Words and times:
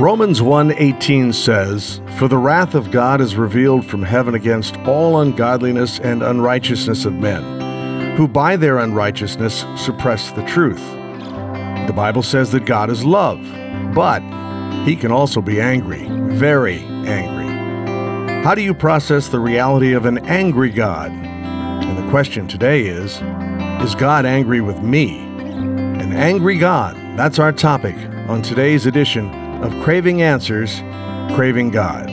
Romans 0.00 0.40
1:18 0.40 1.30
says, 1.30 2.00
"For 2.16 2.26
the 2.26 2.38
wrath 2.38 2.74
of 2.74 2.90
God 2.90 3.20
is 3.20 3.36
revealed 3.36 3.84
from 3.84 4.02
heaven 4.02 4.34
against 4.34 4.78
all 4.86 5.20
ungodliness 5.20 5.98
and 5.98 6.22
unrighteousness 6.22 7.04
of 7.04 7.12
men, 7.12 8.16
who 8.16 8.26
by 8.26 8.56
their 8.56 8.78
unrighteousness 8.78 9.66
suppress 9.74 10.30
the 10.30 10.42
truth." 10.44 10.80
The 11.86 11.92
Bible 11.92 12.22
says 12.22 12.50
that 12.52 12.64
God 12.64 12.88
is 12.88 13.04
love, 13.04 13.40
but 13.94 14.22
he 14.86 14.96
can 14.96 15.12
also 15.12 15.42
be 15.42 15.60
angry, 15.60 16.08
very 16.28 16.82
angry. 17.04 18.42
How 18.42 18.54
do 18.54 18.62
you 18.62 18.72
process 18.72 19.28
the 19.28 19.38
reality 19.38 19.92
of 19.92 20.06
an 20.06 20.16
angry 20.26 20.70
God? 20.70 21.12
And 21.12 21.98
the 21.98 22.10
question 22.10 22.46
today 22.46 22.86
is, 22.86 23.22
is 23.82 23.94
God 23.94 24.24
angry 24.24 24.62
with 24.62 24.82
me? 24.82 25.20
An 26.00 26.14
angry 26.14 26.56
God. 26.56 26.96
That's 27.18 27.38
our 27.38 27.52
topic 27.52 27.96
on 28.28 28.40
today's 28.40 28.86
edition 28.86 29.30
of 29.62 29.78
Craving 29.82 30.22
Answers, 30.22 30.80
Craving 31.34 31.70
God. 31.70 32.08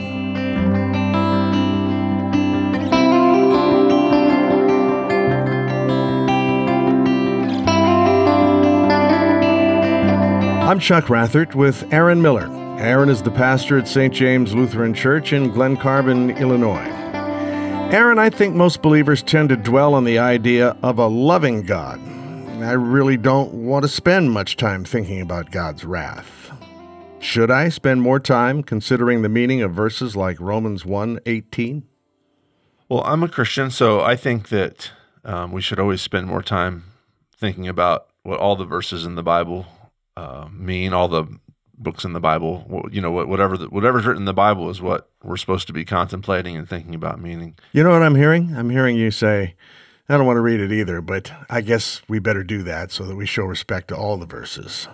I'm 10.68 10.80
Chuck 10.80 11.06
Rathert 11.06 11.56
with 11.56 11.92
Aaron 11.94 12.22
Miller. 12.22 12.48
Aaron 12.78 13.08
is 13.08 13.24
the 13.24 13.32
pastor 13.32 13.78
at 13.78 13.88
St. 13.88 14.14
James 14.14 14.54
Lutheran 14.54 14.94
Church 14.94 15.32
in 15.32 15.50
Glen 15.50 15.78
Carbon, 15.78 16.32
Illinois. 16.32 16.86
Aaron, 17.94 18.20
I 18.20 18.30
think 18.30 18.54
most 18.54 18.82
believers 18.82 19.24
tend 19.24 19.48
to 19.50 19.56
dwell 19.56 19.94
on 19.94 20.04
the 20.04 20.20
idea 20.20 20.76
of 20.84 21.00
a 21.00 21.08
loving 21.08 21.64
God. 21.64 22.02
I 22.62 22.74
really 22.74 23.16
don't 23.16 23.54
want 23.54 23.84
to 23.84 23.90
spend 23.90 24.32
much 24.32 24.58
time 24.58 24.84
thinking 24.84 25.22
about 25.22 25.52
God's 25.52 25.86
wrath. 25.86 26.47
Should 27.20 27.52
I 27.52 27.70
spend 27.70 28.02
more 28.02 28.20
time 28.20 28.64
considering 28.64 29.22
the 29.22 29.30
meaning 29.30 29.62
of 29.62 29.74
verses 29.74 30.16
like 30.16 30.40
Romans 30.40 30.84
1:18? 30.84 31.84
Well, 32.90 33.04
I'm 33.04 33.24
a 33.24 33.28
Christian, 33.28 33.70
so 33.70 34.02
I 34.02 34.16
think 34.16 34.50
that 34.50 34.92
um, 35.26 35.52
we 35.52 35.62
should 35.62 35.80
always 35.80 36.02
spend 36.02 36.28
more 36.28 36.42
time 36.42 36.84
thinking 37.36 37.68
about 37.68 38.08
what 38.24 38.40
all 38.40 38.56
the 38.56 38.66
verses 38.66 39.06
in 39.06 39.16
the 39.16 39.24
Bible 39.24 39.66
uh, 40.16 40.48
mean, 40.52 40.94
all 40.94 41.08
the 41.08 41.26
books 41.78 42.04
in 42.04 42.14
the 42.14 42.20
Bible. 42.20 42.88
You 42.92 43.02
know, 43.02 43.12
whatever 43.12 43.58
the, 43.58 43.68
whatever's 43.68 44.06
written 44.06 44.24
in 44.24 44.26
the 44.26 44.34
Bible 44.34 44.70
is 44.70 44.82
what 44.82 45.10
we're 45.24 45.38
supposed 45.38 45.68
to 45.68 45.74
be 45.74 45.86
contemplating 45.86 46.56
and 46.56 46.68
thinking 46.68 46.96
about 46.96 47.22
meaning. 47.22 47.56
You 47.72 47.84
know 47.84 47.92
what 47.92 48.04
I'm 48.04 48.16
hearing? 48.16 48.56
I'm 48.56 48.70
hearing 48.70 48.96
you 48.96 49.12
say, 49.12 49.56
I 50.10 50.18
don't 50.18 50.26
want 50.26 50.38
to 50.38 50.42
read 50.42 50.60
it 50.60 50.72
either, 50.72 51.02
but 51.02 51.32
I 51.50 51.62
guess 51.62 52.02
we 52.08 52.20
better 52.20 52.44
do 52.44 52.64
that 52.64 52.92
so 52.92 53.04
that 53.06 53.16
we 53.16 53.26
show 53.26 53.44
respect 53.44 53.90
to 53.90 53.96
all 53.96 54.18
the 54.18 54.26
verses. 54.26 54.88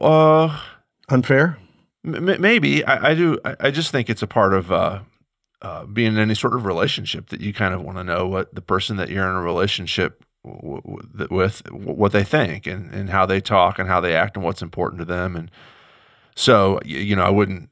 Uh, 0.00 0.60
unfair? 1.08 1.58
M- 2.04 2.40
maybe 2.40 2.84
I, 2.84 3.10
I 3.10 3.14
do. 3.14 3.38
I, 3.44 3.70
just 3.70 3.90
think 3.90 4.10
it's 4.10 4.22
a 4.22 4.26
part 4.26 4.54
of 4.54 4.70
uh, 4.70 5.00
uh, 5.62 5.86
being 5.86 6.14
in 6.14 6.18
any 6.18 6.34
sort 6.34 6.54
of 6.54 6.64
relationship 6.64 7.28
that 7.30 7.40
you 7.40 7.52
kind 7.52 7.74
of 7.74 7.82
want 7.82 7.98
to 7.98 8.04
know 8.04 8.26
what 8.26 8.54
the 8.54 8.60
person 8.60 8.96
that 8.96 9.08
you're 9.08 9.28
in 9.28 9.36
a 9.36 9.42
relationship 9.42 10.24
with, 10.44 11.62
what 11.70 12.12
they 12.12 12.24
think 12.24 12.66
and, 12.66 12.92
and 12.92 13.10
how 13.10 13.24
they 13.24 13.40
talk 13.40 13.78
and 13.78 13.88
how 13.88 14.00
they 14.00 14.14
act 14.14 14.36
and 14.36 14.44
what's 14.44 14.62
important 14.62 14.98
to 14.98 15.04
them. 15.04 15.36
And 15.36 15.50
so, 16.34 16.80
you 16.84 17.16
know, 17.16 17.24
I 17.24 17.30
wouldn't. 17.30 17.70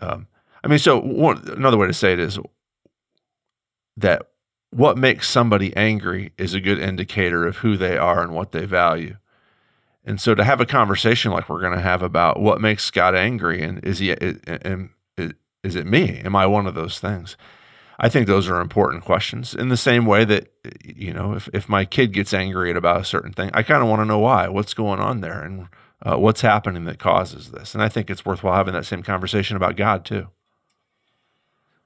Um, 0.00 0.26
I 0.64 0.68
mean, 0.68 0.78
so 0.78 0.98
one, 0.98 1.46
another 1.48 1.76
way 1.76 1.86
to 1.86 1.92
say 1.92 2.12
it 2.12 2.18
is 2.18 2.38
that 3.96 4.22
what 4.70 4.98
makes 4.98 5.30
somebody 5.30 5.74
angry 5.76 6.32
is 6.36 6.52
a 6.52 6.60
good 6.60 6.80
indicator 6.80 7.46
of 7.46 7.58
who 7.58 7.76
they 7.76 7.96
are 7.96 8.22
and 8.22 8.32
what 8.32 8.50
they 8.50 8.66
value. 8.66 9.16
And 10.04 10.20
so 10.20 10.34
to 10.34 10.44
have 10.44 10.60
a 10.60 10.66
conversation 10.66 11.32
like 11.32 11.48
we're 11.48 11.60
going 11.60 11.72
to 11.72 11.80
have 11.80 12.02
about 12.02 12.38
what 12.38 12.60
makes 12.60 12.90
God 12.90 13.14
angry 13.14 13.62
and 13.62 13.82
is 13.84 13.98
he 13.98 14.12
and 14.12 14.90
is 15.64 15.76
it 15.76 15.86
me? 15.86 16.20
Am 16.20 16.36
I 16.36 16.46
one 16.46 16.66
of 16.66 16.74
those 16.74 17.00
things? 17.00 17.36
I 17.98 18.08
think 18.08 18.26
those 18.26 18.48
are 18.48 18.60
important 18.60 19.04
questions. 19.04 19.54
In 19.54 19.68
the 19.68 19.76
same 19.76 20.04
way 20.04 20.24
that 20.24 20.52
you 20.84 21.12
know, 21.12 21.32
if 21.32 21.48
if 21.52 21.68
my 21.68 21.84
kid 21.84 22.12
gets 22.12 22.34
angry 22.34 22.70
at 22.70 22.76
about 22.76 23.00
a 23.00 23.04
certain 23.04 23.32
thing, 23.32 23.50
I 23.54 23.62
kind 23.62 23.82
of 23.82 23.88
want 23.88 24.00
to 24.00 24.04
know 24.04 24.18
why, 24.18 24.48
what's 24.48 24.74
going 24.74 25.00
on 25.00 25.20
there, 25.20 25.40
and 25.40 25.68
uh, 26.02 26.16
what's 26.18 26.42
happening 26.42 26.84
that 26.84 26.98
causes 26.98 27.50
this. 27.50 27.74
And 27.74 27.82
I 27.82 27.88
think 27.88 28.10
it's 28.10 28.26
worthwhile 28.26 28.56
having 28.56 28.74
that 28.74 28.84
same 28.84 29.02
conversation 29.02 29.56
about 29.56 29.76
God 29.76 30.04
too. 30.04 30.28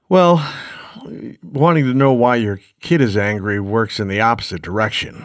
Well, 0.09 0.45
wanting 1.43 1.85
to 1.85 1.95
know 1.95 2.13
why 2.13 2.37
your 2.37 2.61
kid 2.81 3.01
is 3.01 3.17
angry 3.17 3.61
works 3.61 4.01
in 4.01 4.09
the 4.09 4.21
opposite 4.21 4.63
direction 4.63 5.23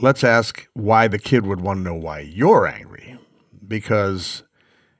let's 0.00 0.24
ask 0.24 0.66
why 0.74 1.08
the 1.08 1.18
kid 1.18 1.46
would 1.46 1.60
want 1.60 1.78
to 1.78 1.84
know 1.84 1.94
why 1.94 2.20
you're 2.20 2.66
angry. 2.66 3.18
Because 3.66 4.42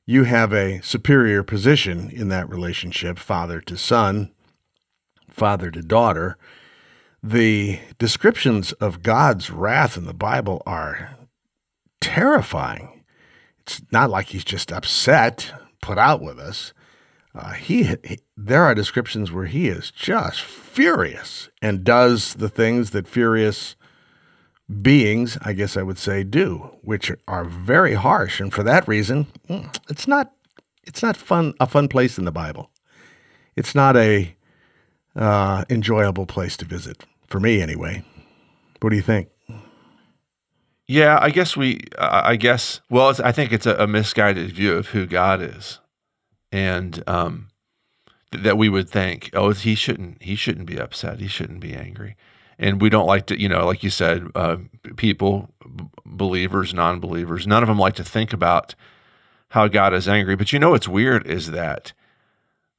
you 0.06 0.25
have 0.25 0.53
a 0.53 0.81
superior 0.82 1.43
position 1.43 2.10
in 2.10 2.28
that 2.28 2.49
relationship, 2.49 3.19
father 3.19 3.60
to 3.62 3.77
son, 3.77 4.33
father 5.28 5.71
to 5.71 5.83
daughter. 5.83 6.37
The 7.22 7.81
descriptions 7.99 8.72
of 8.72 9.03
God's 9.03 9.50
wrath 9.50 9.97
in 9.97 10.04
the 10.04 10.15
Bible 10.15 10.62
are 10.66 11.16
terrifying. 12.00 13.03
It's 13.60 13.81
not 13.91 14.10
like 14.10 14.27
he's 14.27 14.44
just 14.44 14.71
upset, 14.71 15.53
put 15.81 15.97
out 15.97 16.21
with 16.21 16.38
us. 16.38 16.75
Uh, 17.34 17.53
he, 17.53 17.97
he, 18.04 18.21
there 18.37 18.62
are 18.62 18.75
descriptions 18.75 19.33
where 19.33 19.47
he 19.47 19.69
is 19.69 19.91
just 19.91 20.43
furious 20.43 21.49
and 21.62 21.83
does 21.83 22.34
the 22.34 22.49
things 22.49 22.91
that 22.91 23.09
furious 23.09 23.75
beings, 24.82 25.38
I 25.42 25.52
guess 25.52 25.76
I 25.76 25.82
would 25.82 25.98
say, 25.98 26.25
do, 26.25 26.70
which 26.82 27.12
are 27.28 27.44
very 27.44 27.94
harsh, 27.94 28.41
and 28.41 28.52
for 28.52 28.62
that 28.62 28.86
reason, 28.88 29.26
mm, 29.48 29.76
it's 29.88 30.08
not 30.08 30.32
it's 30.84 31.02
not 31.02 31.16
fun 31.16 31.54
a 31.60 31.66
fun 31.66 31.88
place 31.88 32.19
in 32.19 32.25
the 32.25 32.32
Bible. 32.32 32.70
It's 33.56 33.74
not 33.74 33.97
a 33.97 34.34
uh, 35.14 35.64
enjoyable 35.70 36.26
place 36.26 36.56
to 36.58 36.64
visit 36.64 37.04
for 37.28 37.41
me, 37.41 37.60
anyway. 37.60 38.04
What 38.80 38.91
do 38.91 38.97
you 38.97 39.03
think? 39.03 39.28
Yeah, 40.86 41.19
I 41.20 41.30
guess 41.30 41.56
we. 41.56 41.80
I 41.98 42.36
guess. 42.36 42.80
Well, 42.91 43.14
I 43.22 43.32
think 43.32 43.53
it's 43.53 43.66
a, 43.66 43.74
a, 43.76 43.86
misguided 43.86 44.53
view 44.53 44.74
of 44.74 44.88
who 44.88 45.06
God 45.06 45.41
is, 45.41 45.80
and 46.53 47.03
um, 47.06 47.48
th- 48.32 48.44
that 48.44 48.58
we 48.58 48.69
would 48.69 48.91
think, 48.91 49.30
oh, 49.32 49.53
he 49.53 49.74
shouldn't. 49.74 50.22
He 50.22 50.34
shouldn't 50.34 50.66
be 50.66 50.78
upset. 50.78 51.20
He 51.20 51.28
shouldn't 51.28 51.60
be 51.60 51.74
angry 51.74 52.16
and 52.59 52.81
we 52.81 52.88
don't 52.88 53.06
like 53.06 53.26
to, 53.26 53.41
you 53.41 53.48
know, 53.48 53.66
like 53.66 53.82
you 53.82 53.91
said, 53.91 54.28
uh, 54.34 54.56
people, 54.97 55.50
b- 55.76 55.84
believers, 56.04 56.72
non-believers, 56.72 57.47
none 57.47 57.62
of 57.62 57.69
them 57.69 57.78
like 57.78 57.94
to 57.94 58.04
think 58.04 58.32
about 58.32 58.75
how 59.48 59.69
God 59.69 59.94
is 59.94 60.09
angry. 60.09 60.37
But 60.37 60.53
you 60.53 60.59
know 60.59 60.70
what's 60.70 60.88
weird 60.88 61.26
is 61.26 61.50
that 61.50 61.92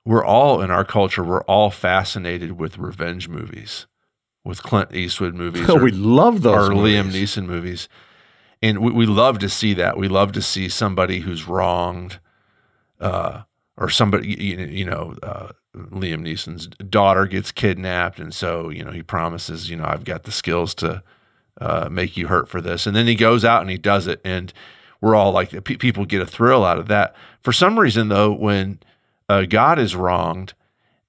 we're 0.05 0.23
all 0.23 0.61
in 0.61 0.71
our 0.71 0.85
culture, 0.85 1.23
we're 1.23 1.43
all 1.43 1.71
fascinated 1.71 2.53
with 2.59 2.77
revenge 2.77 3.27
movies, 3.27 3.87
with 4.43 4.61
Clint 4.61 4.93
Eastwood 4.93 5.33
movies. 5.33 5.69
Oh, 5.69 5.75
we 5.83 5.91
love 5.91 6.41
those. 6.41 6.69
Or 6.69 6.73
movies. 6.73 6.93
Liam 6.93 7.11
Neeson 7.11 7.45
movies. 7.45 7.89
And 8.61 8.79
we, 8.79 8.91
we 8.91 9.05
love 9.05 9.39
to 9.39 9.49
see 9.49 9.73
that. 9.73 9.97
We 9.97 10.07
love 10.07 10.31
to 10.33 10.41
see 10.41 10.69
somebody 10.69 11.19
who's 11.19 11.47
wronged, 11.47 12.19
uh, 12.99 13.43
or 13.77 13.89
somebody, 13.89 14.29
you, 14.29 14.57
you 14.57 14.85
know, 14.85 15.15
uh, 15.21 15.49
Liam 15.75 16.21
Neeson's 16.21 16.67
daughter 16.89 17.25
gets 17.25 17.51
kidnapped, 17.51 18.19
and 18.19 18.33
so 18.33 18.69
you 18.69 18.83
know 18.83 18.91
he 18.91 19.03
promises, 19.03 19.69
you 19.69 19.75
know, 19.75 19.85
I've 19.85 20.05
got 20.05 20.23
the 20.23 20.31
skills 20.31 20.73
to 20.75 21.03
uh, 21.59 21.89
make 21.91 22.17
you 22.17 22.27
hurt 22.27 22.49
for 22.49 22.61
this, 22.61 22.87
and 22.87 22.95
then 22.95 23.07
he 23.07 23.15
goes 23.15 23.43
out 23.45 23.61
and 23.61 23.69
he 23.69 23.77
does 23.77 24.07
it, 24.07 24.21
and 24.23 24.53
we're 25.01 25.15
all 25.15 25.31
like, 25.31 25.63
p- 25.63 25.77
people 25.77 26.05
get 26.05 26.21
a 26.21 26.25
thrill 26.25 26.65
out 26.65 26.79
of 26.79 26.87
that. 26.87 27.15
For 27.43 27.53
some 27.53 27.79
reason, 27.79 28.09
though, 28.09 28.31
when 28.31 28.79
uh, 29.29 29.43
God 29.43 29.77
is 29.77 29.95
wronged 29.95 30.53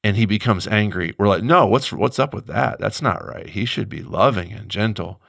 and 0.04 0.16
he 0.16 0.26
becomes 0.26 0.66
angry, 0.66 1.14
we're 1.18 1.28
like, 1.28 1.42
no, 1.42 1.66
what's 1.66 1.92
what's 1.92 2.18
up 2.18 2.34
with 2.34 2.46
that? 2.46 2.78
That's 2.78 3.00
not 3.00 3.26
right. 3.26 3.48
He 3.48 3.64
should 3.64 3.88
be 3.88 4.02
loving 4.02 4.52
and 4.52 4.68
gentle. 4.68 5.20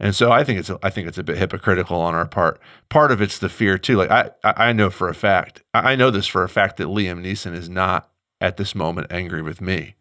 And 0.00 0.14
so 0.14 0.30
I 0.30 0.44
think 0.44 0.58
it's 0.58 0.70
I 0.82 0.90
think 0.90 1.08
it's 1.08 1.18
a 1.18 1.24
bit 1.24 1.38
hypocritical 1.38 2.00
on 2.00 2.14
our 2.14 2.26
part. 2.26 2.60
Part 2.88 3.10
of 3.10 3.20
it's 3.20 3.38
the 3.38 3.48
fear 3.48 3.78
too. 3.78 3.96
Like 3.96 4.10
I 4.10 4.30
I 4.42 4.72
know 4.72 4.90
for 4.90 5.08
a 5.08 5.14
fact 5.14 5.62
I 5.74 5.96
know 5.96 6.10
this 6.10 6.26
for 6.26 6.42
a 6.42 6.48
fact 6.48 6.76
that 6.76 6.88
Liam 6.88 7.24
Neeson 7.24 7.54
is 7.54 7.68
not 7.68 8.10
at 8.40 8.56
this 8.56 8.74
moment 8.74 9.08
angry 9.10 9.42
with 9.42 9.60
me. 9.60 9.94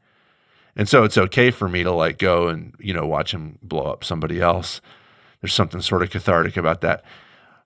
And 0.76 0.88
so 0.88 1.04
it's 1.04 1.18
okay 1.18 1.50
for 1.50 1.68
me 1.68 1.84
to 1.84 1.92
like 1.92 2.20
go 2.20 2.48
and, 2.48 2.76
you 2.80 2.94
know, 2.94 3.08
watch 3.08 3.34
him 3.34 3.58
blow 3.64 3.84
up 3.84 4.04
somebody 4.04 4.40
else. 4.40 4.80
There's 5.42 5.54
something 5.54 5.82
sort 5.82 6.04
of 6.04 6.12
cathartic 6.12 6.56
about 6.56 6.82
that. 6.82 7.04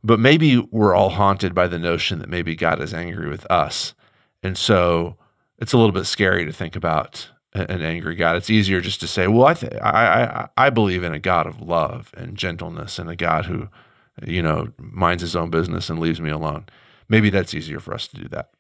But 0.03 0.19
maybe 0.19 0.57
we're 0.71 0.95
all 0.95 1.09
haunted 1.09 1.53
by 1.53 1.68
the 1.68 1.77
notion 1.77 2.19
that 2.19 2.29
maybe 2.29 2.56
God 2.56 2.81
is 2.81 2.94
angry 2.94 3.29
with 3.29 3.50
us. 3.51 3.94
And 4.41 4.57
so 4.57 5.18
it's 5.59 5.73
a 5.73 5.77
little 5.77 5.91
bit 5.91 6.06
scary 6.06 6.45
to 6.45 6.53
think 6.53 6.75
about 6.75 7.29
an 7.53 7.81
angry 7.81 8.15
God. 8.15 8.38
It's 8.38 8.50
easier 8.50 8.79
just 8.81 9.01
to 9.01 9.07
say, 9.07 9.27
well, 9.27 9.45
I, 9.45 9.53
th- 9.53 9.73
I, 9.81 10.23
I, 10.23 10.50
I 10.57 10.69
believe 10.69 11.03
in 11.03 11.13
a 11.13 11.19
God 11.19 11.47
of 11.47 11.62
love 11.62 12.12
and 12.15 12.38
gentleness 12.38 12.97
and 12.97 13.09
a 13.09 13.15
God 13.15 13.45
who, 13.45 13.68
you 14.25 14.41
know, 14.41 14.69
minds 14.77 15.21
his 15.21 15.35
own 15.35 15.50
business 15.50 15.89
and 15.89 16.00
leaves 16.00 16.21
me 16.21 16.29
alone. 16.29 16.65
Maybe 17.09 17.29
that's 17.29 17.53
easier 17.53 17.81
for 17.81 17.94
us 17.94 18.07
to 18.07 18.21
do 18.21 18.29
that. 18.29 18.51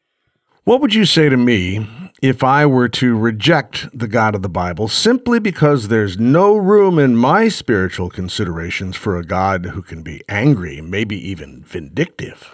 What 0.63 0.79
would 0.79 0.93
you 0.93 1.05
say 1.05 1.27
to 1.27 1.37
me 1.37 1.87
if 2.21 2.43
I 2.43 2.67
were 2.67 2.87
to 2.89 3.17
reject 3.17 3.97
the 3.97 4.07
God 4.07 4.35
of 4.35 4.43
the 4.43 4.49
Bible 4.49 4.87
simply 4.87 5.39
because 5.39 5.87
there's 5.87 6.19
no 6.19 6.55
room 6.55 6.99
in 6.99 7.15
my 7.15 7.47
spiritual 7.47 8.11
considerations 8.11 8.95
for 8.95 9.17
a 9.17 9.25
God 9.25 9.65
who 9.67 9.81
can 9.81 10.03
be 10.03 10.21
angry, 10.29 10.79
maybe 10.79 11.17
even 11.27 11.63
vindictive? 11.63 12.53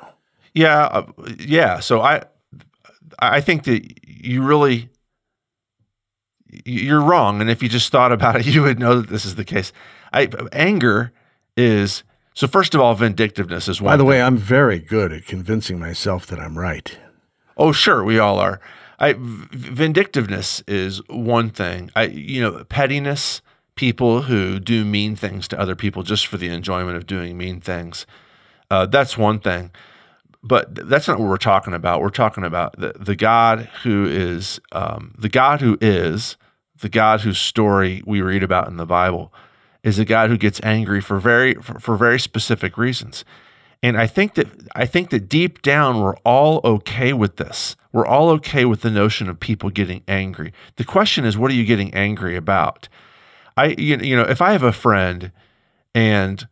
Yeah, 0.53 0.85
uh, 0.85 1.11
yeah. 1.37 1.81
So 1.81 2.01
I, 2.01 2.23
I 3.19 3.41
think 3.41 3.65
that 3.65 3.83
you 4.07 4.41
really, 4.41 4.89
you're 6.63 7.01
wrong. 7.01 7.41
And 7.41 7.49
if 7.49 7.61
you 7.61 7.67
just 7.67 7.91
thought 7.91 8.13
about 8.13 8.37
it, 8.37 8.45
you 8.53 8.63
would 8.63 8.79
know 8.79 9.01
that 9.01 9.09
this 9.09 9.25
is 9.25 9.35
the 9.35 9.43
case. 9.43 9.73
I 10.13 10.29
anger 10.53 11.11
is 11.57 12.03
so. 12.33 12.47
First 12.47 12.73
of 12.73 12.79
all, 12.79 12.95
vindictiveness 12.95 13.67
is 13.67 13.81
one. 13.81 13.91
By 13.91 13.97
the 13.97 14.03
thing. 14.03 14.07
way, 14.07 14.21
I'm 14.21 14.37
very 14.37 14.79
good 14.79 15.11
at 15.11 15.25
convincing 15.25 15.77
myself 15.77 16.25
that 16.27 16.39
I'm 16.39 16.57
right. 16.57 16.97
Oh, 17.57 17.71
sure, 17.71 18.03
we 18.03 18.19
all 18.19 18.39
are. 18.39 18.61
I 18.99 19.15
vindictiveness 19.17 20.63
is 20.67 21.01
one 21.07 21.49
thing. 21.49 21.91
I 21.95 22.05
you 22.05 22.41
know 22.41 22.63
pettiness, 22.65 23.41
people 23.75 24.23
who 24.23 24.59
do 24.59 24.83
mean 24.83 25.15
things 25.15 25.47
to 25.49 25.59
other 25.59 25.75
people 25.75 26.03
just 26.03 26.27
for 26.27 26.37
the 26.37 26.49
enjoyment 26.49 26.97
of 26.97 27.05
doing 27.05 27.37
mean 27.37 27.61
things. 27.61 28.05
Uh, 28.69 28.85
that's 28.85 29.17
one 29.17 29.39
thing, 29.39 29.71
but 30.43 30.89
that's 30.89 31.07
not 31.07 31.19
what 31.19 31.29
we're 31.29 31.37
talking 31.37 31.73
about. 31.73 32.01
We're 32.01 32.09
talking 32.09 32.43
about 32.43 32.77
the 32.79 32.93
the 32.99 33.15
God 33.15 33.69
who 33.83 34.05
is 34.05 34.59
um, 34.71 35.13
the 35.17 35.29
God 35.29 35.61
who 35.61 35.77
is 35.79 36.37
the 36.79 36.89
God 36.89 37.21
whose 37.21 37.39
story 37.39 38.01
we 38.05 38.21
read 38.21 38.43
about 38.43 38.67
in 38.67 38.77
the 38.77 38.85
Bible 38.85 39.33
is 39.83 39.99
a 39.99 40.05
God 40.05 40.29
who 40.29 40.37
gets 40.37 40.59
angry 40.63 41.01
for 41.01 41.19
very 41.19 41.53
for, 41.55 41.79
for 41.79 41.95
very 41.97 42.19
specific 42.19 42.77
reasons. 42.77 43.23
And 43.83 43.97
I 43.97 44.07
think 44.07 44.33
that 44.35 44.47
I 44.75 44.85
think 44.85 45.11
that 45.11 45.29
deep 45.29 45.61
down 45.61 46.01
we're 46.01 46.15
all 46.17 46.61
okay 46.63 47.13
with 47.13 47.37
this. 47.37 47.75
We're 47.93 48.07
all 48.07 48.29
okay 48.31 48.65
with 48.65 48.81
the 48.81 48.89
notion 48.89 49.29
of 49.29 49.39
people 49.39 49.69
getting 49.69 50.03
angry. 50.07 50.51
The 50.77 50.83
question 50.83 51.25
is, 51.25 51.37
what 51.37 51.51
are 51.51 51.55
you 51.55 51.65
getting 51.65 51.93
angry 51.93 52.35
about? 52.35 52.89
I 53.55 53.75
you 53.77 54.15
know 54.15 54.23
if 54.23 54.41
I 54.41 54.51
have 54.51 54.63
a 54.63 54.71
friend 54.73 55.31
and 55.93 56.47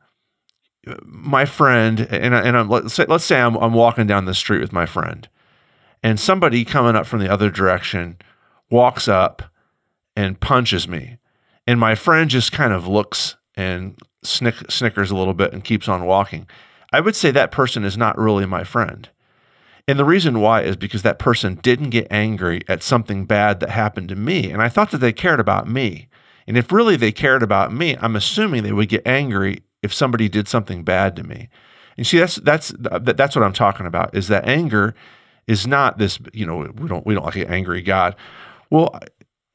my 1.04 1.45
friend 1.45 2.01
and 2.12 2.36
I- 2.36 2.42
and 2.42 2.56
I'm 2.57 2.69
let's 2.69 2.94
say, 2.94 3.06
let's 3.07 3.25
say 3.25 3.42
I'm 3.42 3.56
I'm 3.57 3.74
walking 3.74 4.06
down 4.07 4.25
the 4.25 4.33
street 4.36 4.62
with 4.62 4.71
my 4.74 4.86
friend 4.86 5.28
and 6.04 6.19
somebody 6.19 6.63
coming 6.63 6.95
up 6.95 7.07
from 7.07 7.19
the 7.19 7.31
other 7.31 7.50
direction 7.50 8.18
walks 8.69 9.07
up 9.07 9.42
and 10.16 10.39
punches 10.39 10.88
me 10.88 11.18
and 11.66 11.80
my 11.80 11.95
friend 11.95 12.30
just 12.30 12.51
kind 12.51 12.71
of 12.71 12.88
looks 12.88 13.36
and 13.56 13.98
snick, 14.24 14.56
snickers 14.69 15.10
a 15.10 15.16
little 15.16 15.33
bit 15.33 15.54
and 15.54 15.63
keeps 15.63 15.88
on 15.88 16.06
walking. 16.06 16.48
I 16.95 17.01
would 17.01 17.18
say 17.18 17.30
that 17.31 17.51
person 17.51 17.83
is 17.83 17.97
not 17.97 18.18
really 18.18 18.45
my 18.45 18.63
friend. 18.63 19.09
And 19.86 20.00
the 20.00 20.06
reason 20.06 20.39
why 20.39 20.62
is 20.62 20.77
because 20.77 21.01
that 21.01 21.19
person 21.19 21.56
didn't 21.56 21.89
get 21.89 22.07
angry 22.09 22.62
at 22.69 22.81
something 22.81 23.25
bad 23.25 23.59
that 23.59 23.69
happened 23.69 24.07
to 24.09 24.15
me. 24.15 24.50
And 24.50 24.62
I 24.62 24.69
thought 24.69 24.92
that 24.92 25.00
they 25.00 25.12
cared 25.12 25.42
about 25.42 25.68
me. 25.68 26.07
And 26.47 26.57
if 26.57 26.71
really 26.71 26.95
they 26.95 27.12
cared 27.12 27.44
about 27.44 27.74
me, 27.74 27.97
I'm 28.00 28.15
assuming 28.15 28.63
they 28.63 28.71
would 28.71 28.88
get 28.88 29.06
angry 29.06 29.62
if 29.83 29.94
somebody 29.94 30.30
did 30.30 30.47
something 30.47 30.86
bad 30.86 31.18
to 31.18 31.24
me. 31.24 31.50
And 31.97 32.07
see, 32.07 32.18
that's 32.18 32.36
that's 32.38 32.74
that's 32.77 33.36
what 33.36 33.44
I'm 33.44 33.51
talking 33.51 33.88
about. 33.88 34.15
Is 34.15 34.30
that 34.30 34.47
anger 34.47 34.95
is 35.47 35.68
not 35.68 35.97
this? 35.97 36.18
You 36.31 36.45
know, 36.45 36.71
we 36.77 36.88
don't 36.88 37.06
we 37.06 37.13
don't 37.13 37.25
like 37.25 37.36
an 37.36 37.47
angry 37.47 37.81
God. 37.81 38.15
Well, 38.69 38.97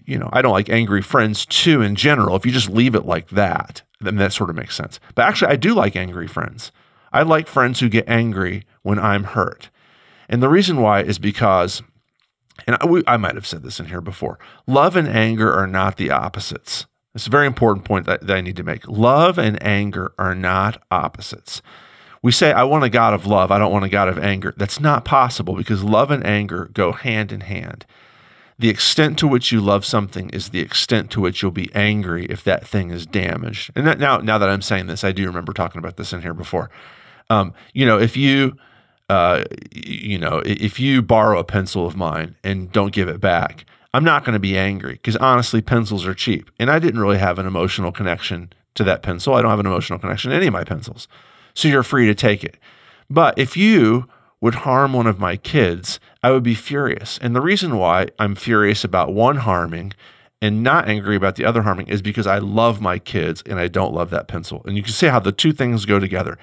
you 0.04 0.18
know, 0.18 0.28
I 0.30 0.42
don't 0.42 0.52
like 0.52 0.68
angry 0.68 1.00
friends 1.00 1.46
too 1.46 1.80
in 1.80 1.96
general. 1.96 2.36
If 2.36 2.44
you 2.44 2.52
just 2.52 2.68
leave 2.68 2.94
it 2.94 3.06
like 3.06 3.30
that, 3.30 3.80
then 3.98 4.16
that 4.16 4.34
sort 4.34 4.50
of 4.50 4.56
makes 4.56 4.76
sense. 4.76 5.00
But 5.14 5.24
actually, 5.24 5.52
I 5.52 5.56
do 5.56 5.72
like 5.72 5.96
angry 5.96 6.28
friends. 6.28 6.70
I 7.12 7.22
like 7.22 7.46
friends 7.46 7.80
who 7.80 7.88
get 7.88 8.08
angry 8.08 8.64
when 8.82 8.98
I'm 8.98 9.24
hurt. 9.24 9.70
And 10.28 10.42
the 10.42 10.48
reason 10.48 10.80
why 10.80 11.02
is 11.02 11.18
because, 11.18 11.82
and 12.66 12.76
I, 12.80 12.86
we, 12.86 13.02
I 13.06 13.16
might 13.16 13.34
have 13.34 13.46
said 13.46 13.62
this 13.62 13.80
in 13.80 13.86
here 13.86 14.00
before 14.00 14.38
love 14.66 14.96
and 14.96 15.08
anger 15.08 15.52
are 15.52 15.66
not 15.66 15.96
the 15.96 16.10
opposites. 16.10 16.86
It's 17.14 17.26
a 17.26 17.30
very 17.30 17.46
important 17.46 17.84
point 17.84 18.06
that, 18.06 18.26
that 18.26 18.36
I 18.36 18.40
need 18.40 18.56
to 18.56 18.62
make. 18.62 18.86
Love 18.86 19.38
and 19.38 19.60
anger 19.62 20.12
are 20.18 20.34
not 20.34 20.80
opposites. 20.90 21.60
We 22.22 22.32
say, 22.32 22.52
I 22.52 22.64
want 22.64 22.84
a 22.84 22.90
God 22.90 23.14
of 23.14 23.26
love, 23.26 23.50
I 23.50 23.58
don't 23.58 23.72
want 23.72 23.84
a 23.84 23.88
God 23.88 24.08
of 24.08 24.18
anger. 24.18 24.54
That's 24.56 24.78
not 24.78 25.04
possible 25.04 25.54
because 25.54 25.82
love 25.82 26.10
and 26.10 26.24
anger 26.24 26.70
go 26.72 26.92
hand 26.92 27.32
in 27.32 27.40
hand. 27.40 27.86
The 28.58 28.68
extent 28.68 29.18
to 29.18 29.26
which 29.26 29.50
you 29.50 29.60
love 29.62 29.86
something 29.86 30.28
is 30.30 30.50
the 30.50 30.60
extent 30.60 31.10
to 31.12 31.20
which 31.22 31.40
you'll 31.40 31.50
be 31.50 31.74
angry 31.74 32.26
if 32.26 32.44
that 32.44 32.66
thing 32.66 32.90
is 32.90 33.06
damaged. 33.06 33.70
And 33.74 33.98
now, 33.98 34.18
now 34.18 34.36
that 34.36 34.50
I'm 34.50 34.60
saying 34.60 34.86
this, 34.86 35.02
I 35.02 35.12
do 35.12 35.26
remember 35.26 35.54
talking 35.54 35.78
about 35.78 35.96
this 35.96 36.12
in 36.12 36.20
here 36.20 36.34
before. 36.34 36.70
Um, 37.30 37.54
you 37.72 37.86
know, 37.86 37.98
if 37.98 38.16
you, 38.16 38.56
uh, 39.08 39.44
you 39.72 40.18
know, 40.18 40.42
if 40.44 40.78
you 40.78 41.00
borrow 41.00 41.38
a 41.38 41.44
pencil 41.44 41.86
of 41.86 41.96
mine 41.96 42.34
and 42.44 42.70
don't 42.70 42.92
give 42.92 43.08
it 43.08 43.20
back, 43.20 43.64
I'm 43.94 44.04
not 44.04 44.24
going 44.24 44.34
to 44.34 44.40
be 44.40 44.58
angry 44.58 44.94
because 44.94 45.16
honestly, 45.16 45.62
pencils 45.62 46.06
are 46.06 46.14
cheap, 46.14 46.50
and 46.58 46.70
I 46.70 46.78
didn't 46.78 47.00
really 47.00 47.18
have 47.18 47.38
an 47.38 47.46
emotional 47.46 47.92
connection 47.92 48.52
to 48.74 48.84
that 48.84 49.02
pencil. 49.02 49.34
I 49.34 49.42
don't 49.42 49.50
have 49.50 49.60
an 49.60 49.66
emotional 49.66 49.98
connection 49.98 50.30
to 50.30 50.36
any 50.36 50.48
of 50.48 50.52
my 50.52 50.64
pencils, 50.64 51.08
so 51.54 51.68
you're 51.68 51.82
free 51.82 52.06
to 52.06 52.14
take 52.14 52.44
it. 52.44 52.56
But 53.08 53.38
if 53.38 53.56
you 53.56 54.08
would 54.40 54.54
harm 54.56 54.92
one 54.92 55.06
of 55.06 55.18
my 55.18 55.36
kids, 55.36 56.00
I 56.22 56.30
would 56.30 56.42
be 56.42 56.54
furious. 56.54 57.18
And 57.20 57.34
the 57.34 57.40
reason 57.40 57.76
why 57.76 58.08
I'm 58.18 58.34
furious 58.34 58.84
about 58.84 59.12
one 59.12 59.36
harming 59.36 59.92
and 60.40 60.62
not 60.62 60.88
angry 60.88 61.16
about 61.16 61.36
the 61.36 61.44
other 61.44 61.62
harming 61.62 61.88
is 61.88 62.00
because 62.00 62.26
I 62.26 62.38
love 62.38 62.80
my 62.80 62.98
kids 62.98 63.42
and 63.44 63.58
I 63.58 63.68
don't 63.68 63.92
love 63.92 64.10
that 64.10 64.28
pencil. 64.28 64.62
And 64.64 64.76
you 64.76 64.82
can 64.82 64.92
see 64.92 65.08
how 65.08 65.20
the 65.20 65.32
two 65.32 65.52
things 65.52 65.84
go 65.84 65.98
together. 65.98 66.38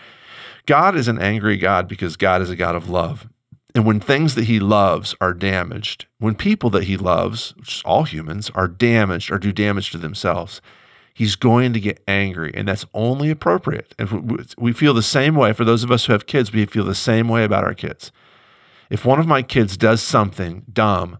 God 0.67 0.95
is 0.95 1.07
an 1.07 1.19
angry 1.19 1.57
God 1.57 1.87
because 1.87 2.17
God 2.17 2.41
is 2.41 2.51
a 2.51 2.55
God 2.55 2.75
of 2.75 2.89
love. 2.89 3.27
And 3.73 3.85
when 3.85 3.99
things 3.99 4.35
that 4.35 4.45
he 4.45 4.59
loves 4.59 5.15
are 5.21 5.33
damaged, 5.33 6.07
when 6.19 6.35
people 6.35 6.69
that 6.71 6.83
he 6.83 6.97
loves, 6.97 7.55
which 7.57 7.77
is 7.77 7.81
all 7.85 8.03
humans, 8.03 8.51
are 8.53 8.67
damaged 8.67 9.31
or 9.31 9.39
do 9.39 9.51
damage 9.51 9.91
to 9.91 9.97
themselves, 9.97 10.61
he's 11.13 11.35
going 11.35 11.73
to 11.73 11.79
get 11.79 12.03
angry. 12.07 12.51
And 12.53 12.67
that's 12.67 12.85
only 12.93 13.29
appropriate. 13.29 13.95
And 13.97 14.45
we 14.57 14.73
feel 14.73 14.93
the 14.93 15.01
same 15.01 15.35
way. 15.35 15.53
For 15.53 15.63
those 15.63 15.83
of 15.83 15.91
us 15.91 16.05
who 16.05 16.13
have 16.13 16.25
kids, 16.25 16.51
we 16.51 16.65
feel 16.65 16.83
the 16.83 16.95
same 16.95 17.27
way 17.27 17.43
about 17.43 17.63
our 17.63 17.73
kids. 17.73 18.11
If 18.89 19.05
one 19.05 19.19
of 19.19 19.27
my 19.27 19.41
kids 19.41 19.77
does 19.77 20.01
something 20.01 20.65
dumb 20.71 21.19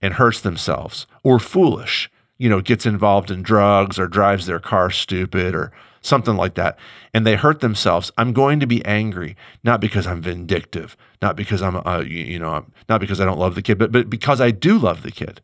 and 0.00 0.14
hurts 0.14 0.40
themselves 0.40 1.06
or 1.24 1.38
foolish, 1.38 2.10
you 2.38 2.48
know, 2.48 2.60
gets 2.60 2.86
involved 2.86 3.30
in 3.30 3.42
drugs 3.42 3.98
or 3.98 4.06
drives 4.06 4.46
their 4.46 4.60
car 4.60 4.90
stupid 4.90 5.54
or 5.54 5.72
something 6.06 6.36
like 6.36 6.54
that, 6.54 6.78
and 7.12 7.26
they 7.26 7.36
hurt 7.36 7.60
themselves, 7.60 8.10
I'm 8.16 8.32
going 8.32 8.60
to 8.60 8.66
be 8.66 8.84
angry, 8.84 9.36
not 9.64 9.80
because 9.80 10.06
I'm 10.06 10.22
vindictive, 10.22 10.96
not 11.20 11.36
because 11.36 11.62
I'm, 11.62 11.76
uh, 11.76 12.02
you, 12.06 12.38
know, 12.38 12.66
not 12.88 13.00
because 13.00 13.20
I 13.20 13.24
don't 13.24 13.38
love 13.38 13.54
the 13.54 13.62
kid, 13.62 13.78
but, 13.78 13.92
but 13.92 14.08
because 14.08 14.40
I 14.40 14.50
do 14.50 14.78
love 14.78 15.02
the 15.02 15.10
kid. 15.10 15.40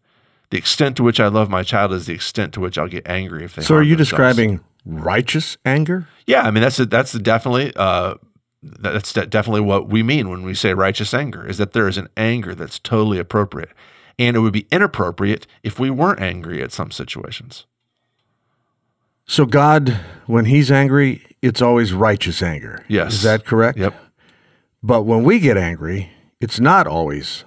The 0.51 0.59
extent 0.59 0.97
to 0.99 1.03
which 1.03 1.19
I 1.19 1.29
love 1.29 1.49
my 1.49 1.63
child 1.63 1.93
is 1.93 2.07
the 2.07 2.13
extent 2.13 2.53
to 2.55 2.61
which 2.61 2.77
I'll 2.77 2.89
get 2.89 3.09
angry 3.09 3.45
if 3.45 3.55
they. 3.55 3.63
So, 3.63 3.75
are 3.75 3.83
you 3.83 3.97
themselves. 3.97 4.11
describing 4.11 4.61
righteous 4.85 5.57
anger? 5.65 6.09
Yeah, 6.27 6.43
I 6.43 6.51
mean 6.51 6.63
that's 6.63 6.79
a, 6.79 6.85
that's 6.85 7.13
definitely 7.15 7.73
uh, 7.75 8.17
that's 8.63 9.15
de- 9.15 9.27
definitely 9.27 9.63
what 9.63 9.89
we 9.89 10.03
mean 10.03 10.29
when 10.29 10.43
we 10.43 10.53
say 10.53 10.75
righteous 10.75 11.15
anger 11.15 11.49
is 11.49 11.57
that 11.57 11.73
there 11.73 11.89
is 11.89 11.97
an 11.97 12.09
anger 12.19 12.55
that's 12.55 12.79
totally 12.79 13.19
appropriate, 13.19 13.71
and 14.19 14.37
it 14.37 14.41
would 14.41 14.53
be 14.53 14.67
inappropriate 14.71 15.47
if 15.63 15.81
we 15.81 15.89
weren't 15.89 16.21
angry 16.21 16.63
at 16.63 16.71
some 16.71 16.91
situations. 16.91 17.65
So, 19.33 19.47
God, 19.47 19.99
when 20.27 20.45
He's 20.45 20.71
angry, 20.71 21.23
it's 21.41 21.63
always 21.63 21.95
righteous 21.95 22.43
anger. 22.43 22.85
Yes. 22.87 23.15
Is 23.15 23.23
that 23.23 23.47
correct? 23.47 23.79
Yep, 23.79 23.95
But 24.83 25.05
when 25.05 25.25
we 25.25 25.39
get 25.39 25.57
angry, 25.57 26.11
it's 26.39 26.61
not 26.61 26.87
always 26.87 27.45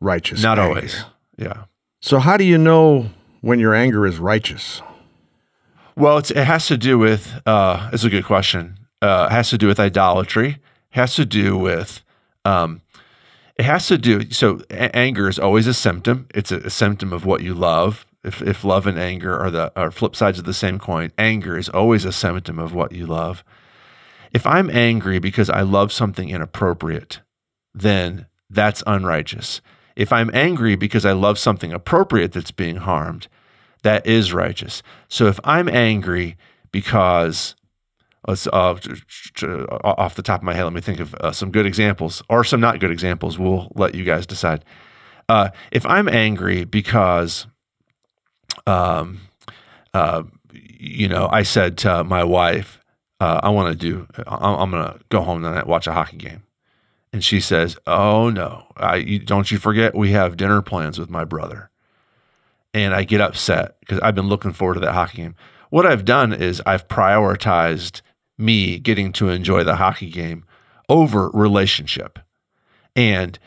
righteous. 0.00 0.42
not 0.42 0.58
anger. 0.58 0.68
always. 0.76 1.04
Yeah. 1.36 1.64
So, 2.02 2.18
how 2.18 2.36
do 2.36 2.42
you 2.42 2.58
know 2.58 3.10
when 3.40 3.60
your 3.60 3.72
anger 3.72 4.04
is 4.04 4.18
righteous? 4.18 4.82
Well, 5.94 6.18
it's, 6.18 6.32
it 6.32 6.44
has 6.44 6.66
to 6.66 6.76
do 6.76 6.98
with. 6.98 7.32
Uh, 7.46 7.88
it's 7.92 8.02
a 8.02 8.10
good 8.10 8.24
question. 8.24 8.76
Uh, 9.00 9.28
it 9.30 9.32
has 9.32 9.48
to 9.50 9.58
do 9.58 9.68
with 9.68 9.78
idolatry. 9.78 10.48
It 10.48 10.96
has 10.96 11.14
to 11.14 11.24
do 11.24 11.56
with. 11.56 12.02
Um, 12.44 12.82
it 13.56 13.64
has 13.64 13.86
to 13.86 13.96
do. 13.96 14.28
So 14.32 14.60
a- 14.70 14.94
anger 14.96 15.28
is 15.28 15.38
always 15.38 15.68
a 15.68 15.74
symptom. 15.74 16.26
It's 16.34 16.50
a, 16.50 16.56
a 16.58 16.70
symptom 16.70 17.12
of 17.12 17.24
what 17.24 17.42
you 17.44 17.54
love. 17.54 18.06
If, 18.28 18.42
if 18.42 18.64
love 18.64 18.86
and 18.86 18.98
anger 18.98 19.36
are 19.36 19.50
the 19.50 19.72
are 19.74 19.90
flip 19.90 20.14
sides 20.14 20.38
of 20.38 20.44
the 20.44 20.54
same 20.54 20.78
coin, 20.78 21.12
anger 21.18 21.56
is 21.58 21.68
always 21.68 22.04
a 22.04 22.12
symptom 22.12 22.58
of 22.58 22.74
what 22.74 22.92
you 22.92 23.06
love. 23.06 23.42
If 24.32 24.46
I'm 24.46 24.70
angry 24.70 25.18
because 25.18 25.48
I 25.48 25.62
love 25.62 25.92
something 25.92 26.28
inappropriate, 26.28 27.20
then 27.74 28.26
that's 28.50 28.82
unrighteous. 28.86 29.60
If 29.96 30.12
I'm 30.12 30.30
angry 30.34 30.76
because 30.76 31.04
I 31.04 31.12
love 31.12 31.38
something 31.38 31.72
appropriate 31.72 32.32
that's 32.32 32.50
being 32.50 32.76
harmed, 32.76 33.28
that 33.82 34.06
is 34.06 34.32
righteous. 34.32 34.82
So 35.08 35.26
if 35.26 35.40
I'm 35.44 35.68
angry 35.68 36.36
because 36.70 37.56
let's 38.26 38.46
uh, 38.46 38.76
off 39.82 40.14
the 40.14 40.22
top 40.22 40.40
of 40.40 40.44
my 40.44 40.54
head, 40.54 40.64
let 40.64 40.72
me 40.72 40.80
think 40.80 41.00
of 41.00 41.14
uh, 41.14 41.32
some 41.32 41.50
good 41.50 41.66
examples 41.66 42.22
or 42.28 42.44
some 42.44 42.60
not 42.60 42.80
good 42.80 42.90
examples. 42.90 43.38
We'll 43.38 43.72
let 43.74 43.94
you 43.94 44.04
guys 44.04 44.26
decide. 44.26 44.64
Uh, 45.28 45.50
if 45.72 45.84
I'm 45.86 46.08
angry 46.08 46.64
because, 46.64 47.46
um, 48.66 49.20
uh, 49.94 50.22
you 50.52 51.08
know, 51.08 51.28
I 51.30 51.42
said 51.42 51.78
to 51.78 52.04
my 52.04 52.24
wife, 52.24 52.80
uh, 53.20 53.40
I 53.42 53.50
want 53.50 53.72
to 53.72 53.78
do, 53.78 54.06
I'm, 54.26 54.60
I'm 54.60 54.70
going 54.70 54.84
to 54.84 55.00
go 55.08 55.22
home 55.22 55.42
tonight, 55.42 55.66
watch 55.66 55.86
a 55.86 55.92
hockey 55.92 56.16
game. 56.16 56.42
And 57.12 57.24
she 57.24 57.40
says, 57.40 57.76
Oh 57.86 58.30
no, 58.30 58.66
I, 58.76 58.96
you, 58.96 59.18
don't 59.18 59.50
you 59.50 59.58
forget 59.58 59.94
we 59.94 60.12
have 60.12 60.36
dinner 60.36 60.62
plans 60.62 60.98
with 60.98 61.10
my 61.10 61.24
brother. 61.24 61.70
And 62.74 62.94
I 62.94 63.04
get 63.04 63.20
upset 63.20 63.80
because 63.80 63.98
I've 64.00 64.14
been 64.14 64.28
looking 64.28 64.52
forward 64.52 64.74
to 64.74 64.80
that 64.80 64.92
hockey 64.92 65.18
game. 65.18 65.34
What 65.70 65.86
I've 65.86 66.04
done 66.04 66.32
is 66.32 66.62
I've 66.66 66.86
prioritized 66.86 68.02
me 68.36 68.78
getting 68.78 69.12
to 69.14 69.30
enjoy 69.30 69.64
the 69.64 69.76
hockey 69.76 70.10
game 70.10 70.44
over 70.88 71.30
relationship. 71.30 72.18
And 72.94 73.38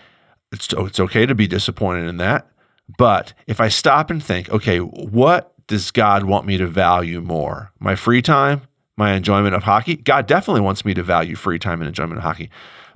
it's, 0.52 0.74
it's 0.74 1.00
okay 1.00 1.26
to 1.26 1.36
be 1.36 1.48
disappointed 1.48 2.08
in 2.08 2.18
that. 2.18 2.51
But 2.98 3.34
if 3.48 3.60
I 3.60 3.68
stop 3.68 4.10
and 4.10 4.24
think, 4.24 4.50
okay, 4.50 4.80
what 4.80 5.54
does 5.68 5.92
God 5.92 6.24
want 6.24 6.46
me 6.46 6.58
to 6.58 6.68
value 6.68 7.22
more? 7.22 7.72
My 7.80 7.96
free 7.96 8.22
time, 8.22 8.62
my 8.98 9.14
enjoyment 9.14 9.56
of 9.56 9.64
hockey? 9.64 9.96
God 9.96 10.28
definitely 10.28 10.62
wants 10.62 10.84
me 10.84 10.94
to 10.94 11.04
value 11.04 11.36
free 11.36 11.60
time 11.60 11.82
and 11.82 11.88
enjoyment 11.88 12.18
of 12.18 12.24
hockey. 12.24 12.50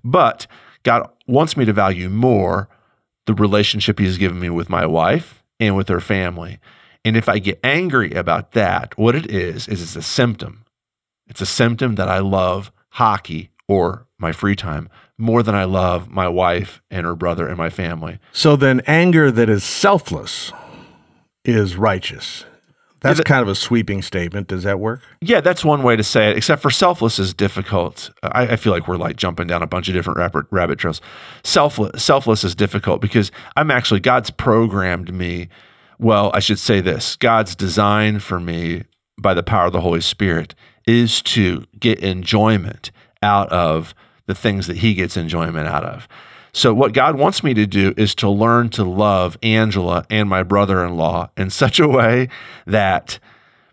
But 0.04 0.48
God 0.84 1.10
wants 1.28 1.58
me 1.58 1.66
to 1.66 1.74
value 1.74 2.10
more 2.10 2.70
the 3.26 3.34
relationship 3.34 4.00
He's 4.00 4.18
given 4.18 4.40
me 4.40 4.50
with 4.50 4.70
my 4.70 4.86
wife 4.86 5.44
and 5.60 5.76
with 5.76 5.88
her 5.88 6.02
family. 6.02 6.60
And 7.04 7.16
if 7.16 7.30
I 7.30 7.40
get 7.40 7.60
angry 7.64 8.12
about 8.14 8.52
that, 8.52 8.98
what 8.98 9.16
it 9.16 9.32
is, 9.32 9.68
is 9.68 9.82
it's 9.82 9.96
a 9.96 10.02
symptom. 10.02 10.66
It's 11.28 11.42
a 11.42 11.46
symptom 11.46 11.96
that 11.96 12.08
I 12.08 12.20
love 12.20 12.72
hockey 12.90 13.52
or 13.68 14.08
my 14.18 14.32
free 14.32 14.56
time 14.56 14.90
more 15.18 15.42
than 15.44 15.56
I 15.56 15.64
love 15.64 16.10
my 16.10 16.28
wife 16.28 16.82
and 16.92 17.06
her 17.06 17.16
brother 17.16 17.48
and 17.48 17.58
my 17.58 17.70
family. 17.70 18.20
So 18.32 18.56
then, 18.56 18.82
anger 18.88 19.32
that 19.32 19.50
is 19.50 19.64
selfless 19.64 20.52
is 21.44 21.76
righteous. 21.78 22.46
That's 23.02 23.18
Yeah, 23.20 23.24
that- 23.24 23.26
kind 23.28 23.42
of 23.44 23.48
a 23.48 23.56
sweeping 23.56 24.02
statement. 24.02 24.48
Does 24.48 24.64
that 24.64 24.80
work? 24.80 25.02
Yeah, 25.22 25.40
that's 25.40 25.64
one 25.64 25.84
way 25.84 25.96
to 25.96 26.04
say 26.04 26.32
it, 26.32 26.38
except 26.38 26.62
for 26.62 26.72
selfless 26.72 27.20
is 27.20 27.34
difficult. 27.36 28.10
I, 28.24 28.44
I 28.48 28.56
feel 28.56 28.74
like 28.74 28.88
we're 28.88 28.98
like 28.98 29.16
jumping 29.16 29.46
down 29.48 29.62
a 29.62 29.68
bunch 29.68 29.88
of 29.88 29.94
different 29.94 30.18
rabbit, 30.18 30.46
rabbit 30.50 30.80
trails. 30.80 31.02
Selfless, 31.44 32.04
selfless 32.04 32.44
is 32.44 32.56
difficult 32.56 33.02
because 33.02 33.32
I'm 33.56 33.70
actually, 33.70 34.00
God's 34.00 34.32
programmed 34.32 35.14
me. 35.14 35.50
Well, 36.00 36.32
I 36.34 36.40
should 36.40 36.60
say 36.60 36.82
this 36.82 37.16
God's 37.16 37.56
design 37.56 38.20
for 38.20 38.40
me 38.40 38.84
by 39.20 39.34
the 39.36 39.44
power 39.44 39.68
of 39.68 39.72
the 39.74 39.82
Holy 39.82 40.02
Spirit 40.02 40.56
is 40.88 41.22
to 41.22 41.64
get 41.80 42.00
enjoyment 42.00 42.92
out 43.22 43.50
of 43.52 43.94
the 44.26 44.36
things 44.36 44.68
that 44.68 44.78
He 44.78 44.94
gets 44.94 45.18
enjoyment 45.18 45.68
out 45.68 45.84
of. 45.84 46.08
So, 46.54 46.74
what 46.74 46.94
God 46.94 47.18
wants 47.18 47.44
me 47.44 47.54
to 47.54 47.66
do 47.66 47.94
is 47.98 48.16
to 48.16 48.30
learn 48.30 48.70
to 48.70 48.84
love 48.86 49.38
Angela 49.44 50.06
and 50.10 50.30
my 50.30 50.42
brother 50.42 50.86
in 50.86 50.96
law 50.96 51.30
in 51.38 51.50
such 51.50 51.80
a 51.80 51.88
way 51.88 52.30
that 52.66 53.20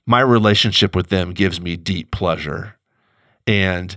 my 0.05 0.21
relationship 0.21 0.97
with 0.97 1.09
them 1.09 1.33
gives 1.33 1.61
me 1.61 1.77
deep 1.77 2.11
pleasure. 2.11 2.77
And 3.47 3.97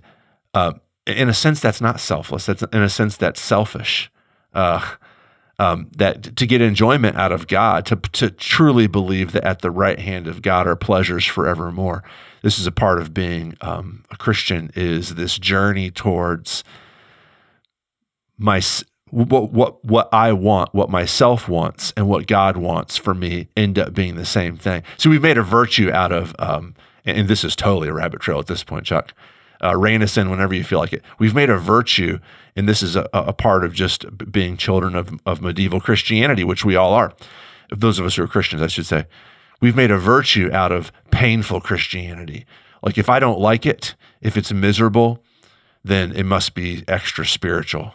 uh, 0.53 0.73
in 1.07 1.29
a 1.29 1.33
sense, 1.33 1.59
that's 1.59 1.81
not 1.81 1.99
selfless. 1.99 2.45
That's 2.45 2.63
in 2.71 2.81
a 2.81 2.89
sense, 2.89 3.17
that's 3.17 3.41
selfish. 3.41 4.11
Uh, 4.53 4.87
um, 5.57 5.89
that 5.97 6.35
to 6.35 6.45
get 6.45 6.61
enjoyment 6.61 7.15
out 7.15 7.31
of 7.31 7.47
God, 7.47 7.85
to, 7.87 7.95
to 7.95 8.29
truly 8.29 8.87
believe 8.87 9.31
that 9.31 9.45
at 9.45 9.61
the 9.61 9.71
right 9.71 9.99
hand 9.99 10.27
of 10.27 10.41
God 10.41 10.67
are 10.67 10.75
pleasures 10.75 11.25
forevermore. 11.25 12.03
This 12.45 12.59
is 12.59 12.67
a 12.67 12.71
part 12.71 12.99
of 12.99 13.11
being 13.11 13.57
um, 13.61 14.05
a 14.11 14.17
Christian 14.17 14.69
is 14.75 15.15
this 15.15 15.39
journey 15.39 15.89
towards 15.89 16.63
my 18.37 18.61
what 19.09 19.51
what 19.51 19.83
what 19.83 20.09
I 20.13 20.31
want, 20.31 20.71
what 20.71 20.91
myself 20.91 21.49
wants, 21.49 21.91
and 21.97 22.07
what 22.07 22.27
God 22.27 22.55
wants 22.55 22.97
for 22.97 23.15
me 23.15 23.47
end 23.57 23.79
up 23.79 23.95
being 23.95 24.13
the 24.13 24.25
same 24.25 24.57
thing. 24.57 24.83
So 24.97 25.09
we've 25.09 25.23
made 25.23 25.39
a 25.39 25.41
virtue 25.41 25.91
out 25.91 26.11
of, 26.11 26.35
um, 26.37 26.75
and, 27.03 27.17
and 27.17 27.27
this 27.27 27.43
is 27.43 27.55
totally 27.55 27.87
a 27.87 27.93
rabbit 27.93 28.21
trail 28.21 28.37
at 28.37 28.45
this 28.45 28.63
point, 28.63 28.85
Chuck. 28.85 29.15
Uh, 29.63 29.75
rein 29.75 30.03
us 30.03 30.15
in 30.15 30.29
whenever 30.29 30.53
you 30.53 30.63
feel 30.63 30.77
like 30.77 30.93
it. 30.93 31.01
We've 31.17 31.33
made 31.33 31.49
a 31.49 31.57
virtue, 31.57 32.19
and 32.55 32.69
this 32.69 32.83
is 32.83 32.95
a, 32.95 33.09
a 33.11 33.33
part 33.33 33.65
of 33.65 33.73
just 33.73 34.05
being 34.31 34.55
children 34.55 34.93
of, 34.93 35.19
of 35.25 35.41
medieval 35.41 35.81
Christianity, 35.81 36.43
which 36.43 36.63
we 36.63 36.75
all 36.75 36.93
are. 36.93 37.11
Those 37.75 37.97
of 37.97 38.05
us 38.05 38.17
who 38.17 38.23
are 38.23 38.27
Christians, 38.27 38.61
I 38.61 38.67
should 38.67 38.85
say. 38.85 39.07
We've 39.61 39.75
made 39.75 39.91
a 39.91 39.97
virtue 39.97 40.49
out 40.51 40.71
of 40.71 40.91
painful 41.11 41.61
Christianity. 41.61 42.45
Like 42.81 42.97
if 42.97 43.09
I 43.09 43.19
don't 43.19 43.39
like 43.39 43.65
it, 43.65 43.95
if 44.21 44.37
it's 44.37 44.51
miserable, 44.51 45.23
then 45.83 46.11
it 46.11 46.25
must 46.25 46.53
be 46.55 46.83
extra 46.87 47.25
spiritual. 47.25 47.93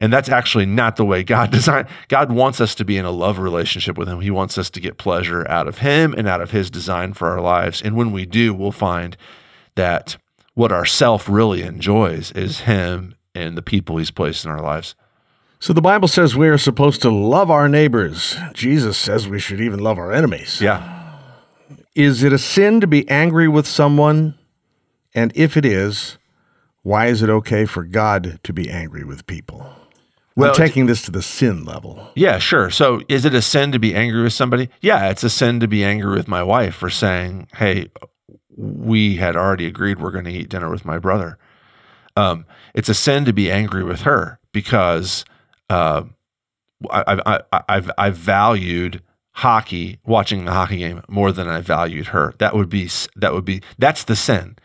And 0.00 0.12
that's 0.12 0.28
actually 0.28 0.66
not 0.66 0.96
the 0.96 1.04
way 1.04 1.24
God 1.24 1.50
designed. 1.52 1.88
God 2.08 2.30
wants 2.30 2.60
us 2.60 2.74
to 2.76 2.84
be 2.84 2.96
in 2.96 3.04
a 3.04 3.10
love 3.10 3.38
relationship 3.38 3.98
with 3.98 4.08
Him. 4.08 4.20
He 4.20 4.30
wants 4.30 4.58
us 4.58 4.70
to 4.70 4.80
get 4.80 4.98
pleasure 4.98 5.46
out 5.48 5.66
of 5.66 5.78
Him 5.78 6.14
and 6.16 6.28
out 6.28 6.40
of 6.40 6.50
His 6.50 6.70
design 6.70 7.14
for 7.14 7.28
our 7.28 7.40
lives. 7.40 7.82
And 7.82 7.96
when 7.96 8.12
we 8.12 8.26
do, 8.26 8.54
we'll 8.54 8.72
find 8.72 9.16
that 9.74 10.16
what 10.54 10.72
our 10.72 10.84
self 10.84 11.28
really 11.28 11.62
enjoys 11.62 12.32
is 12.32 12.60
Him 12.60 13.14
and 13.34 13.56
the 13.56 13.62
people 13.62 13.96
He's 13.96 14.10
placed 14.10 14.44
in 14.44 14.50
our 14.50 14.62
lives. 14.62 14.94
So 15.60 15.72
the 15.72 15.80
Bible 15.80 16.06
says 16.06 16.36
we 16.36 16.48
are 16.48 16.58
supposed 16.58 17.02
to 17.02 17.10
love 17.10 17.50
our 17.50 17.68
neighbors. 17.68 18.36
Jesus 18.52 18.96
says 18.96 19.28
we 19.28 19.40
should 19.40 19.60
even 19.60 19.80
love 19.80 19.98
our 19.98 20.12
enemies. 20.12 20.60
Yeah. 20.60 20.97
Is 21.94 22.22
it 22.22 22.32
a 22.32 22.38
sin 22.38 22.80
to 22.80 22.86
be 22.86 23.08
angry 23.08 23.48
with 23.48 23.66
someone? 23.66 24.38
And 25.14 25.32
if 25.34 25.56
it 25.56 25.64
is, 25.64 26.18
why 26.82 27.06
is 27.06 27.22
it 27.22 27.30
okay 27.30 27.64
for 27.64 27.84
God 27.84 28.40
to 28.42 28.52
be 28.52 28.70
angry 28.70 29.04
with 29.04 29.26
people? 29.26 29.66
Well, 30.36 30.50
I'm 30.50 30.54
taking 30.54 30.86
this 30.86 31.02
to 31.02 31.10
the 31.10 31.22
sin 31.22 31.64
level. 31.64 32.12
Yeah, 32.14 32.38
sure. 32.38 32.70
So 32.70 33.02
is 33.08 33.24
it 33.24 33.34
a 33.34 33.42
sin 33.42 33.72
to 33.72 33.80
be 33.80 33.92
angry 33.94 34.22
with 34.22 34.32
somebody? 34.32 34.68
Yeah, 34.80 35.10
it's 35.10 35.24
a 35.24 35.30
sin 35.30 35.58
to 35.58 35.66
be 35.66 35.82
angry 35.82 36.14
with 36.14 36.28
my 36.28 36.44
wife 36.44 36.76
for 36.76 36.88
saying, 36.88 37.48
hey, 37.56 37.90
we 38.56 39.16
had 39.16 39.34
already 39.34 39.66
agreed 39.66 40.00
we're 40.00 40.12
going 40.12 40.26
to 40.26 40.30
eat 40.30 40.48
dinner 40.48 40.70
with 40.70 40.84
my 40.84 40.98
brother. 40.98 41.38
Um, 42.16 42.46
it's 42.72 42.88
a 42.88 42.94
sin 42.94 43.24
to 43.24 43.32
be 43.32 43.50
angry 43.50 43.82
with 43.82 44.02
her 44.02 44.38
because 44.52 45.24
uh, 45.70 46.04
I, 46.88 47.20
I, 47.26 47.40
I, 47.52 47.62
I've, 47.68 47.90
I've 47.98 48.16
valued 48.16 49.02
hockey, 49.38 49.98
watching 50.04 50.44
the 50.44 50.52
hockey 50.52 50.78
game 50.78 51.00
more 51.08 51.30
than 51.30 51.48
I 51.48 51.60
valued 51.60 52.08
her. 52.08 52.34
That 52.38 52.54
would 52.54 52.68
be, 52.68 52.90
that 53.14 53.32
would 53.32 53.44
be, 53.44 53.62
that's 53.78 54.02
the 54.02 54.16
sin 54.16 54.56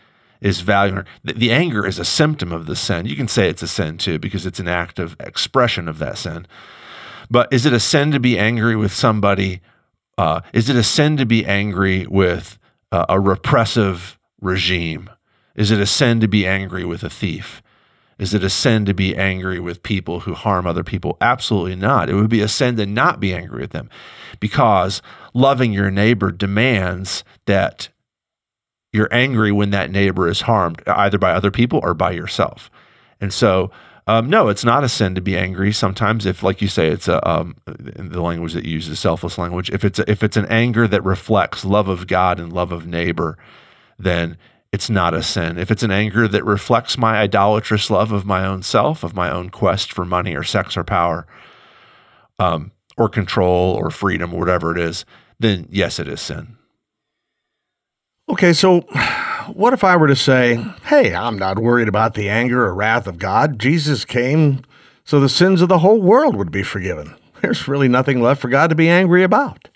is 0.41 0.61
valuing 0.61 0.97
her. 0.97 1.05
The, 1.23 1.33
the 1.33 1.51
anger 1.51 1.85
is 1.85 1.99
a 1.99 2.05
symptom 2.05 2.51
of 2.51 2.65
the 2.65 2.75
sin. 2.75 3.05
You 3.05 3.15
can 3.15 3.27
say 3.27 3.49
it's 3.49 3.61
a 3.61 3.67
sin 3.67 3.97
too, 3.97 4.17
because 4.17 4.45
it's 4.45 4.59
an 4.59 4.67
act 4.67 4.99
of 4.99 5.15
expression 5.19 5.87
of 5.87 5.99
that 5.99 6.17
sin. 6.17 6.47
But 7.29 7.53
is 7.53 7.65
it 7.65 7.73
a 7.73 7.79
sin 7.79 8.11
to 8.11 8.19
be 8.19 8.37
angry 8.37 8.75
with 8.75 8.91
somebody? 8.91 9.61
Uh, 10.17 10.41
is 10.53 10.69
it 10.69 10.75
a 10.75 10.83
sin 10.83 11.17
to 11.17 11.25
be 11.25 11.45
angry 11.45 12.05
with 12.07 12.57
uh, 12.91 13.05
a 13.09 13.19
repressive 13.19 14.19
regime? 14.41 15.09
Is 15.55 15.71
it 15.71 15.79
a 15.79 15.85
sin 15.85 16.19
to 16.19 16.27
be 16.27 16.45
angry 16.45 16.83
with 16.83 17.03
a 17.03 17.09
thief? 17.09 17.61
Is 18.19 18.33
it 18.33 18.43
a 18.43 18.49
sin 18.49 18.85
to 18.85 18.93
be 18.93 19.15
angry 19.15 19.59
with 19.59 19.83
people 19.83 20.21
who 20.21 20.33
harm 20.33 20.67
other 20.67 20.83
people? 20.83 21.17
Absolutely 21.21 21.75
not. 21.75 22.09
It 22.09 22.15
would 22.15 22.29
be 22.29 22.41
a 22.41 22.47
sin 22.47 22.77
to 22.77 22.85
not 22.85 23.19
be 23.19 23.33
angry 23.33 23.61
with 23.61 23.71
them 23.71 23.89
because 24.39 25.01
loving 25.33 25.73
your 25.73 25.89
neighbor 25.89 26.31
demands 26.31 27.23
that 27.45 27.89
you're 28.91 29.09
angry 29.11 29.51
when 29.51 29.71
that 29.71 29.91
neighbor 29.91 30.29
is 30.29 30.41
harmed, 30.41 30.81
either 30.87 31.17
by 31.17 31.31
other 31.31 31.51
people 31.51 31.79
or 31.83 31.93
by 31.93 32.11
yourself. 32.11 32.69
And 33.19 33.33
so, 33.33 33.71
um, 34.05 34.29
no, 34.29 34.49
it's 34.49 34.65
not 34.65 34.83
a 34.83 34.89
sin 34.89 35.15
to 35.15 35.21
be 35.21 35.37
angry. 35.37 35.71
Sometimes, 35.71 36.25
if, 36.25 36.43
like 36.43 36.61
you 36.61 36.67
say, 36.67 36.89
it's 36.89 37.07
a 37.07 37.27
um, 37.27 37.55
the 37.65 38.21
language 38.21 38.53
that 38.53 38.65
you 38.65 38.73
use 38.73 38.89
is 38.89 38.99
selfless 38.99 39.37
language. 39.37 39.69
If 39.69 39.83
it's 39.83 39.97
a, 39.97 40.09
if 40.11 40.23
it's 40.23 40.37
an 40.37 40.45
anger 40.47 40.87
that 40.87 41.03
reflects 41.03 41.63
love 41.63 41.87
of 41.87 42.05
God 42.05 42.39
and 42.39 42.51
love 42.51 42.71
of 42.71 42.85
neighbor, 42.85 43.37
then 43.97 44.37
it's 44.73 44.89
not 44.89 45.13
a 45.13 45.21
sin. 45.21 45.59
If 45.59 45.69
it's 45.69 45.83
an 45.83 45.91
anger 45.91 46.27
that 46.27 46.43
reflects 46.43 46.97
my 46.97 47.19
idolatrous 47.19 47.91
love 47.91 48.11
of 48.11 48.25
my 48.25 48.43
own 48.43 48.63
self, 48.63 49.03
of 49.03 49.13
my 49.13 49.29
own 49.29 49.51
quest 49.51 49.93
for 49.93 50.03
money 50.03 50.35
or 50.35 50.41
sex 50.41 50.75
or 50.75 50.83
power, 50.83 51.27
um, 52.39 52.71
or 52.97 53.07
control 53.07 53.75
or 53.75 53.91
freedom 53.91 54.33
or 54.33 54.39
whatever 54.39 54.71
it 54.75 54.79
is, 54.79 55.05
then 55.39 55.67
yes, 55.69 55.99
it 55.99 56.07
is 56.07 56.19
sin. 56.21 56.57
Okay, 58.27 58.51
so 58.51 58.81
what 59.53 59.73
if 59.73 59.83
I 59.83 59.95
were 59.95 60.07
to 60.07 60.15
say, 60.15 60.55
hey, 60.85 61.13
I'm 61.13 61.37
not 61.37 61.59
worried 61.59 61.87
about 61.87 62.15
the 62.15 62.27
anger 62.27 62.65
or 62.65 62.73
wrath 62.73 63.05
of 63.05 63.19
God. 63.19 63.59
Jesus 63.59 64.05
came 64.05 64.63
so 65.03 65.19
the 65.19 65.29
sins 65.29 65.61
of 65.61 65.69
the 65.69 65.79
whole 65.79 66.01
world 66.01 66.35
would 66.35 66.51
be 66.51 66.63
forgiven. 66.63 67.15
There's 67.41 67.67
really 67.67 67.87
nothing 67.87 68.21
left 68.23 68.41
for 68.41 68.49
God 68.49 68.71
to 68.71 68.75
be 68.75 68.89
angry 68.89 69.21
about. 69.21 69.69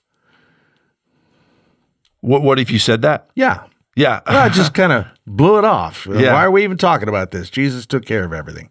What 2.22 2.42
what 2.42 2.58
if 2.58 2.72
you 2.72 2.80
said 2.80 3.04
that? 3.04 3.30
Yeah. 3.36 3.66
Yeah. 3.98 4.22
I 4.28 4.50
just 4.50 4.74
kind 4.74 4.92
of 4.94 5.08
blew 5.26 5.58
it 5.58 5.66
off. 5.66 6.08
Yeah. 6.10 6.34
Why 6.34 6.46
are 6.46 6.52
we 6.52 6.64
even 6.64 6.78
talking 6.78 7.10
about 7.10 7.32
this? 7.32 7.50
Jesus 7.50 7.86
took 7.86 8.06
care 8.06 8.24
of 8.24 8.32
everything. 8.32 8.70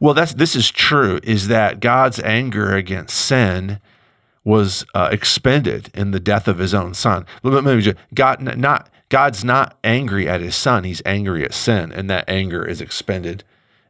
Well, 0.00 0.14
that's 0.14 0.34
this 0.34 0.56
is 0.56 0.70
true. 0.70 1.20
Is 1.22 1.48
that 1.48 1.80
God's 1.80 2.18
anger 2.20 2.74
against 2.74 3.16
sin 3.16 3.80
was 4.42 4.84
uh, 4.94 5.08
expended 5.12 5.90
in 5.94 6.10
the 6.10 6.20
death 6.20 6.48
of 6.48 6.58
His 6.58 6.74
own 6.74 6.94
Son? 6.94 7.24
Let 7.42 7.64
me 7.64 7.80
just, 7.80 7.96
God 8.12 8.40
not 8.58 8.90
God's 9.08 9.44
not 9.44 9.78
angry 9.84 10.28
at 10.28 10.40
His 10.40 10.56
Son; 10.56 10.82
He's 10.82 11.02
angry 11.06 11.44
at 11.44 11.54
sin, 11.54 11.92
and 11.92 12.10
that 12.10 12.28
anger 12.28 12.64
is 12.64 12.80
expended 12.80 13.44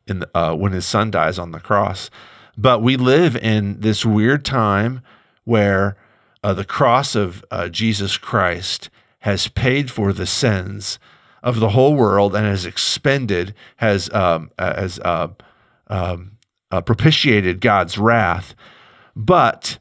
in 0.06 0.18
the, 0.20 0.38
uh, 0.38 0.54
when 0.54 0.72
His 0.72 0.84
Son 0.84 1.10
dies 1.10 1.38
on 1.38 1.52
the 1.52 1.60
cross. 1.60 2.10
But 2.58 2.82
we 2.82 2.96
live 2.96 3.34
in 3.36 3.80
this 3.80 4.04
weird 4.04 4.44
time 4.44 5.00
where 5.44 5.96
uh, 6.42 6.52
the 6.52 6.64
cross 6.64 7.14
of 7.14 7.42
uh, 7.50 7.68
Jesus 7.68 8.18
Christ 8.18 8.90
has 9.24 9.48
paid 9.48 9.90
for 9.90 10.12
the 10.12 10.26
sins 10.26 10.98
of 11.42 11.58
the 11.58 11.70
whole 11.70 11.94
world 11.94 12.36
and 12.36 12.44
has 12.44 12.66
expended, 12.66 13.54
has 13.76 14.12
um, 14.12 14.50
has 14.58 14.98
uh, 14.98 15.28
um, 15.86 16.32
uh, 16.70 16.82
propitiated 16.82 17.62
God's 17.62 17.96
wrath. 17.96 18.54
But 19.16 19.78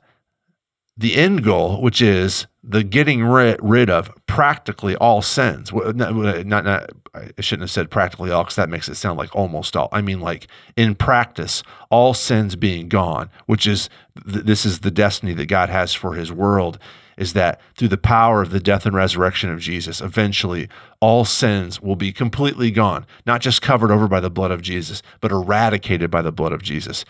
the 0.95 1.15
end 1.15 1.43
goal, 1.43 1.81
which 1.81 2.01
is 2.01 2.47
the 2.63 2.85
getting 2.85 3.25
rid, 3.25 3.59
rid 3.61 3.89
of 3.89 4.09
practically 4.27 4.95
all 4.95 5.21
sins. 5.21 5.73
Not, 5.73 6.15
not, 6.45 6.63
not, 6.63 6.89
I 7.13 7.41
shouldn't 7.41 7.63
have 7.63 7.71
said 7.71 7.91
practically 7.91 8.31
all 8.31 8.45
because 8.45 8.55
that 8.55 8.69
makes 8.69 8.87
it 8.87 8.95
sound 8.95 9.17
like 9.17 9.35
almost 9.35 9.75
all. 9.75 9.89
I 9.91 10.01
mean, 10.01 10.21
like 10.21 10.47
in 10.77 10.95
practice, 10.95 11.63
all 11.89 12.13
sins 12.13 12.55
being 12.55 12.87
gone, 12.87 13.29
which 13.47 13.67
is 13.67 13.89
th- 14.25 14.45
this 14.45 14.65
is 14.65 14.79
the 14.79 14.91
destiny 14.91 15.33
that 15.33 15.47
God 15.47 15.69
has 15.69 15.93
for 15.93 16.13
His 16.13 16.31
world. 16.31 16.79
Is 17.17 17.33
that 17.33 17.61
through 17.77 17.89
the 17.89 17.97
power 17.97 18.41
of 18.41 18.49
the 18.49 18.59
death 18.59 18.85
and 18.85 18.95
resurrection 18.95 19.49
of 19.49 19.59
Jesus, 19.59 20.01
eventually 20.01 20.67
all 20.99 21.25
sins 21.25 21.81
will 21.81 21.95
be 21.95 22.11
completely 22.11 22.71
gone, 22.71 23.05
not 23.25 23.41
just 23.41 23.61
covered 23.61 23.91
over 23.91 24.07
by 24.07 24.19
the 24.19 24.29
blood 24.29 24.51
of 24.51 24.61
Jesus, 24.61 25.01
but 25.21 25.31
eradicated 25.31 26.09
by 26.09 26.21
the 26.21 26.31
blood 26.31 26.53
of 26.53 26.63
Jesus. 26.63 27.05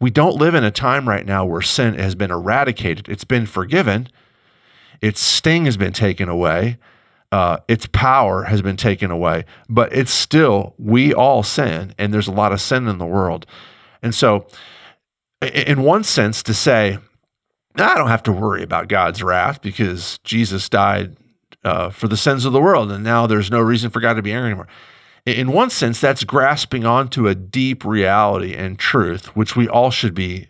We 0.00 0.10
don't 0.10 0.36
live 0.36 0.54
in 0.54 0.64
a 0.64 0.70
time 0.70 1.08
right 1.08 1.26
now 1.26 1.44
where 1.44 1.62
sin 1.62 1.94
has 1.94 2.14
been 2.14 2.30
eradicated, 2.30 3.08
it's 3.08 3.24
been 3.24 3.46
forgiven 3.46 4.08
its 5.00 5.20
sting 5.20 5.64
has 5.66 5.76
been 5.76 5.92
taken 5.92 6.28
away. 6.28 6.78
Uh, 7.30 7.58
its 7.68 7.86
power 7.92 8.44
has 8.44 8.62
been 8.62 8.76
taken 8.76 9.10
away, 9.10 9.44
but 9.68 9.92
it's 9.92 10.10
still, 10.10 10.74
we 10.78 11.12
all 11.12 11.42
sin, 11.42 11.94
and 11.98 12.12
there's 12.12 12.26
a 12.26 12.32
lot 12.32 12.52
of 12.52 12.60
sin 12.60 12.88
in 12.88 12.96
the 12.96 13.04
world. 13.04 13.44
And 14.02 14.14
so, 14.14 14.46
in 15.42 15.82
one 15.82 16.04
sense, 16.04 16.42
to 16.44 16.54
say, 16.54 16.96
I 17.80 17.96
don't 17.96 18.08
have 18.08 18.22
to 18.24 18.32
worry 18.32 18.62
about 18.62 18.88
God's 18.88 19.22
wrath 19.22 19.62
because 19.62 20.18
Jesus 20.24 20.68
died 20.68 21.16
uh, 21.64 21.90
for 21.90 22.08
the 22.08 22.16
sins 22.16 22.44
of 22.44 22.52
the 22.52 22.60
world, 22.60 22.90
and 22.90 23.04
now 23.04 23.26
there's 23.26 23.50
no 23.50 23.60
reason 23.60 23.90
for 23.90 24.00
God 24.00 24.14
to 24.14 24.22
be 24.22 24.32
angry 24.32 24.50
anymore. 24.50 24.68
In 25.26 25.52
one 25.52 25.68
sense, 25.70 26.00
that's 26.00 26.24
grasping 26.24 26.86
onto 26.86 27.28
a 27.28 27.34
deep 27.34 27.84
reality 27.84 28.54
and 28.54 28.78
truth, 28.78 29.36
which 29.36 29.56
we 29.56 29.68
all 29.68 29.90
should 29.90 30.14
be 30.14 30.48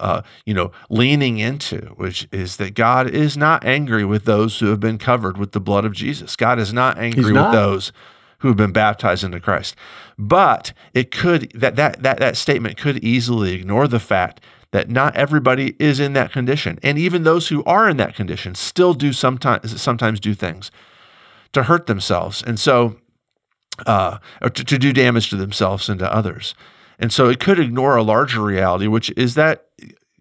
uh, 0.00 0.22
you 0.44 0.54
know, 0.54 0.70
leaning 0.88 1.38
into, 1.38 1.78
which 1.96 2.28
is 2.32 2.56
that 2.58 2.74
God 2.74 3.10
is 3.10 3.36
not 3.36 3.64
angry 3.64 4.04
with 4.04 4.24
those 4.24 4.58
who 4.58 4.66
have 4.66 4.80
been 4.80 4.98
covered 4.98 5.36
with 5.36 5.52
the 5.52 5.60
blood 5.60 5.84
of 5.84 5.92
Jesus. 5.92 6.36
God 6.36 6.58
is 6.58 6.72
not 6.72 6.98
angry 6.98 7.32
not. 7.32 7.46
with 7.46 7.60
those 7.60 7.92
who 8.38 8.48
have 8.48 8.56
been 8.56 8.72
baptized 8.72 9.24
into 9.24 9.40
Christ. 9.40 9.74
But 10.16 10.72
it 10.94 11.10
could 11.10 11.50
that 11.52 11.76
that 11.76 12.02
that 12.02 12.18
that 12.18 12.36
statement 12.36 12.76
could 12.76 12.98
easily 12.98 13.54
ignore 13.54 13.88
the 13.88 14.00
fact 14.00 14.40
that 14.72 14.90
not 14.90 15.16
everybody 15.16 15.74
is 15.78 15.98
in 15.98 16.12
that 16.12 16.32
condition, 16.32 16.78
and 16.82 16.98
even 16.98 17.22
those 17.22 17.48
who 17.48 17.64
are 17.64 17.88
in 17.88 17.96
that 17.96 18.14
condition 18.14 18.54
still 18.54 18.94
do 18.94 19.12
sometimes 19.12 19.80
sometimes 19.80 20.20
do 20.20 20.34
things 20.34 20.70
to 21.52 21.64
hurt 21.64 21.86
themselves, 21.86 22.42
and 22.42 22.58
so 22.58 22.96
uh, 23.86 24.18
or 24.42 24.50
to, 24.50 24.64
to 24.64 24.78
do 24.78 24.92
damage 24.92 25.30
to 25.30 25.36
themselves 25.36 25.88
and 25.88 25.98
to 26.00 26.12
others. 26.12 26.54
And 26.98 27.12
so 27.12 27.28
it 27.28 27.38
could 27.38 27.60
ignore 27.60 27.96
a 27.96 28.02
larger 28.02 28.42
reality, 28.42 28.88
which 28.88 29.10
is 29.16 29.34
that 29.34 29.66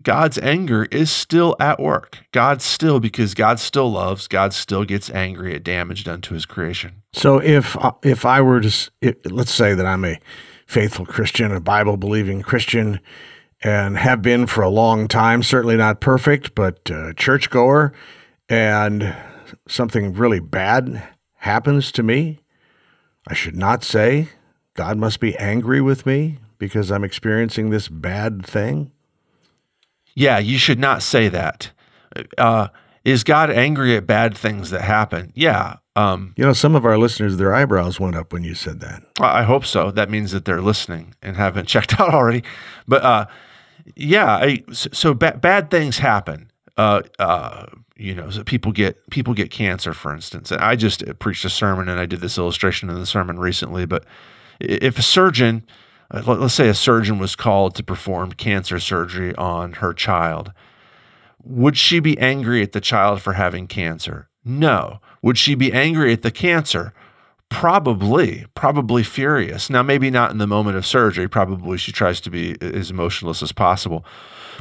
God's 0.03 0.37
anger 0.37 0.87
is 0.91 1.11
still 1.11 1.55
at 1.59 1.79
work. 1.79 2.19
God 2.31 2.61
still, 2.61 2.99
because 2.99 3.33
God 3.33 3.59
still 3.59 3.91
loves, 3.91 4.27
God 4.27 4.53
still 4.53 4.85
gets 4.85 5.09
angry 5.09 5.55
at 5.55 5.63
damage 5.63 6.03
done 6.03 6.21
to 6.21 6.33
his 6.33 6.45
creation. 6.45 7.01
So 7.13 7.39
if 7.39 7.75
uh, 7.77 7.91
if 8.03 8.25
I 8.25 8.41
were 8.41 8.61
to, 8.61 8.91
if, 9.01 9.15
let's 9.25 9.53
say 9.53 9.73
that 9.73 9.85
I'm 9.85 10.05
a 10.05 10.19
faithful 10.67 11.05
Christian, 11.05 11.51
a 11.51 11.59
Bible 11.59 11.97
believing 11.97 12.41
Christian, 12.41 12.99
and 13.63 13.97
have 13.97 14.21
been 14.21 14.47
for 14.47 14.61
a 14.61 14.69
long 14.69 15.07
time, 15.07 15.43
certainly 15.43 15.77
not 15.77 15.99
perfect, 15.99 16.53
but 16.55 16.89
uh, 16.91 17.13
churchgoer, 17.13 17.93
and 18.49 19.15
something 19.67 20.13
really 20.13 20.39
bad 20.39 21.03
happens 21.35 21.91
to 21.93 22.03
me, 22.03 22.39
I 23.27 23.33
should 23.33 23.55
not 23.55 23.83
say, 23.83 24.29
God 24.73 24.97
must 24.97 25.19
be 25.19 25.35
angry 25.37 25.81
with 25.81 26.05
me 26.05 26.37
because 26.57 26.91
I'm 26.91 27.03
experiencing 27.03 27.69
this 27.69 27.87
bad 27.87 28.45
thing? 28.45 28.91
Yeah, 30.15 30.39
you 30.39 30.57
should 30.57 30.79
not 30.79 31.03
say 31.03 31.29
that. 31.29 31.71
Uh, 32.37 32.69
is 33.03 33.23
God 33.23 33.49
angry 33.49 33.95
at 33.95 34.07
bad 34.07 34.37
things 34.37 34.71
that 34.71 34.81
happen? 34.81 35.31
Yeah. 35.35 35.77
Um, 35.97 36.33
you 36.37 36.45
know, 36.45 36.53
some 36.53 36.75
of 36.75 36.85
our 36.85 36.97
listeners, 36.97 37.37
their 37.37 37.55
eyebrows 37.55 37.99
went 37.99 38.15
up 38.15 38.31
when 38.31 38.43
you 38.43 38.53
said 38.53 38.79
that. 38.81 39.03
I 39.19 39.43
hope 39.43 39.65
so. 39.65 39.89
That 39.89 40.09
means 40.11 40.31
that 40.31 40.45
they're 40.45 40.61
listening 40.61 41.15
and 41.23 41.35
haven't 41.35 41.65
checked 41.67 41.99
out 41.99 42.13
already. 42.13 42.43
But 42.87 43.03
uh, 43.03 43.25
yeah, 43.95 44.35
I, 44.35 44.63
so 44.71 45.13
ba- 45.13 45.39
bad 45.41 45.71
things 45.71 45.97
happen. 45.97 46.51
Uh, 46.77 47.01
uh, 47.17 47.65
you 47.95 48.13
know, 48.13 48.29
so 48.29 48.43
people 48.43 48.71
get 48.71 49.09
people 49.09 49.33
get 49.33 49.49
cancer, 49.49 49.91
for 49.93 50.13
instance. 50.13 50.51
And 50.51 50.61
I 50.61 50.75
just 50.75 51.03
preached 51.17 51.43
a 51.45 51.49
sermon, 51.49 51.89
and 51.89 51.99
I 51.99 52.05
did 52.05 52.21
this 52.21 52.37
illustration 52.37 52.89
in 52.89 52.99
the 52.99 53.07
sermon 53.07 53.39
recently. 53.39 53.87
But 53.87 54.05
if 54.59 54.99
a 54.99 55.01
surgeon 55.01 55.65
uh, 56.11 56.21
let's 56.25 56.53
say 56.53 56.69
a 56.69 56.73
surgeon 56.73 57.19
was 57.19 57.35
called 57.35 57.75
to 57.75 57.83
perform 57.83 58.31
cancer 58.31 58.79
surgery 58.79 59.35
on 59.35 59.73
her 59.73 59.93
child. 59.93 60.53
Would 61.43 61.77
she 61.77 61.99
be 61.99 62.17
angry 62.19 62.61
at 62.61 62.71
the 62.71 62.81
child 62.81 63.21
for 63.21 63.33
having 63.33 63.67
cancer? 63.67 64.29
No. 64.43 64.99
Would 65.27 65.37
she 65.37 65.55
be 65.55 65.73
angry 65.73 66.13
at 66.13 66.21
the 66.21 66.31
cancer? 66.31 66.93
Probably, 67.49 68.45
probably 68.55 69.03
furious. 69.03 69.69
Now, 69.69 69.83
maybe 69.83 70.09
not 70.09 70.31
in 70.31 70.37
the 70.37 70.47
moment 70.47 70.77
of 70.77 70.85
surgery. 70.85 71.27
Probably 71.27 71.77
she 71.77 71.91
tries 71.91 72.21
to 72.21 72.29
be 72.29 72.55
as 72.61 72.91
emotionless 72.91 73.43
as 73.43 73.51
possible. 73.51 74.05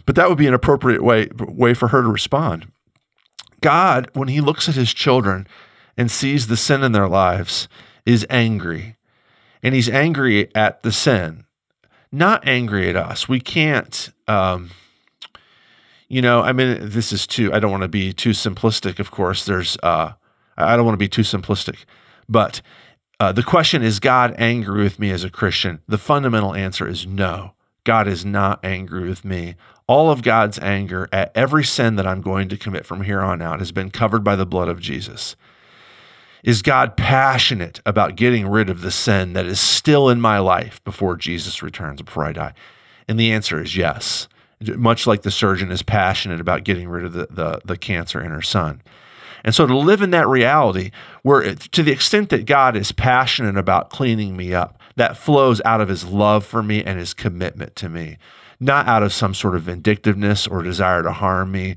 But 0.06 0.16
that 0.16 0.28
would 0.28 0.38
be 0.38 0.48
an 0.48 0.54
appropriate 0.54 1.04
way, 1.04 1.28
way 1.38 1.72
for 1.72 1.86
her 1.86 2.02
to 2.02 2.08
respond. 2.08 2.66
God, 3.60 4.10
when 4.14 4.26
he 4.26 4.40
looks 4.40 4.68
at 4.68 4.74
his 4.74 4.92
children 4.92 5.46
and 5.96 6.10
sees 6.10 6.48
the 6.48 6.56
sin 6.56 6.82
in 6.82 6.90
their 6.90 7.06
lives, 7.06 7.68
is 8.04 8.26
angry 8.28 8.96
and 9.62 9.72
he's 9.72 9.88
angry 9.88 10.52
at 10.56 10.82
the 10.82 10.90
sin, 10.90 11.44
not 12.10 12.44
angry 12.44 12.88
at 12.88 12.96
us. 12.96 13.28
We 13.28 13.38
can't, 13.38 14.10
um, 14.26 14.72
you 16.08 16.20
know, 16.20 16.40
I 16.40 16.52
mean, 16.52 16.76
this 16.80 17.12
is 17.12 17.24
too, 17.24 17.52
I 17.52 17.60
don't 17.60 17.70
want 17.70 17.84
to 17.84 17.88
be 17.88 18.12
too 18.12 18.30
simplistic, 18.30 18.98
of 18.98 19.12
course. 19.12 19.44
There's, 19.44 19.78
uh, 19.84 20.14
I 20.56 20.76
don't 20.76 20.84
want 20.84 20.94
to 20.94 20.98
be 20.98 21.08
too 21.08 21.22
simplistic, 21.22 21.84
but 22.28 22.62
uh, 23.18 23.32
the 23.32 23.42
question 23.42 23.82
is 23.82 24.00
God 24.00 24.34
angry 24.38 24.82
with 24.82 24.98
me 24.98 25.10
as 25.10 25.24
a 25.24 25.30
Christian? 25.30 25.80
The 25.88 25.98
fundamental 25.98 26.54
answer 26.54 26.86
is 26.86 27.06
no. 27.06 27.52
God 27.84 28.08
is 28.08 28.24
not 28.24 28.64
angry 28.64 29.08
with 29.08 29.24
me. 29.24 29.54
All 29.86 30.10
of 30.10 30.22
God's 30.22 30.58
anger 30.58 31.08
at 31.12 31.30
every 31.34 31.64
sin 31.64 31.96
that 31.96 32.06
I'm 32.06 32.20
going 32.20 32.48
to 32.48 32.56
commit 32.56 32.84
from 32.84 33.02
here 33.02 33.20
on 33.20 33.40
out 33.40 33.60
has 33.60 33.70
been 33.70 33.90
covered 33.90 34.24
by 34.24 34.34
the 34.34 34.44
blood 34.44 34.68
of 34.68 34.80
Jesus. 34.80 35.36
Is 36.42 36.62
God 36.62 36.96
passionate 36.96 37.80
about 37.86 38.16
getting 38.16 38.48
rid 38.48 38.68
of 38.68 38.80
the 38.80 38.90
sin 38.90 39.32
that 39.32 39.46
is 39.46 39.60
still 39.60 40.08
in 40.08 40.20
my 40.20 40.38
life 40.38 40.82
before 40.84 41.16
Jesus 41.16 41.62
returns, 41.62 42.02
before 42.02 42.24
I 42.24 42.32
die? 42.32 42.54
And 43.08 43.18
the 43.18 43.32
answer 43.32 43.62
is 43.62 43.76
yes. 43.76 44.28
Much 44.60 45.06
like 45.06 45.22
the 45.22 45.30
surgeon 45.30 45.70
is 45.70 45.82
passionate 45.82 46.40
about 46.40 46.64
getting 46.64 46.88
rid 46.88 47.04
of 47.04 47.12
the, 47.12 47.28
the, 47.30 47.60
the 47.64 47.76
cancer 47.76 48.20
in 48.20 48.30
her 48.30 48.42
son. 48.42 48.82
And 49.46 49.54
so 49.54 49.64
to 49.64 49.78
live 49.78 50.02
in 50.02 50.10
that 50.10 50.26
reality, 50.26 50.90
where 51.22 51.54
to 51.54 51.82
the 51.84 51.92
extent 51.92 52.30
that 52.30 52.46
God 52.46 52.76
is 52.76 52.90
passionate 52.90 53.56
about 53.56 53.90
cleaning 53.90 54.36
me 54.36 54.52
up, 54.52 54.78
that 54.96 55.16
flows 55.16 55.62
out 55.64 55.80
of 55.80 55.88
his 55.88 56.04
love 56.04 56.44
for 56.44 56.64
me 56.64 56.82
and 56.82 56.98
his 56.98 57.14
commitment 57.14 57.76
to 57.76 57.88
me, 57.88 58.18
not 58.58 58.88
out 58.88 59.04
of 59.04 59.12
some 59.12 59.34
sort 59.34 59.54
of 59.54 59.62
vindictiveness 59.62 60.48
or 60.48 60.62
desire 60.62 61.04
to 61.04 61.12
harm 61.12 61.52
me 61.52 61.76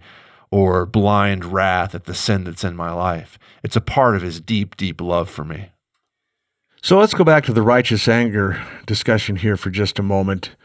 or 0.49 0.88
blind 0.88 1.45
wrath 1.45 1.93
at 1.93 2.05
the 2.05 2.15
sin 2.15 2.43
that's 2.43 2.63
in 2.63 2.75
my 2.75 2.91
life. 2.91 3.38
It's 3.63 3.75
a 3.75 3.82
part 3.82 4.15
of 4.15 4.23
his 4.23 4.41
deep, 4.41 4.75
deep 4.75 4.99
love 4.99 5.29
for 5.29 5.45
me. 5.45 5.69
So 6.82 6.97
let's 6.97 7.13
go 7.13 7.23
back 7.23 7.43
to 7.45 7.53
the 7.53 7.62
righteous 7.62 8.08
anger 8.08 8.65
discussion 8.88 9.36
here 9.36 9.58
for 9.58 9.69
just 9.69 9.99
a 9.99 10.03
moment. 10.03 10.55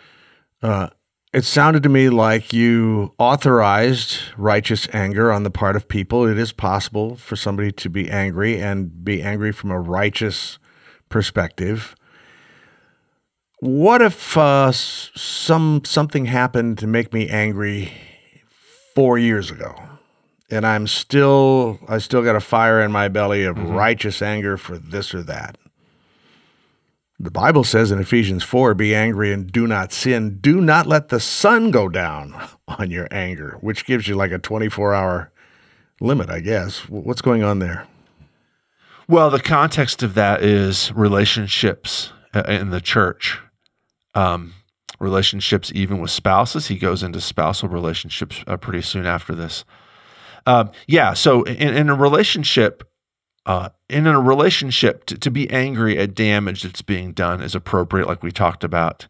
Uh, 0.63 0.89
it 1.35 1.45
sounded 1.45 1.83
to 1.83 1.89
me 1.89 2.09
like 2.09 2.53
you 2.53 3.13
authorized 3.19 4.19
righteous 4.37 4.89
anger 4.93 5.31
on 5.31 5.43
the 5.43 5.51
part 5.51 5.77
of 5.77 5.89
people. 5.89 6.27
It 6.27 6.39
is 6.39 6.53
possible 6.53 7.17
for 7.17 7.37
somebody 7.37 7.73
to 7.73 7.91
be 7.91 8.11
angry 8.11 8.61
and 8.61 9.05
be 9.05 9.23
angry 9.23 9.53
from 9.53 9.71
a 9.71 9.81
righteous 9.81 10.59
perspective. 11.09 11.95
What 13.61 14.01
if 14.01 14.37
uh, 14.37 14.73
some 14.73 15.83
something 15.85 16.27
happened 16.27 16.79
to 16.79 16.87
make 16.87 17.13
me 17.13 17.29
angry 17.29 17.93
four 18.95 19.19
years 19.19 19.51
ago. 19.51 19.75
And 20.51 20.67
I'm 20.67 20.87
still, 20.87 21.81
I 21.89 21.99
still 21.99 22.23
got 22.23 22.37
a 22.37 22.41
fire 22.41 22.81
in 22.81 22.93
my 22.93 23.09
belly 23.09 23.45
of 23.45 23.57
mm-hmm. 23.57 23.73
righteous 23.73 24.23
anger 24.23 24.57
for 24.57 24.79
this 24.79 25.15
or 25.15 25.23
that. 25.25 25.59
The 27.25 27.31
Bible 27.31 27.65
says 27.65 27.91
in 27.91 27.99
Ephesians 27.99 28.45
4 28.45 28.75
be 28.75 28.95
angry 28.95 29.33
and 29.33 29.51
do 29.51 29.67
not 29.67 29.93
sin. 29.93 30.41
Do 30.43 30.61
not 30.61 30.87
let 30.87 31.09
the 31.09 31.19
sun 31.19 31.71
go 31.71 31.89
down 31.89 32.39
on 32.69 32.91
your 32.91 33.09
anger, 33.11 33.57
which 33.63 33.87
gives 33.87 34.07
you 34.07 34.15
like 34.15 34.31
a 34.31 34.39
24 34.39 34.93
hour 34.93 35.33
limit, 36.03 36.29
I 36.29 36.41
guess. 36.41 36.87
What's 36.91 37.23
going 37.23 37.43
on 37.43 37.61
there? 37.61 37.87
Well, 39.09 39.31
the 39.31 39.41
context 39.41 40.03
of 40.03 40.13
that 40.15 40.43
is 40.43 40.93
relationships 40.93 42.13
uh, 42.35 42.43
in 42.47 42.69
the 42.69 42.83
church. 42.83 43.39
Um, 44.15 44.53
relationships, 45.01 45.73
even 45.75 46.01
with 46.01 46.11
spouses. 46.11 46.67
He 46.67 46.77
goes 46.77 47.03
into 47.03 47.23
spousal 47.23 47.71
relationships 47.71 48.45
uh, 48.47 48.59
pretty 48.59 48.83
soon 48.83 49.07
after 49.07 49.35
this. 49.35 49.65
Um, 50.45 50.73
yeah, 50.87 51.15
so 51.15 51.43
in, 51.45 51.75
in 51.75 51.89
a 51.89 51.95
relationship, 51.95 52.87
uh, 53.47 53.69
in 53.89 54.07
a 54.07 54.21
relationship, 54.21 55.05
to, 55.07 55.19
to 55.19 55.31
be 55.31 55.51
angry 55.51 55.99
at 55.99 56.15
damage 56.15 56.63
that's 56.63 56.83
being 56.83 57.13
done 57.13 57.43
is 57.43 57.55
appropriate, 57.55 58.09
like 58.09 58.23
we 58.23 58.33
talked 58.33 58.65
about. 58.65 59.07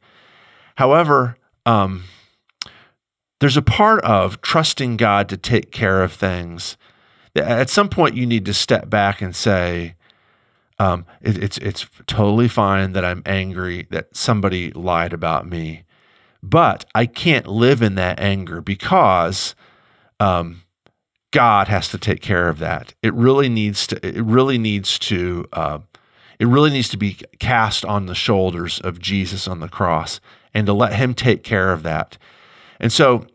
However, 0.77 1.37
um, 1.67 2.05
there's 3.41 3.57
a 3.57 3.63
part 3.63 4.03
of 4.05 4.41
trusting 4.41 4.97
God 4.97 5.29
to 5.29 5.37
take 5.37 5.71
care 5.71 6.03
of 6.03 6.13
things 6.13 6.77
at 7.37 7.71
some 7.71 7.89
point 7.89 8.17
you 8.17 8.27
need 8.27 8.45
to 8.47 8.55
step 8.55 8.89
back 8.89 9.21
and 9.21 9.35
say, 9.35 9.95
um, 10.79 11.07
it, 11.21 11.43
it's 11.43 11.59
it's 11.59 11.87
totally 12.07 12.49
fine 12.49 12.93
that 12.93 13.05
I'm 13.05 13.23
angry 13.27 13.87
that 13.91 14.15
somebody 14.17 14.71
lied 14.73 15.13
about 15.13 15.47
me, 15.49 15.85
but 16.43 16.85
I 16.95 17.07
can't 17.07 17.47
live 17.47 17.83
in 17.83 17.95
that 17.95 18.21
anger 18.21 18.61
because 18.61 19.55
um, 20.21 20.63
God 21.35 21.67
has 21.67 21.89
to 21.89 21.99
take 21.99 22.23
care 22.23 22.49
of 22.49 22.61
that. 22.61 22.95
It 23.03 23.13
really 23.13 23.49
needs 23.49 23.89
to. 23.89 24.07
It 24.07 24.23
really 24.23 24.57
needs 24.57 25.01
to. 25.01 25.45
Uh, 25.53 25.81
it 26.39 26.47
really 26.47 26.71
needs 26.71 26.89
to 26.91 26.97
be 26.97 27.19
cast 27.41 27.85
on 27.85 28.07
the 28.07 28.15
shoulders 28.15 28.79
of 28.81 29.01
Jesus 29.01 29.49
on 29.49 29.59
the 29.59 29.69
cross, 29.69 30.21
and 30.55 30.65
to 30.67 30.73
let 30.73 30.95
Him 30.95 31.13
take 31.13 31.43
care 31.43 31.73
of 31.73 31.83
that. 31.83 32.19
And 32.79 32.93
so, 32.93 33.27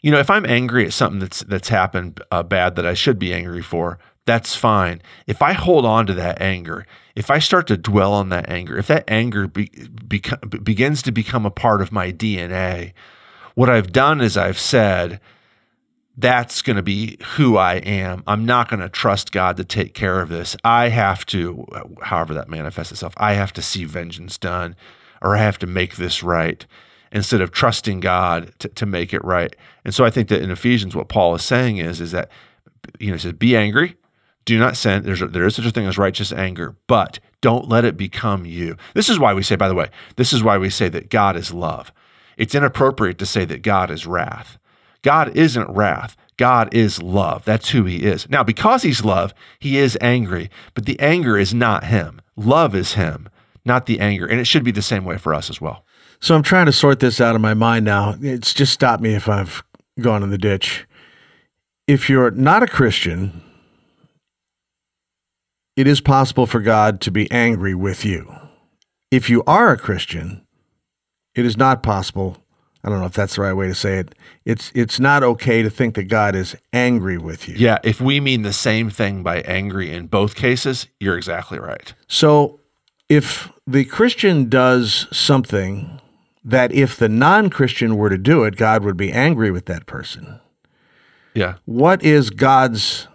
you 0.00 0.10
know, 0.10 0.18
if 0.18 0.30
I'm 0.30 0.46
angry 0.46 0.86
at 0.86 0.94
something 0.94 1.20
that's 1.20 1.40
that's 1.40 1.68
happened 1.68 2.22
uh, 2.30 2.42
bad 2.42 2.76
that 2.76 2.86
I 2.86 2.94
should 2.94 3.18
be 3.18 3.34
angry 3.34 3.62
for, 3.62 3.98
that's 4.24 4.54
fine. 4.54 5.02
If 5.26 5.42
I 5.42 5.52
hold 5.52 5.84
on 5.84 6.06
to 6.06 6.14
that 6.14 6.40
anger, 6.40 6.86
if 7.14 7.30
I 7.30 7.40
start 7.40 7.66
to 7.66 7.76
dwell 7.76 8.14
on 8.14 8.30
that 8.30 8.48
anger, 8.48 8.78
if 8.78 8.86
that 8.86 9.04
anger 9.06 9.46
be, 9.48 9.66
beca- 9.66 10.64
begins 10.64 11.02
to 11.02 11.12
become 11.12 11.44
a 11.44 11.50
part 11.50 11.82
of 11.82 11.92
my 11.92 12.10
DNA, 12.10 12.94
what 13.54 13.68
I've 13.68 13.92
done 13.92 14.22
is 14.22 14.38
I've 14.38 14.58
said, 14.58 15.20
that's 16.16 16.62
going 16.62 16.76
to 16.76 16.82
be 16.82 17.18
who 17.34 17.56
I 17.56 17.74
am. 17.74 18.22
I'm 18.26 18.46
not 18.46 18.70
going 18.70 18.80
to 18.80 18.88
trust 18.88 19.32
God 19.32 19.56
to 19.58 19.64
take 19.64 19.92
care 19.92 20.20
of 20.20 20.28
this. 20.28 20.56
I 20.64 20.88
have 20.88 21.26
to, 21.26 21.66
however 22.02 22.32
that 22.34 22.48
manifests 22.48 22.92
itself, 22.92 23.12
I 23.18 23.34
have 23.34 23.52
to 23.54 23.62
see 23.62 23.84
vengeance 23.84 24.38
done 24.38 24.76
or 25.20 25.36
I 25.36 25.40
have 25.40 25.58
to 25.58 25.66
make 25.66 25.96
this 25.96 26.22
right 26.22 26.64
instead 27.12 27.40
of 27.40 27.50
trusting 27.50 28.00
God 28.00 28.52
to, 28.60 28.68
to 28.68 28.86
make 28.86 29.12
it 29.12 29.24
right. 29.24 29.54
And 29.84 29.94
so 29.94 30.04
I 30.04 30.10
think 30.10 30.28
that 30.28 30.42
in 30.42 30.50
Ephesians, 30.50 30.96
what 30.96 31.08
Paul 31.08 31.34
is 31.34 31.44
saying 31.44 31.76
is, 31.78 32.00
is 32.00 32.12
that, 32.12 32.30
you 32.98 33.08
know, 33.08 33.14
he 33.14 33.20
says, 33.20 33.32
be 33.34 33.56
angry, 33.56 33.96
do 34.44 34.58
not 34.58 34.76
sin. 34.76 35.02
There's 35.02 35.22
a, 35.22 35.26
there 35.26 35.46
is 35.46 35.56
such 35.56 35.66
a 35.66 35.70
thing 35.70 35.86
as 35.86 35.98
righteous 35.98 36.32
anger, 36.32 36.76
but 36.86 37.18
don't 37.40 37.68
let 37.68 37.84
it 37.84 37.96
become 37.96 38.46
you. 38.46 38.76
This 38.94 39.08
is 39.08 39.18
why 39.18 39.34
we 39.34 39.42
say, 39.42 39.56
by 39.56 39.68
the 39.68 39.74
way, 39.74 39.88
this 40.16 40.32
is 40.32 40.42
why 40.42 40.56
we 40.56 40.70
say 40.70 40.88
that 40.88 41.10
God 41.10 41.36
is 41.36 41.52
love. 41.52 41.92
It's 42.36 42.54
inappropriate 42.54 43.18
to 43.18 43.26
say 43.26 43.44
that 43.44 43.62
God 43.62 43.90
is 43.90 44.06
wrath. 44.06 44.58
God 45.06 45.36
isn't 45.36 45.70
wrath. 45.70 46.16
God 46.36 46.74
is 46.74 47.00
love. 47.00 47.44
That's 47.44 47.70
who 47.70 47.84
he 47.84 47.98
is. 47.98 48.28
Now, 48.28 48.42
because 48.42 48.82
he's 48.82 49.04
love, 49.04 49.32
he 49.60 49.78
is 49.78 49.96
angry, 50.00 50.50
but 50.74 50.84
the 50.84 50.98
anger 50.98 51.38
is 51.38 51.54
not 51.54 51.84
him. 51.84 52.20
Love 52.34 52.74
is 52.74 52.94
him, 52.94 53.28
not 53.64 53.86
the 53.86 54.00
anger. 54.00 54.26
And 54.26 54.40
it 54.40 54.48
should 54.48 54.64
be 54.64 54.72
the 54.72 54.82
same 54.82 55.04
way 55.04 55.16
for 55.16 55.32
us 55.32 55.48
as 55.48 55.60
well. 55.60 55.84
So 56.18 56.34
I'm 56.34 56.42
trying 56.42 56.66
to 56.66 56.72
sort 56.72 56.98
this 56.98 57.20
out 57.20 57.36
of 57.36 57.40
my 57.40 57.54
mind 57.54 57.84
now. 57.84 58.16
It's 58.20 58.52
just 58.52 58.72
stopped 58.72 59.00
me 59.00 59.14
if 59.14 59.28
I've 59.28 59.62
gone 60.00 60.24
in 60.24 60.30
the 60.30 60.38
ditch. 60.38 60.88
If 61.86 62.10
you're 62.10 62.32
not 62.32 62.64
a 62.64 62.66
Christian, 62.66 63.44
it 65.76 65.86
is 65.86 66.00
possible 66.00 66.46
for 66.46 66.58
God 66.60 67.00
to 67.02 67.12
be 67.12 67.30
angry 67.30 67.76
with 67.76 68.04
you. 68.04 68.34
If 69.12 69.30
you 69.30 69.44
are 69.46 69.70
a 69.70 69.78
Christian, 69.78 70.44
it 71.36 71.46
is 71.46 71.56
not 71.56 71.84
possible. 71.84 72.38
I 72.86 72.90
don't 72.90 73.00
know 73.00 73.06
if 73.06 73.14
that's 73.14 73.34
the 73.34 73.42
right 73.42 73.52
way 73.52 73.66
to 73.66 73.74
say 73.74 73.98
it. 73.98 74.14
It's 74.44 74.70
it's 74.72 75.00
not 75.00 75.24
okay 75.24 75.60
to 75.60 75.68
think 75.68 75.96
that 75.96 76.04
God 76.04 76.36
is 76.36 76.54
angry 76.72 77.18
with 77.18 77.48
you. 77.48 77.56
Yeah, 77.56 77.78
if 77.82 78.00
we 78.00 78.20
mean 78.20 78.42
the 78.42 78.52
same 78.52 78.90
thing 78.90 79.24
by 79.24 79.40
angry 79.40 79.92
in 79.92 80.06
both 80.06 80.36
cases, 80.36 80.86
you're 81.00 81.16
exactly 81.16 81.58
right. 81.58 81.92
So 82.06 82.60
if 83.08 83.50
the 83.66 83.84
Christian 83.84 84.48
does 84.48 85.08
something 85.10 86.00
that 86.44 86.70
if 86.70 86.96
the 86.96 87.08
non-Christian 87.08 87.96
were 87.96 88.08
to 88.08 88.18
do 88.18 88.44
it, 88.44 88.56
God 88.56 88.84
would 88.84 88.96
be 88.96 89.12
angry 89.12 89.50
with 89.50 89.66
that 89.66 89.86
person. 89.86 90.38
Yeah. 91.34 91.56
What 91.64 92.04
is 92.04 92.30
God's 92.30 93.08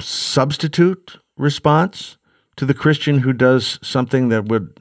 substitute 0.00 1.16
response 1.36 2.18
to 2.54 2.64
the 2.64 2.74
Christian 2.74 3.18
who 3.18 3.32
does 3.32 3.80
something 3.82 4.28
that 4.28 4.44
would 4.44 4.78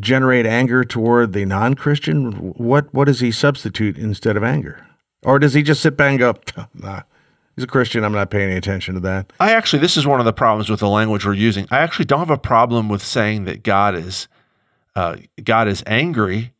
generate 0.00 0.46
anger 0.46 0.84
toward 0.84 1.32
the 1.32 1.44
non-Christian? 1.44 2.32
What 2.54 2.92
what 2.92 3.06
does 3.06 3.20
he 3.20 3.30
substitute 3.30 3.96
instead 3.96 4.36
of 4.36 4.42
anger? 4.42 4.86
Or 5.22 5.38
does 5.38 5.54
he 5.54 5.62
just 5.62 5.80
sit 5.80 5.96
back 5.96 6.10
and 6.10 6.18
go, 6.18 6.34
nah, 6.74 7.02
he's 7.56 7.64
a 7.64 7.68
Christian, 7.68 8.04
I'm 8.04 8.12
not 8.12 8.30
paying 8.30 8.50
any 8.50 8.58
attention 8.58 8.94
to 8.94 9.00
that? 9.00 9.32
I 9.40 9.52
actually 9.52 9.80
this 9.80 9.96
is 9.96 10.06
one 10.06 10.20
of 10.20 10.26
the 10.26 10.32
problems 10.32 10.68
with 10.68 10.80
the 10.80 10.88
language 10.88 11.24
we're 11.24 11.34
using. 11.34 11.66
I 11.70 11.78
actually 11.78 12.04
don't 12.06 12.18
have 12.18 12.30
a 12.30 12.38
problem 12.38 12.88
with 12.88 13.02
saying 13.02 13.44
that 13.44 13.62
God 13.62 13.94
is 13.94 14.28
uh, 14.96 15.16
God 15.42 15.68
is 15.68 15.82
angry 15.86 16.52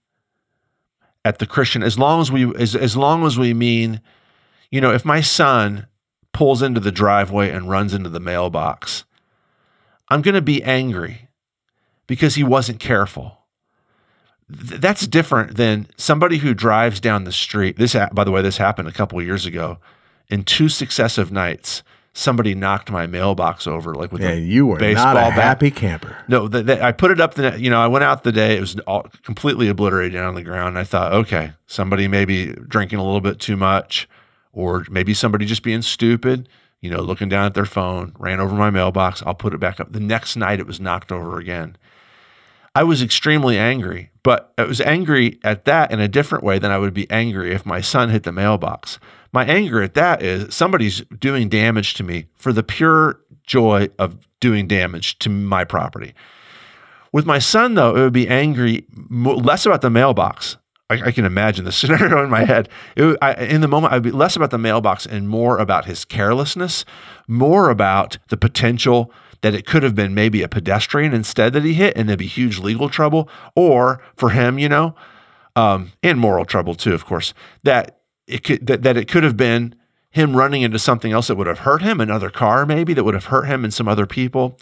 at 1.25 1.39
the 1.39 1.47
Christian 1.47 1.83
as 1.83 1.99
long 1.99 2.21
as 2.21 2.31
we 2.31 2.55
as, 2.57 2.75
as 2.75 2.97
long 2.97 3.27
as 3.27 3.39
we 3.39 3.55
mean, 3.55 4.01
you 4.71 4.81
know, 4.81 4.93
if 4.93 5.05
my 5.05 5.21
son 5.21 5.87
pulls 6.33 6.63
into 6.63 6.81
the 6.81 6.93
driveway 6.93 7.51
and 7.51 7.71
runs 7.71 7.95
into 7.95 8.11
the 8.11 8.21
mailbox, 8.21 9.05
I'm 10.09 10.21
going 10.21 10.35
to 10.35 10.43
be 10.43 10.63
angry 10.63 11.24
because 12.07 12.35
he 12.35 12.45
wasn't 12.45 12.81
careful. 12.81 13.39
Th- 14.69 14.81
that's 14.81 15.07
different 15.07 15.57
than 15.57 15.87
somebody 15.97 16.39
who 16.39 16.55
drives 16.55 17.01
down 17.01 17.25
the 17.25 17.33
street. 17.33 17.77
This, 17.79 17.97
by 18.13 18.25
the 18.25 18.31
way, 18.31 18.43
this 18.43 18.57
happened 18.59 18.89
a 18.89 18.93
couple 18.93 19.19
of 19.19 19.25
years 19.25 19.47
ago. 19.47 19.79
In 20.29 20.43
two 20.45 20.69
successive 20.69 21.31
nights, 21.31 21.83
somebody 22.15 22.55
knocked 22.55 22.91
my 22.91 23.07
mailbox 23.07 23.67
over, 23.67 23.95
like 23.95 24.11
with 24.13 24.23
Yeah, 24.23 24.31
a 24.33 24.37
you 24.41 24.67
were 24.67 24.79
baseball 24.79 25.15
not 25.15 25.17
a 25.17 25.31
bat. 25.31 25.33
happy 25.33 25.71
camper. 25.71 26.17
No, 26.29 26.49
the, 26.49 26.63
the, 26.63 26.83
I 26.85 26.93
put 26.93 27.11
it 27.11 27.21
up. 27.21 27.35
The 27.35 27.59
you 27.59 27.69
know, 27.71 27.81
I 27.81 27.87
went 27.89 28.05
out 28.05 28.23
the 28.25 28.33
day. 28.33 28.57
It 28.57 28.61
was 28.61 28.79
all 28.81 29.07
completely 29.23 29.69
obliterated 29.69 30.21
on 30.21 30.35
the 30.35 30.43
ground. 30.43 30.79
I 30.79 30.85
thought, 30.85 31.13
okay, 31.13 31.53
somebody 31.67 32.09
maybe 32.09 32.53
drinking 32.53 32.99
a 32.99 33.05
little 33.05 33.21
bit 33.21 33.39
too 33.39 33.57
much, 33.57 34.09
or 34.53 34.87
maybe 34.91 35.13
somebody 35.15 35.45
just 35.45 35.63
being 35.63 35.83
stupid. 35.83 36.49
You 36.81 36.91
know, 36.91 37.01
looking 37.01 37.29
down 37.31 37.47
at 37.47 37.55
their 37.55 37.65
phone, 37.67 38.15
ran 38.19 38.41
over 38.41 38.55
my 38.55 38.69
mailbox. 38.71 39.23
I'll 39.25 39.35
put 39.35 39.55
it 39.55 39.59
back 39.61 39.81
up. 39.81 39.93
The 39.93 40.01
next 40.01 40.37
night, 40.37 40.61
it 40.61 40.67
was 40.67 40.81
knocked 40.81 41.11
over 41.13 41.39
again. 41.39 41.77
I 42.75 42.83
was 42.83 43.03
extremely 43.03 43.57
angry, 43.57 44.11
but 44.25 44.53
I 44.59 44.65
was 44.65 44.81
angry 44.81 45.39
at 45.45 45.65
that 45.67 45.93
in 45.93 46.01
a 46.01 46.09
different 46.09 46.43
way 46.43 46.59
than 46.59 46.73
I 46.73 46.79
would 46.79 46.95
be 46.95 47.09
angry 47.11 47.55
if 47.55 47.65
my 47.65 47.81
son 47.81 48.11
hit 48.11 48.25
the 48.25 48.33
mailbox. 48.33 48.99
My 49.33 49.45
anger 49.45 49.83
at 49.83 49.95
that 49.95 50.23
is 50.23 50.55
somebody's 50.55 51.01
doing 51.19 51.49
damage 51.49 51.95
to 51.95 52.05
me 52.05 52.27
for 52.37 52.53
the 52.53 52.63
pure 52.63 53.21
joy 53.45 53.89
of 53.99 54.17
doing 54.41 54.67
damage 54.67 55.19
to 55.21 55.29
my 55.29 55.65
property. 55.65 56.15
With 57.13 57.27
my 57.27 57.39
son, 57.39 57.75
though, 57.75 57.95
it 57.95 58.01
would 58.01 58.13
be 58.13 58.29
angry 58.29 58.87
less 59.11 59.67
about 59.67 59.83
the 59.83 59.91
mailbox. 59.91 60.57
I, 60.91 60.95
I 61.07 61.13
can 61.13 61.25
imagine 61.25 61.65
the 61.65 61.73
scenario 61.81 62.25
in 62.25 62.31
my 62.31 62.45
head. 62.45 62.69
I, 62.97 63.35
in 63.35 63.61
the 63.61 63.69
moment, 63.69 63.93
I'd 63.93 64.03
be 64.03 64.11
less 64.11 64.35
about 64.35 64.51
the 64.51 64.59
mailbox 64.59 65.07
and 65.07 65.29
more 65.29 65.59
about 65.59 65.85
his 65.85 66.05
carelessness, 66.05 66.85
more 67.29 67.71
about 67.71 68.19
the 68.29 68.37
potential 68.37 69.13
that 69.45 69.55
it 69.55 69.67
could 69.67 69.83
have 69.83 69.95
been 69.95 70.15
maybe 70.15 70.43
a 70.43 70.49
pedestrian 70.49 71.13
instead 71.13 71.53
that 71.53 71.65
he 71.65 71.75
hit, 71.75 71.95
and 71.99 72.09
there'd 72.09 72.19
be 72.19 72.27
huge 72.27 72.59
legal 72.59 72.89
trouble, 72.89 73.29
or 73.55 74.03
for 74.17 74.31
him, 74.31 74.59
you 74.59 74.71
know, 74.71 74.95
um, 75.55 75.93
and 76.03 76.19
moral 76.19 76.47
trouble 76.47 76.75
too, 76.75 76.95
of 76.95 77.05
course. 77.05 77.35
That 77.63 77.99
it 78.27 78.43
could 78.43 78.67
that, 78.67 78.83
that 78.85 78.97
it 78.97 79.07
could 79.07 79.23
have 79.23 79.37
been 79.37 79.75
him 80.11 80.35
running 80.35 80.63
into 80.63 80.79
something 80.79 81.13
else 81.13 81.27
that 81.27 81.35
would 81.35 81.47
have 81.47 81.59
hurt 81.59 81.83
him, 81.83 82.01
another 82.01 82.31
car 82.31 82.65
maybe 82.65 82.95
that 82.95 83.05
would 83.05 83.13
have 83.13 83.27
hurt 83.27 83.45
him 83.45 83.65
and 83.65 83.75
some 83.75 83.87
other 83.87 84.07
people. 84.07 84.59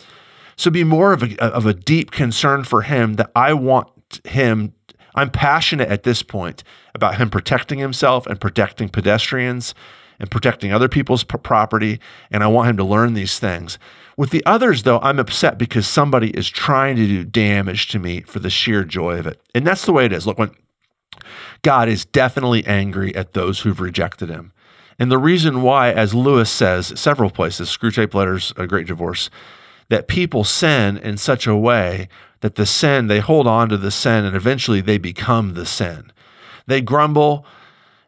So 0.57 0.69
be 0.69 0.83
more 0.83 1.13
of 1.13 1.23
a 1.23 1.41
of 1.41 1.65
a 1.65 1.75
deep 1.75 2.11
concern 2.11 2.65
for 2.65 2.83
him 2.83 3.15
that 3.15 3.31
I 3.37 3.55
want 3.55 3.89
him. 4.25 4.75
I'm 5.15 5.31
passionate 5.31 5.91
at 5.91 6.03
this 6.03 6.25
point 6.25 6.65
about 6.93 7.19
him 7.19 7.31
protecting 7.31 7.79
himself 7.79 8.27
and 8.27 8.41
protecting 8.41 8.89
pedestrians 8.89 9.77
and 10.19 10.29
protecting 10.29 10.73
other 10.73 10.89
people's 10.89 11.23
property, 11.23 12.01
and 12.33 12.43
I 12.43 12.49
want 12.49 12.71
him 12.71 12.77
to 12.79 12.85
learn 12.85 13.15
these 13.15 13.39
things. 13.39 13.79
With 14.17 14.31
the 14.31 14.45
others, 14.45 14.83
though, 14.83 15.01
I'm 15.01 15.19
upset 15.19 15.59
because 15.59 15.87
somebody 15.87 16.31
is 16.31 16.49
trying 16.49 16.97
to 16.97 17.07
do 17.07 17.25
damage 17.25 17.89
to 17.89 17.99
me 17.99 18.21
for 18.23 18.41
the 18.41 18.51
sheer 18.51 18.85
joy 18.85 19.19
of 19.19 19.27
it, 19.27 19.41
and 19.55 19.67
that's 19.67 19.87
the 19.87 19.93
way 19.93 20.05
it 20.05 20.13
is. 20.13 20.27
Look, 20.27 20.39
when 20.39 20.55
God 21.63 21.89
is 21.89 22.05
definitely 22.05 22.67
angry 22.67 23.15
at 23.15 23.33
those 23.33 23.61
who've 23.61 23.81
rejected 23.81 24.29
him. 24.29 24.53
And 24.99 25.11
the 25.11 25.19
reason 25.19 25.63
why, 25.63 25.91
as 25.91 26.15
Lewis 26.15 26.51
says 26.51 26.93
several 27.01 27.31
places, 27.31 27.69
Screwtape 27.69 28.15
Letters, 28.15 28.53
A 28.57 28.67
Great 28.67 28.87
Divorce, 28.87 29.31
that 29.89 30.09
people 30.09 30.45
sin 30.45 30.97
in 30.99 31.17
such 31.17 31.47
a 31.47 31.57
way 31.57 32.09
that 32.41 32.57
the 32.57 32.67
sin, 32.67 33.07
they 33.07 33.21
hold 33.21 33.47
on 33.47 33.69
to 33.69 33.77
the 33.77 33.91
sin 33.91 34.25
and 34.25 34.37
eventually 34.37 34.81
they 34.81 34.99
become 34.99 35.55
the 35.55 35.67
sin. 35.67 36.13
They 36.67 36.81
grumble, 36.81 37.47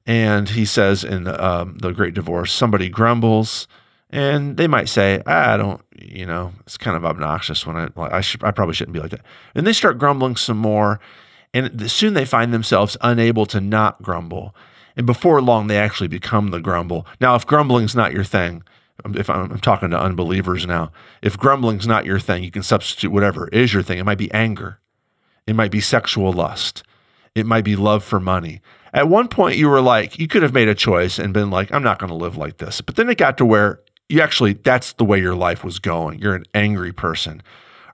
and 0.07 0.49
he 0.51 0.65
says 0.65 1.05
in 1.05 1.27
um, 1.29 1.79
The 1.79 1.93
Great 1.93 2.15
Divorce, 2.15 2.53
somebody 2.53 2.89
grumbles, 2.89 3.67
and 4.11 4.57
they 4.57 4.69
might 4.69 4.89
say, 4.89 5.23
ah, 5.27 5.55
I 5.55 5.57
don't, 5.57 5.81
you 5.97 6.27
know, 6.27 6.53
it's 6.61 6.77
kind 6.77 6.97
of 6.97 7.05
obnoxious 7.05 7.67
when 7.67 7.77
I, 7.77 7.89
like, 7.97 8.13
I, 8.13 8.21
should, 8.21 8.45
I 8.45 8.51
probably 8.51 8.75
shouldn't 8.75 8.95
be 8.95 9.01
like 9.01 9.11
that. 9.11 9.25
And 9.55 9.67
they 9.67 9.73
start 9.73 9.99
grumbling 9.99 10.37
some 10.37 10.59
more, 10.59 11.01
and 11.53 11.91
soon 11.91 12.15
they 12.15 12.25
find 12.25 12.53
themselves 12.53 12.97
unable 13.01 13.47
to 13.47 13.61
not 13.61 14.03
grumble. 14.03 14.55
And 14.97 15.07
before 15.07 15.43
long, 15.43 15.67
they 15.67 15.79
actually 15.79 16.09
become 16.09 16.51
the 16.51 16.61
grumble. 16.61 17.07
Now, 17.21 17.35
if 17.35 17.47
grumbling's 17.47 17.97
not 17.97 18.13
your 18.13 18.25
thing, 18.25 18.63
um, 19.05 19.17
if 19.17 19.29
I'm, 19.29 19.51
I'm 19.51 19.59
talking 19.59 19.91
to 19.91 20.01
unbelievers 20.01 20.67
now, 20.67 20.93
if 21.21 21.37
grumbling's 21.37 21.87
not 21.87 22.05
your 22.05 22.21
thing, 22.21 22.45
you 22.45 22.51
can 22.51 22.63
substitute 22.63 23.11
whatever 23.11 23.49
is 23.49 23.73
your 23.73 23.83
thing. 23.83 23.99
It 23.99 24.05
might 24.05 24.19
be 24.19 24.33
anger, 24.33 24.79
it 25.47 25.57
might 25.57 25.73
be 25.73 25.81
sexual 25.81 26.33
lust, 26.33 26.85
it 27.35 27.47
might 27.47 27.65
be 27.65 27.75
love 27.75 28.05
for 28.05 28.21
money. 28.21 28.61
At 28.93 29.09
one 29.09 29.27
point, 29.27 29.57
you 29.57 29.69
were 29.69 29.81
like, 29.81 30.21
you 30.21 30.29
could 30.29 30.45
have 30.45 30.55
made 30.55 30.69
a 30.69 30.75
choice 30.75 31.19
and 31.19 31.35
been 31.35 31.51
like, 31.51 31.73
I'm 31.73 31.83
not 31.83 31.99
going 31.99 32.11
to 32.11 32.15
live 32.15 32.37
like 32.37 32.59
this. 32.59 32.81
But 32.81 32.95
then 32.95 33.09
it 33.09 33.19
got 33.19 33.37
to 33.39 33.45
where 33.45 33.81
you 34.09 34.21
actually, 34.21 34.55
that's 34.55 34.93
the 34.95 35.05
way 35.05 35.21
your 35.21 35.35
life 35.35 35.65
was 35.65 35.79
going. 35.79 36.19
You're 36.19 36.35
an 36.35 36.45
angry 36.55 36.93
person, 36.93 37.43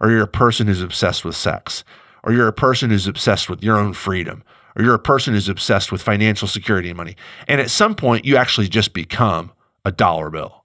or 0.00 0.10
you're 0.10 0.22
a 0.22 0.28
person 0.28 0.66
who's 0.66 0.82
obsessed 0.82 1.24
with 1.24 1.36
sex, 1.36 1.84
or 2.24 2.32
you're 2.32 2.48
a 2.48 2.52
person 2.52 2.90
who's 2.90 3.06
obsessed 3.06 3.48
with 3.48 3.62
your 3.62 3.78
own 3.78 3.92
freedom, 3.92 4.42
or 4.76 4.82
you're 4.82 4.94
a 4.94 4.98
person 4.98 5.34
who's 5.34 5.48
obsessed 5.48 5.92
with 5.92 6.02
financial 6.02 6.48
security 6.48 6.88
and 6.88 6.96
money. 6.96 7.16
And 7.48 7.60
at 7.60 7.70
some 7.70 7.94
point, 7.94 8.24
you 8.24 8.36
actually 8.36 8.68
just 8.68 8.92
become 8.92 9.52
a 9.84 9.92
dollar 9.92 10.30
bill. 10.30 10.64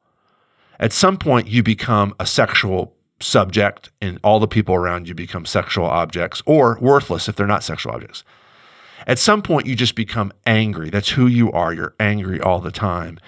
At 0.79 0.91
some 0.91 1.17
point, 1.17 1.47
you 1.47 1.63
become 1.63 2.13
a 2.19 2.25
sexual 2.25 2.95
subject, 3.21 3.91
and 4.01 4.19
all 4.23 4.39
the 4.39 4.47
people 4.47 4.75
around 4.75 5.07
you 5.07 5.15
become 5.15 5.45
sexual 5.45 5.85
objects 5.85 6.41
or 6.45 6.77
worthless 6.81 7.29
if 7.29 7.35
they're 7.35 7.47
not 7.47 7.63
sexual 7.63 7.93
objects. 7.93 8.23
At 9.07 9.19
some 9.19 9.41
point, 9.41 9.67
you 9.67 9.75
just 9.75 9.95
become 9.95 10.33
angry. 10.45 10.89
That's 10.89 11.09
who 11.09 11.27
you 11.27 11.51
are. 11.51 11.73
You're 11.73 11.95
angry 11.99 12.41
all 12.41 12.59
the 12.59 12.71
time. 12.71 13.19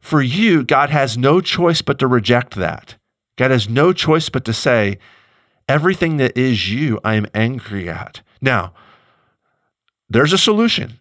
For 0.00 0.22
you, 0.22 0.64
God 0.64 0.90
has 0.90 1.18
no 1.18 1.40
choice 1.40 1.82
but 1.82 1.98
to 1.98 2.06
reject 2.06 2.54
that. 2.54 2.96
God 3.36 3.50
has 3.50 3.68
no 3.68 3.92
choice 3.92 4.28
but 4.28 4.44
to 4.46 4.52
say, 4.52 4.98
everything 5.68 6.16
that 6.16 6.36
is 6.36 6.70
you, 6.70 6.98
I 7.04 7.14
am 7.14 7.26
angry 7.34 7.88
at. 7.88 8.22
Now, 8.40 8.72
there's 10.08 10.32
a 10.32 10.38
solution. 10.38 10.98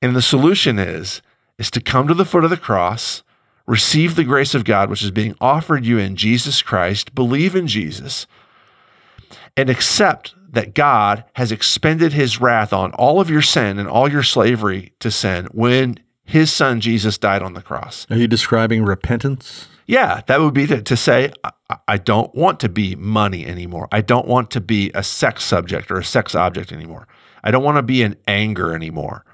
And 0.00 0.14
the 0.14 0.22
solution 0.22 0.78
is, 0.78 1.22
is 1.58 1.70
to 1.72 1.80
come 1.80 2.08
to 2.08 2.14
the 2.14 2.24
foot 2.24 2.44
of 2.44 2.50
the 2.50 2.56
cross, 2.56 3.22
receive 3.66 4.16
the 4.16 4.24
grace 4.24 4.54
of 4.54 4.64
God, 4.64 4.90
which 4.90 5.02
is 5.02 5.10
being 5.10 5.34
offered 5.40 5.84
you 5.84 5.98
in 5.98 6.16
Jesus 6.16 6.62
Christ, 6.62 7.14
believe 7.14 7.54
in 7.54 7.66
Jesus, 7.66 8.26
and 9.56 9.70
accept 9.70 10.34
that 10.50 10.74
God 10.74 11.24
has 11.34 11.52
expended 11.52 12.12
his 12.12 12.40
wrath 12.40 12.72
on 12.72 12.92
all 12.92 13.20
of 13.20 13.30
your 13.30 13.42
sin 13.42 13.78
and 13.78 13.88
all 13.88 14.10
your 14.10 14.22
slavery 14.22 14.92
to 15.00 15.10
sin 15.10 15.46
when 15.52 15.98
his 16.32 16.50
son 16.50 16.80
Jesus 16.80 17.18
died 17.18 17.42
on 17.42 17.52
the 17.52 17.60
cross. 17.60 18.06
Are 18.08 18.16
you 18.16 18.26
describing 18.26 18.84
repentance? 18.84 19.68
Yeah, 19.86 20.22
that 20.28 20.40
would 20.40 20.54
be 20.54 20.66
to, 20.66 20.80
to 20.80 20.96
say, 20.96 21.30
I, 21.44 21.76
I 21.86 21.96
don't 21.98 22.34
want 22.34 22.58
to 22.60 22.70
be 22.70 22.96
money 22.96 23.44
anymore. 23.44 23.86
I 23.92 24.00
don't 24.00 24.26
want 24.26 24.50
to 24.52 24.60
be 24.62 24.90
a 24.94 25.02
sex 25.02 25.44
subject 25.44 25.90
or 25.90 25.98
a 25.98 26.04
sex 26.04 26.34
object 26.34 26.72
anymore. 26.72 27.06
I 27.44 27.50
don't 27.50 27.62
want 27.62 27.76
to 27.76 27.82
be 27.82 28.02
in 28.02 28.16
anger 28.26 28.74
anymore. 28.74 29.26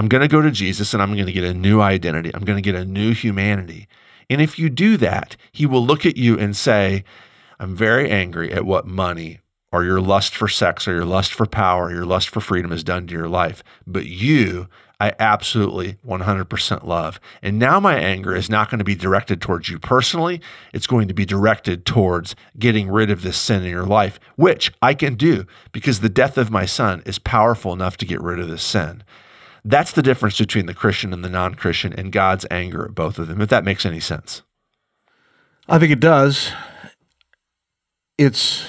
I'm 0.00 0.08
going 0.08 0.20
to 0.20 0.26
go 0.26 0.42
to 0.42 0.50
Jesus 0.50 0.92
and 0.92 1.00
I'm 1.00 1.14
going 1.14 1.26
to 1.26 1.32
get 1.32 1.44
a 1.44 1.54
new 1.54 1.80
identity. 1.80 2.32
I'm 2.34 2.44
going 2.44 2.58
to 2.58 2.72
get 2.72 2.74
a 2.74 2.84
new 2.84 3.14
humanity. 3.14 3.86
And 4.28 4.42
if 4.42 4.58
you 4.58 4.68
do 4.68 4.96
that, 4.96 5.36
he 5.52 5.64
will 5.64 5.86
look 5.86 6.04
at 6.04 6.16
you 6.16 6.36
and 6.36 6.56
say, 6.56 7.04
I'm 7.60 7.76
very 7.76 8.10
angry 8.10 8.52
at 8.52 8.66
what 8.66 8.84
money 8.84 9.42
or 9.70 9.84
your 9.84 10.00
lust 10.00 10.34
for 10.34 10.48
sex 10.48 10.88
or 10.88 10.92
your 10.92 11.04
lust 11.04 11.32
for 11.32 11.46
power 11.46 11.84
or 11.84 11.92
your 11.92 12.04
lust 12.04 12.30
for 12.30 12.40
freedom 12.40 12.72
has 12.72 12.82
done 12.82 13.06
to 13.06 13.14
your 13.14 13.28
life. 13.28 13.62
But 13.86 14.06
you, 14.06 14.68
I 14.98 15.12
absolutely 15.18 15.98
100% 16.06 16.84
love. 16.84 17.20
And 17.42 17.58
now 17.58 17.78
my 17.78 17.98
anger 17.98 18.34
is 18.34 18.48
not 18.48 18.70
going 18.70 18.78
to 18.78 18.84
be 18.84 18.94
directed 18.94 19.42
towards 19.42 19.68
you 19.68 19.78
personally. 19.78 20.40
It's 20.72 20.86
going 20.86 21.06
to 21.08 21.14
be 21.14 21.26
directed 21.26 21.84
towards 21.84 22.34
getting 22.58 22.88
rid 22.88 23.10
of 23.10 23.22
this 23.22 23.36
sin 23.36 23.62
in 23.62 23.70
your 23.70 23.84
life, 23.84 24.18
which 24.36 24.72
I 24.80 24.94
can 24.94 25.14
do 25.14 25.46
because 25.72 26.00
the 26.00 26.08
death 26.08 26.38
of 26.38 26.50
my 26.50 26.64
son 26.64 27.02
is 27.04 27.18
powerful 27.18 27.74
enough 27.74 27.98
to 27.98 28.06
get 28.06 28.22
rid 28.22 28.38
of 28.38 28.48
this 28.48 28.62
sin. 28.62 29.02
That's 29.66 29.92
the 29.92 30.02
difference 30.02 30.38
between 30.38 30.66
the 30.66 30.74
Christian 30.74 31.12
and 31.12 31.24
the 31.24 31.28
non 31.28 31.56
Christian 31.56 31.92
and 31.92 32.12
God's 32.12 32.46
anger 32.50 32.84
at 32.84 32.94
both 32.94 33.18
of 33.18 33.26
them, 33.28 33.40
if 33.40 33.48
that 33.50 33.64
makes 33.64 33.84
any 33.84 34.00
sense. 34.00 34.42
I 35.68 35.78
think 35.78 35.92
it 35.92 36.00
does. 36.00 36.52
It's 38.16 38.68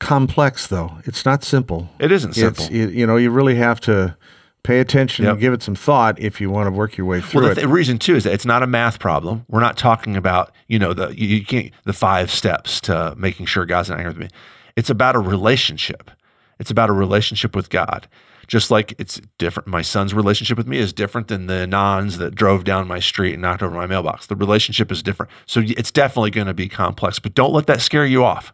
complex, 0.00 0.66
though. 0.66 0.98
It's 1.04 1.24
not 1.24 1.44
simple. 1.44 1.90
It 2.00 2.10
isn't 2.10 2.32
simple. 2.32 2.64
It's, 2.64 2.72
you, 2.72 2.88
you 2.88 3.06
know, 3.06 3.16
you 3.16 3.30
really 3.30 3.56
have 3.56 3.78
to 3.82 4.16
pay 4.66 4.80
attention 4.80 5.24
Yep. 5.24 5.32
and 5.32 5.40
give 5.40 5.52
it 5.52 5.62
some 5.62 5.74
thought 5.74 6.18
if 6.20 6.40
you 6.40 6.50
want 6.50 6.66
to 6.66 6.70
work 6.70 6.96
your 6.96 7.06
way 7.06 7.20
through 7.20 7.42
Well, 7.42 7.50
it. 7.52 7.54
the 7.54 7.60
th- 7.62 7.70
reason 7.72 7.98
too 7.98 8.16
is 8.16 8.24
that 8.24 8.32
it's 8.32 8.44
not 8.46 8.62
a 8.62 8.66
math 8.66 8.98
problem. 8.98 9.44
We're 9.48 9.60
not 9.60 9.76
talking 9.76 10.16
about 10.16 10.52
you 10.68 10.78
know 10.78 10.92
the 10.94 11.08
you, 11.18 11.26
you 11.28 11.44
can't 11.44 11.72
the 11.84 11.92
five 11.92 12.30
steps 12.30 12.80
to 12.82 13.14
making 13.16 13.46
sure 13.46 13.64
God's 13.66 13.88
not 13.90 13.98
angry 13.98 14.10
with 14.12 14.18
me. 14.18 14.28
It's 14.76 14.90
about 14.90 15.14
a 15.16 15.20
relationship. 15.20 16.10
It's 16.58 16.70
about 16.70 16.88
a 16.90 16.92
relationship 16.92 17.54
with 17.54 17.70
God. 17.70 18.08
Just 18.46 18.70
like 18.70 18.94
it's 18.98 19.20
different. 19.38 19.66
My 19.66 19.82
son's 19.82 20.14
relationship 20.14 20.56
with 20.56 20.68
me 20.68 20.78
is 20.78 20.92
different 20.92 21.26
than 21.28 21.46
the 21.46 21.66
nons 21.66 22.18
that 22.18 22.34
drove 22.34 22.62
down 22.62 22.86
my 22.86 23.00
street 23.00 23.32
and 23.32 23.42
knocked 23.42 23.62
over 23.62 23.74
my 23.74 23.86
mailbox. 23.86 24.26
The 24.26 24.36
relationship 24.36 24.92
is 24.92 25.02
different. 25.02 25.32
So 25.46 25.62
it's 25.64 25.90
definitely 25.90 26.30
going 26.30 26.46
to 26.46 26.54
be 26.54 26.68
complex. 26.68 27.18
But 27.18 27.34
don't 27.34 27.52
let 27.52 27.66
that 27.66 27.80
scare 27.80 28.06
you 28.06 28.24
off. 28.24 28.52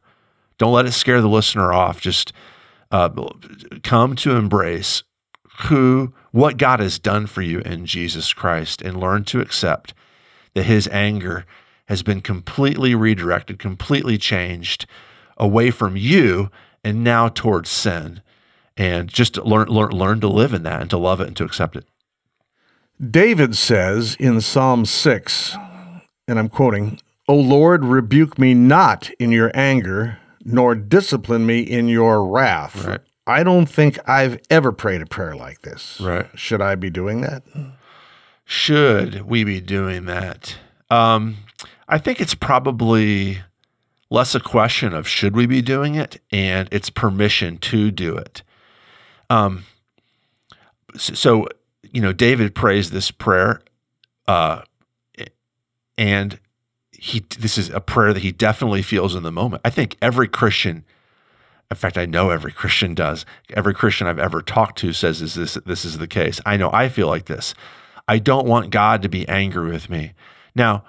Don't 0.57 0.73
let 0.73 0.87
it 0.87 0.93
scare 0.93 1.21
the 1.21 1.29
listener 1.29 1.73
off. 1.75 2.01
Just 2.01 2.33
uh, 2.91 3.11
come 3.83 4.17
to 4.17 4.37
embrace 4.37 5.03
who 5.65 6.13
what 6.31 6.57
God 6.57 6.81
has 6.81 6.99
done 6.99 7.27
for 7.27 7.43
you 7.43 7.61
in 7.61 7.87
Jesus 7.87 8.33
Christ 8.33 8.83
and 8.83 8.99
learn 8.99 9.25
to 9.25 9.41
accept 9.41 9.95
that 10.55 10.65
his 10.65 10.89
anger 10.89 11.45
has 11.87 12.03
been 12.03 12.21
completely 12.21 12.95
redirected, 12.95 13.59
completely 13.59 14.19
changed 14.19 14.87
away 15.37 15.71
from 15.71 15.97
you 15.97 16.51
and 16.85 17.05
now 17.05 17.29
towards 17.29 17.71
sin. 17.71 18.23
And 18.77 19.09
just 19.09 19.37
learn 19.37 19.69
learn 19.69 19.91
learn 19.91 20.21
to 20.21 20.29
live 20.29 20.55
in 20.55 20.63
that 20.63 20.81
and 20.81 20.91
to 20.91 20.97
love 20.97 21.21
it 21.21 21.27
and 21.27 21.37
to 21.37 21.45
accept 21.45 21.77
it. 21.77 21.85
David 22.99 23.57
says 23.57 24.17
in 24.19 24.41
Psalm 24.41 24.87
6, 24.87 25.57
and 26.27 26.39
I'm 26.39 26.49
quoting, 26.49 26.99
O 27.29 27.35
Lord, 27.35 27.85
rebuke 27.85 28.39
me 28.39 28.55
not 28.55 29.11
in 29.19 29.31
your 29.31 29.51
anger, 29.55 30.19
nor 30.45 30.75
discipline 30.75 31.45
me 31.45 31.61
in 31.61 31.89
your 31.89 32.25
wrath. 32.27 32.85
Right. 32.85 33.01
I 33.27 33.43
don't 33.43 33.67
think 33.67 33.99
I've 34.09 34.41
ever 34.51 34.73
prayed 34.73 35.03
a 35.03 35.07
prayer 35.07 35.37
like 35.37 35.63
this. 35.63 36.01
Right. 36.01 36.27
Should 36.35 36.61
I 36.61 36.75
be 36.75 36.91
doing 36.91 37.21
that? 37.21 37.43
Should 38.45 39.23
we 39.23 39.45
be 39.45 39.61
doing 39.61 40.07
that? 40.07 40.57
Um, 40.91 41.37
I 41.89 41.99
think 41.99 42.21
it's 42.21 42.35
probably 42.35 43.43
less 44.11 44.35
a 44.35 44.41
question 44.41 44.93
of 44.93 45.09
should 45.09 45.35
we 45.35 45.47
be 45.47 45.63
doing 45.63 45.95
it 45.95 46.21
and 46.31 46.69
it's 46.71 46.91
permission 46.91 47.57
to 47.59 47.91
do 47.91 48.17
it. 48.17 48.43
Um, 49.31 49.65
so, 50.97 51.49
you 51.83 52.03
know, 52.03 52.13
David 52.13 52.55
prays 52.55 52.91
this 52.91 53.11
prayer, 53.11 53.63
uh, 54.27 54.63
and 55.97 56.39
he 56.93 57.25
this 57.39 57.57
is 57.57 57.71
a 57.71 57.81
prayer 57.81 58.13
that 58.13 58.23
he 58.23 58.33
definitely 58.33 58.83
feels 58.83 59.15
in 59.15 59.23
the 59.23 59.33
moment. 59.33 59.63
I 59.65 59.71
think 59.71 59.97
every 60.03 60.29
Christian, 60.29 60.85
in 61.73 61.77
fact, 61.77 61.99
I 61.99 62.07
know 62.07 62.31
every 62.31 62.53
Christian 62.53 62.95
does. 62.95 63.27
Every 63.51 63.75
Christian 63.75 64.07
I've 64.07 64.19
ever 64.19 64.41
talked 64.43 64.79
to 64.79 64.93
says 64.93 65.21
is 65.21 65.35
this 65.35 65.55
this 65.67 65.85
is 65.85 65.99
the 65.99 66.07
case. 66.07 66.41
I 66.47 66.57
know 66.57 66.71
I 66.73 66.89
feel 66.89 67.09
like 67.09 67.27
this. 67.27 67.55
I 68.09 68.19
don't 68.19 68.47
want 68.47 68.71
God 68.71 69.03
to 69.03 69.09
be 69.09 69.29
angry 69.29 69.71
with 69.71 69.89
me. 69.89 70.13
Now, 70.55 70.85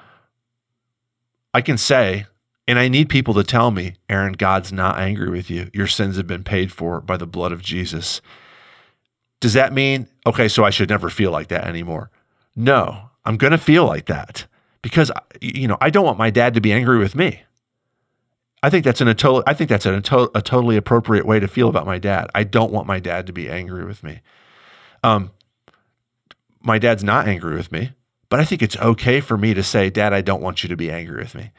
I 1.54 1.62
can 1.62 1.78
say, 1.78 2.26
and 2.68 2.80
I 2.80 2.88
need 2.88 3.10
people 3.10 3.34
to 3.36 3.44
tell 3.44 3.72
me, 3.72 3.96
Aaron, 4.10 4.34
God's 4.34 4.72
not 4.72 5.00
angry 5.00 5.30
with 5.30 5.50
you. 5.50 5.70
Your 5.74 5.88
sins 5.88 6.18
have 6.18 6.28
been 6.28 6.44
paid 6.44 6.72
for 6.72 7.02
by 7.02 7.18
the 7.18 7.28
blood 7.28 7.52
of 7.52 7.62
Jesus. 7.62 8.22
Does 9.40 9.54
that 9.54 9.74
mean, 9.74 10.08
okay, 10.26 10.48
so 10.48 10.64
I 10.64 10.70
should 10.70 10.90
never 10.90 11.10
feel 11.10 11.32
like 11.32 11.50
that 11.50 11.66
anymore? 11.66 12.10
No, 12.56 13.10
I'm 13.26 13.38
going 13.38 13.52
to 13.52 13.58
feel 13.58 13.86
like 13.86 14.06
that 14.06 14.48
because, 14.82 15.12
you 15.42 15.68
know, 15.68 15.78
I 15.82 15.90
don't 15.90 16.06
want 16.06 16.18
my 16.18 16.30
dad 16.30 16.54
to 16.54 16.62
be 16.62 16.72
angry 16.72 16.98
with 16.98 17.16
me. 17.16 17.42
I 18.64 18.70
think 18.70 18.86
that's 18.86 19.02
an 19.02 19.10
a 19.10 19.44
I 19.46 19.54
think 19.54 19.70
that's 19.70 19.86
an, 19.86 19.94
a, 19.94 20.28
a 20.36 20.42
totally 20.42 20.78
appropriate 20.78 21.26
way 21.26 21.40
to 21.40 21.50
feel 21.50 21.68
about 21.68 21.86
my 21.86 22.00
dad. 22.00 22.30
I 22.34 22.46
don't 22.46 22.72
want 22.72 22.88
my 22.88 23.00
dad 23.00 23.28
to 23.28 23.34
be 23.34 23.50
angry 23.50 23.86
with 23.86 24.04
me. 24.04 24.22
Um, 25.04 25.32
my 26.62 26.80
dad's 26.80 27.04
not 27.04 27.28
angry 27.28 27.56
with 27.56 27.74
me, 27.74 27.92
but 28.30 28.40
I 28.40 28.46
think 28.46 28.62
it's 28.62 28.78
okay 28.78 29.20
for 29.20 29.38
me 29.38 29.54
to 29.54 29.62
say, 29.62 29.90
Dad, 29.90 30.14
I 30.14 30.22
don't 30.22 30.42
want 30.42 30.64
you 30.64 30.70
to 30.70 30.78
be 30.78 30.90
angry 30.90 31.18
with 31.18 31.36
me. 31.36 31.52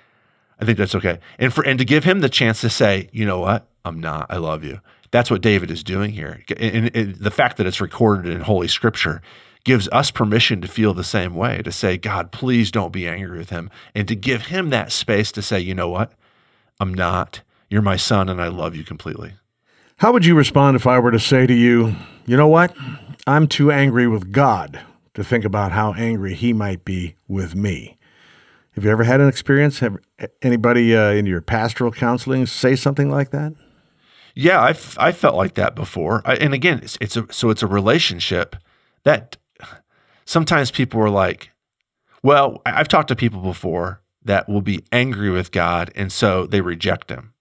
I 0.59 0.65
think 0.65 0.79
that's 0.79 0.95
okay. 0.95 1.21
And 1.39 1.53
for 1.53 1.63
and 1.65 1.79
to 1.79 1.85
give 1.85 2.05
him 2.05 2.21
the 2.21 2.31
chance 2.31 2.63
to 2.63 2.71
say, 2.71 3.11
you 3.13 3.27
know 3.27 3.39
what? 3.39 3.69
I'm 3.85 4.01
not. 4.01 4.27
I 4.31 4.39
love 4.39 4.65
you. 4.65 4.81
That's 5.11 5.31
what 5.31 5.43
David 5.43 5.71
is 5.71 5.85
doing 5.85 6.13
here. 6.13 6.43
And, 6.59 6.97
and 6.97 7.15
the 7.17 7.31
fact 7.31 7.59
that 7.59 7.67
it's 7.67 7.83
recorded 7.83 8.33
in 8.33 8.41
Holy 8.41 8.67
Scripture 8.67 9.21
gives 9.63 9.89
us 9.91 10.11
permission 10.11 10.61
to 10.63 10.69
feel 10.69 10.95
the 10.95 11.05
same 11.05 11.35
way, 11.35 11.61
to 11.63 11.71
say, 11.71 11.99
God, 11.99 12.33
please 12.33 12.71
don't 12.71 12.93
be 12.93 13.07
angry 13.07 13.39
with 13.39 13.51
him. 13.51 13.71
And 13.95 14.09
to 14.09 14.17
give 14.17 14.47
him 14.47 14.71
that 14.71 14.91
space 14.91 15.31
to 15.33 15.43
say, 15.43 15.61
you 15.61 15.75
know 15.75 15.89
what? 15.89 16.13
I'm 16.81 16.93
not. 16.93 17.43
You're 17.69 17.83
my 17.83 17.97
son 17.97 18.29
and 18.29 18.41
I 18.41 18.49
love 18.49 18.77
you 18.77 18.85
completely. 18.85 19.35
How 19.99 20.13
would 20.13 20.27
you 20.27 20.35
respond 20.35 20.77
if 20.77 20.87
I 20.87 20.99
were 20.99 21.11
to 21.11 21.21
say 21.21 21.47
to 21.47 21.55
you, 21.55 21.95
you 22.27 22.37
know 22.37 22.49
what? 22.49 22.75
I'm 23.27 23.47
too 23.47 23.71
angry 23.71 24.07
with 24.07 24.33
God 24.33 24.81
to 25.15 25.25
think 25.25 25.45
about 25.45 25.73
how 25.73 25.95
angry 25.95 26.35
he 26.35 26.53
might 26.53 26.85
be 26.85 27.15
with 27.29 27.55
me. 27.55 27.97
Have 28.73 28.85
you 28.85 28.91
ever 28.91 29.05
had 29.05 29.21
an 29.21 29.29
experience? 29.29 29.79
Have 29.79 29.99
anybody 30.43 30.97
uh, 30.97 31.11
in 31.11 31.27
your 31.27 31.41
pastoral 31.41 31.93
counseling 31.93 32.47
say 32.47 32.75
something 32.75 33.09
like 33.09 33.31
that? 33.31 33.55
Yeah, 34.35 34.61
I've 34.61 34.97
I 34.99 35.13
felt 35.13 35.37
like 35.37 35.55
that 35.55 35.77
before. 35.77 36.23
I, 36.25 36.35
and 36.35 36.53
again, 36.53 36.81
it's, 36.83 36.99
it's 37.01 37.17
a 37.17 37.27
so 37.31 37.51
it's 37.51 37.63
a 37.63 37.69
relationship 37.69 38.57
that 39.05 39.37
sometimes 40.25 40.73
people 40.73 41.01
are 41.01 41.11
like, 41.11 41.51
well, 42.25 42.61
I've 42.67 42.89
talked 42.89 43.09
to 43.09 43.17
people 43.17 43.41
before 43.41 44.01
that 44.25 44.49
will 44.49 44.63
be 44.63 44.85
angry 44.91 45.31
with 45.31 45.53
God, 45.53 45.91
and 45.95 46.11
so 46.11 46.47
they 46.47 46.61
reject 46.61 47.11
Him. 47.11 47.35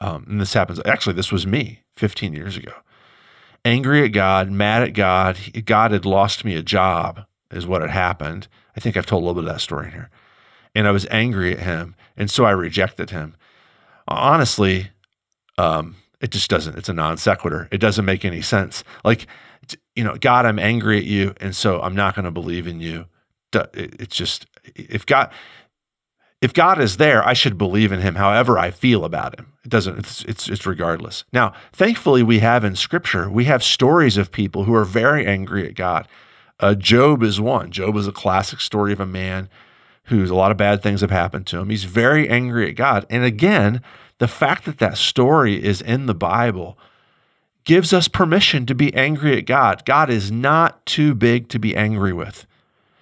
Um, 0.00 0.26
and 0.28 0.40
this 0.40 0.52
happens. 0.52 0.80
Actually, 0.84 1.14
this 1.14 1.32
was 1.32 1.46
me 1.46 1.80
15 1.96 2.34
years 2.34 2.56
ago, 2.56 2.72
angry 3.64 4.04
at 4.04 4.12
God, 4.12 4.50
mad 4.50 4.82
at 4.82 4.94
God. 4.94 5.38
God 5.64 5.90
had 5.90 6.04
lost 6.04 6.44
me 6.44 6.54
a 6.54 6.62
job, 6.62 7.26
is 7.50 7.66
what 7.66 7.80
had 7.80 7.90
happened. 7.90 8.48
I 8.76 8.80
think 8.80 8.96
I've 8.96 9.06
told 9.06 9.22
a 9.22 9.26
little 9.26 9.42
bit 9.42 9.48
of 9.48 9.54
that 9.54 9.60
story 9.60 9.86
in 9.86 9.92
here. 9.92 10.10
And 10.74 10.86
I 10.86 10.90
was 10.90 11.06
angry 11.10 11.52
at 11.52 11.60
him. 11.60 11.94
And 12.16 12.30
so 12.30 12.44
I 12.44 12.50
rejected 12.50 13.10
him. 13.10 13.34
Honestly, 14.06 14.90
um, 15.56 15.96
it 16.20 16.30
just 16.30 16.50
doesn't, 16.50 16.76
it's 16.76 16.88
a 16.88 16.94
non 16.94 17.16
sequitur. 17.16 17.68
It 17.72 17.78
doesn't 17.78 18.04
make 18.04 18.24
any 18.24 18.42
sense. 18.42 18.84
Like, 19.04 19.26
you 19.94 20.04
know, 20.04 20.16
God, 20.20 20.44
I'm 20.46 20.58
angry 20.58 20.98
at 20.98 21.04
you. 21.04 21.34
And 21.40 21.56
so 21.56 21.80
I'm 21.80 21.94
not 21.94 22.14
going 22.14 22.26
to 22.26 22.30
believe 22.30 22.66
in 22.66 22.80
you. 22.80 23.06
It's 23.52 24.14
just, 24.14 24.46
if 24.74 25.06
God, 25.06 25.30
if 26.40 26.52
God 26.52 26.80
is 26.80 26.98
there, 26.98 27.26
I 27.26 27.32
should 27.32 27.56
believe 27.56 27.92
in 27.92 28.00
him 28.00 28.16
however 28.16 28.58
I 28.58 28.70
feel 28.70 29.04
about 29.04 29.38
him. 29.38 29.52
It 29.64 29.70
doesn't, 29.70 29.98
it's, 29.98 30.22
it's, 30.24 30.48
it's 30.48 30.66
regardless. 30.66 31.24
Now, 31.32 31.54
thankfully, 31.72 32.22
we 32.22 32.40
have 32.40 32.62
in 32.62 32.76
scripture, 32.76 33.28
we 33.30 33.44
have 33.44 33.64
stories 33.64 34.16
of 34.16 34.30
people 34.30 34.64
who 34.64 34.74
are 34.74 34.84
very 34.84 35.26
angry 35.26 35.66
at 35.66 35.74
God. 35.74 36.06
Uh, 36.60 36.74
Job 36.74 37.22
is 37.22 37.40
one. 37.40 37.70
Job 37.70 37.96
is 37.96 38.06
a 38.06 38.12
classic 38.12 38.60
story 38.60 38.92
of 38.92 39.00
a 39.00 39.06
man 39.06 39.48
who's 40.04 40.30
a 40.30 40.34
lot 40.34 40.50
of 40.50 40.56
bad 40.56 40.82
things 40.82 41.00
have 41.00 41.10
happened 41.10 41.46
to 41.48 41.58
him. 41.58 41.68
He's 41.68 41.84
very 41.84 42.28
angry 42.28 42.68
at 42.68 42.76
God. 42.76 43.06
And 43.10 43.24
again, 43.24 43.82
the 44.18 44.28
fact 44.28 44.64
that 44.64 44.78
that 44.78 44.96
story 44.96 45.62
is 45.62 45.82
in 45.82 46.06
the 46.06 46.14
Bible 46.14 46.78
gives 47.64 47.92
us 47.92 48.08
permission 48.08 48.64
to 48.66 48.74
be 48.74 48.94
angry 48.94 49.36
at 49.36 49.46
God. 49.46 49.84
God 49.84 50.08
is 50.08 50.30
not 50.30 50.86
too 50.86 51.14
big 51.14 51.48
to 51.48 51.58
be 51.58 51.74
angry 51.74 52.12
with. 52.12 52.46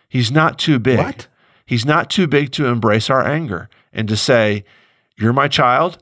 He's 0.08 0.32
not 0.32 0.58
too 0.58 0.78
big. 0.78 0.98
What? 0.98 1.28
He's 1.66 1.84
not 1.84 2.10
too 2.10 2.26
big 2.26 2.52
to 2.52 2.66
embrace 2.66 3.08
our 3.08 3.26
anger 3.26 3.68
and 3.92 4.08
to 4.08 4.16
say, 4.16 4.64
You're 5.16 5.32
my 5.32 5.48
child. 5.48 5.98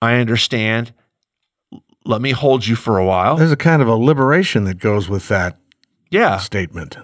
I 0.00 0.14
understand. 0.14 0.92
Let 2.04 2.20
me 2.20 2.32
hold 2.32 2.66
you 2.66 2.74
for 2.74 2.98
a 2.98 3.04
while. 3.04 3.36
There's 3.36 3.52
a 3.52 3.56
kind 3.56 3.80
of 3.80 3.88
a 3.88 3.94
liberation 3.94 4.64
that 4.64 4.78
goes 4.78 5.08
with 5.08 5.28
that 5.28 5.58
yeah. 6.10 6.38
statement. 6.38 6.96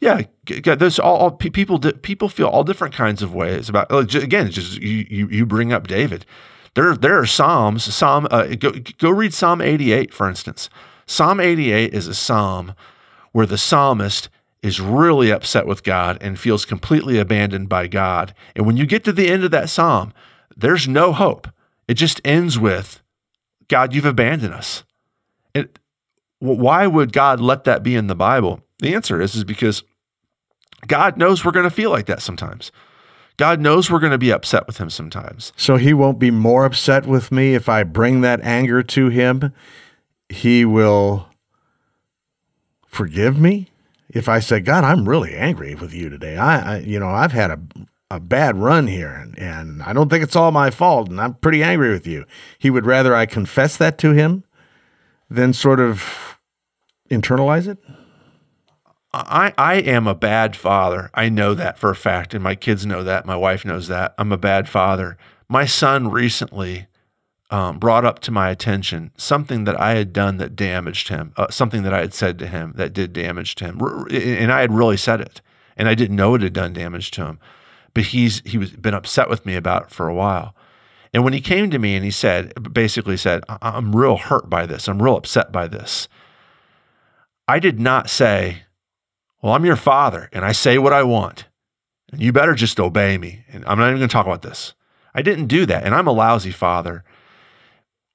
Yeah, 0.00 0.22
there's 0.46 0.98
all, 0.98 1.16
all 1.16 1.30
people. 1.30 1.78
People 1.78 2.28
feel 2.28 2.48
all 2.48 2.64
different 2.64 2.94
kinds 2.94 3.22
of 3.22 3.34
ways 3.34 3.68
about. 3.68 3.90
Again, 4.14 4.50
just 4.50 4.80
you, 4.80 5.06
you, 5.08 5.28
you 5.28 5.46
bring 5.46 5.72
up 5.72 5.86
David. 5.86 6.26
There, 6.74 6.94
there 6.94 7.18
are 7.18 7.26
psalms. 7.26 7.82
Psalm. 7.82 8.28
Uh, 8.30 8.48
go, 8.58 8.72
go 8.98 9.10
read 9.10 9.32
Psalm 9.32 9.62
88, 9.62 10.12
for 10.12 10.28
instance. 10.28 10.68
Psalm 11.06 11.40
88 11.40 11.94
is 11.94 12.06
a 12.08 12.14
psalm 12.14 12.74
where 13.32 13.46
the 13.46 13.56
psalmist 13.56 14.28
is 14.66 14.80
really 14.80 15.30
upset 15.30 15.66
with 15.66 15.84
God 15.84 16.18
and 16.20 16.38
feels 16.38 16.64
completely 16.64 17.18
abandoned 17.18 17.68
by 17.68 17.86
God. 17.86 18.34
And 18.56 18.66
when 18.66 18.76
you 18.76 18.84
get 18.84 19.04
to 19.04 19.12
the 19.12 19.28
end 19.28 19.44
of 19.44 19.52
that 19.52 19.70
psalm, 19.70 20.12
there's 20.56 20.88
no 20.88 21.12
hope. 21.12 21.48
It 21.86 21.94
just 21.94 22.20
ends 22.24 22.58
with, 22.58 23.00
God, 23.68 23.94
you've 23.94 24.04
abandoned 24.04 24.54
us. 24.54 24.82
And 25.54 25.68
why 26.40 26.86
would 26.86 27.12
God 27.12 27.40
let 27.40 27.64
that 27.64 27.82
be 27.82 27.94
in 27.94 28.08
the 28.08 28.16
Bible? 28.16 28.60
The 28.80 28.94
answer 28.94 29.20
is, 29.20 29.34
is 29.34 29.44
because 29.44 29.84
God 30.86 31.16
knows 31.16 31.44
we're 31.44 31.52
going 31.52 31.64
to 31.64 31.70
feel 31.70 31.90
like 31.90 32.06
that 32.06 32.22
sometimes. 32.22 32.72
God 33.36 33.60
knows 33.60 33.90
we're 33.90 34.00
going 34.00 34.12
to 34.12 34.18
be 34.18 34.32
upset 34.32 34.66
with 34.66 34.78
him 34.78 34.90
sometimes. 34.90 35.52
So 35.56 35.76
he 35.76 35.92
won't 35.92 36.18
be 36.18 36.30
more 36.30 36.64
upset 36.64 37.06
with 37.06 37.30
me 37.30 37.54
if 37.54 37.68
I 37.68 37.84
bring 37.84 38.22
that 38.22 38.40
anger 38.40 38.82
to 38.82 39.08
him. 39.10 39.52
He 40.28 40.64
will 40.64 41.28
forgive 42.88 43.38
me 43.38 43.68
if 44.16 44.28
I 44.28 44.38
say, 44.38 44.60
God, 44.60 44.82
I'm 44.82 45.08
really 45.08 45.34
angry 45.34 45.74
with 45.74 45.92
you 45.92 46.08
today. 46.08 46.36
I, 46.36 46.76
I 46.76 46.78
you 46.78 46.98
know, 46.98 47.08
I've 47.08 47.32
had 47.32 47.50
a, 47.50 47.60
a 48.10 48.18
bad 48.18 48.56
run 48.56 48.86
here 48.86 49.12
and, 49.12 49.38
and 49.38 49.82
I 49.82 49.92
don't 49.92 50.08
think 50.08 50.22
it's 50.22 50.36
all 50.36 50.52
my 50.52 50.70
fault 50.70 51.10
and 51.10 51.20
I'm 51.20 51.34
pretty 51.34 51.62
angry 51.62 51.90
with 51.90 52.06
you. 52.06 52.24
He 52.58 52.70
would 52.70 52.86
rather 52.86 53.14
I 53.14 53.26
confess 53.26 53.76
that 53.76 53.98
to 53.98 54.12
him 54.12 54.44
than 55.28 55.52
sort 55.52 55.80
of 55.80 56.38
internalize 57.10 57.68
it. 57.68 57.78
I, 59.12 59.52
I 59.56 59.76
am 59.76 60.06
a 60.06 60.14
bad 60.14 60.56
father. 60.56 61.10
I 61.14 61.28
know 61.28 61.54
that 61.54 61.78
for 61.78 61.88
a 61.88 61.94
fact, 61.96 62.34
and 62.34 62.44
my 62.44 62.54
kids 62.54 62.84
know 62.84 63.02
that. 63.02 63.24
My 63.24 63.36
wife 63.36 63.64
knows 63.64 63.88
that. 63.88 64.14
I'm 64.18 64.30
a 64.30 64.36
bad 64.36 64.68
father. 64.68 65.16
My 65.48 65.64
son 65.64 66.10
recently 66.10 66.86
um, 67.50 67.78
brought 67.78 68.04
up 68.04 68.18
to 68.20 68.30
my 68.30 68.50
attention 68.50 69.12
something 69.16 69.64
that 69.64 69.80
I 69.80 69.94
had 69.94 70.12
done 70.12 70.38
that 70.38 70.56
damaged 70.56 71.08
him, 71.08 71.32
uh, 71.36 71.48
something 71.50 71.82
that 71.84 71.94
I 71.94 72.00
had 72.00 72.14
said 72.14 72.38
to 72.40 72.46
him 72.46 72.72
that 72.76 72.92
did 72.92 73.12
damage 73.12 73.54
to 73.56 73.66
him, 73.66 73.80
and 74.10 74.52
I 74.52 74.60
had 74.60 74.72
really 74.72 74.96
said 74.96 75.20
it, 75.20 75.40
and 75.76 75.88
I 75.88 75.94
didn't 75.94 76.16
know 76.16 76.34
it 76.34 76.42
had 76.42 76.52
done 76.52 76.72
damage 76.72 77.10
to 77.12 77.24
him, 77.24 77.38
but 77.94 78.04
he's 78.04 78.42
he 78.44 78.58
was 78.58 78.70
been 78.70 78.94
upset 78.94 79.28
with 79.28 79.46
me 79.46 79.54
about 79.54 79.84
it 79.84 79.90
for 79.90 80.08
a 80.08 80.14
while, 80.14 80.56
and 81.14 81.22
when 81.22 81.32
he 81.32 81.40
came 81.40 81.70
to 81.70 81.78
me 81.78 81.94
and 81.94 82.04
he 82.04 82.10
said, 82.10 82.72
basically 82.72 83.16
said, 83.16 83.44
I'm 83.48 83.94
real 83.94 84.16
hurt 84.16 84.50
by 84.50 84.66
this, 84.66 84.88
I'm 84.88 85.02
real 85.02 85.16
upset 85.16 85.52
by 85.52 85.68
this. 85.68 86.08
I 87.48 87.60
did 87.60 87.78
not 87.78 88.10
say, 88.10 88.64
well, 89.40 89.52
I'm 89.52 89.64
your 89.64 89.76
father, 89.76 90.28
and 90.32 90.44
I 90.44 90.50
say 90.50 90.78
what 90.78 90.92
I 90.92 91.04
want, 91.04 91.46
and 92.10 92.20
you 92.20 92.32
better 92.32 92.54
just 92.56 92.80
obey 92.80 93.18
me, 93.18 93.44
and 93.48 93.64
I'm 93.66 93.78
not 93.78 93.86
even 93.86 93.98
going 93.98 94.08
to 94.08 94.12
talk 94.12 94.26
about 94.26 94.42
this. 94.42 94.74
I 95.14 95.22
didn't 95.22 95.46
do 95.46 95.64
that, 95.66 95.84
and 95.84 95.94
I'm 95.94 96.08
a 96.08 96.12
lousy 96.12 96.50
father 96.50 97.04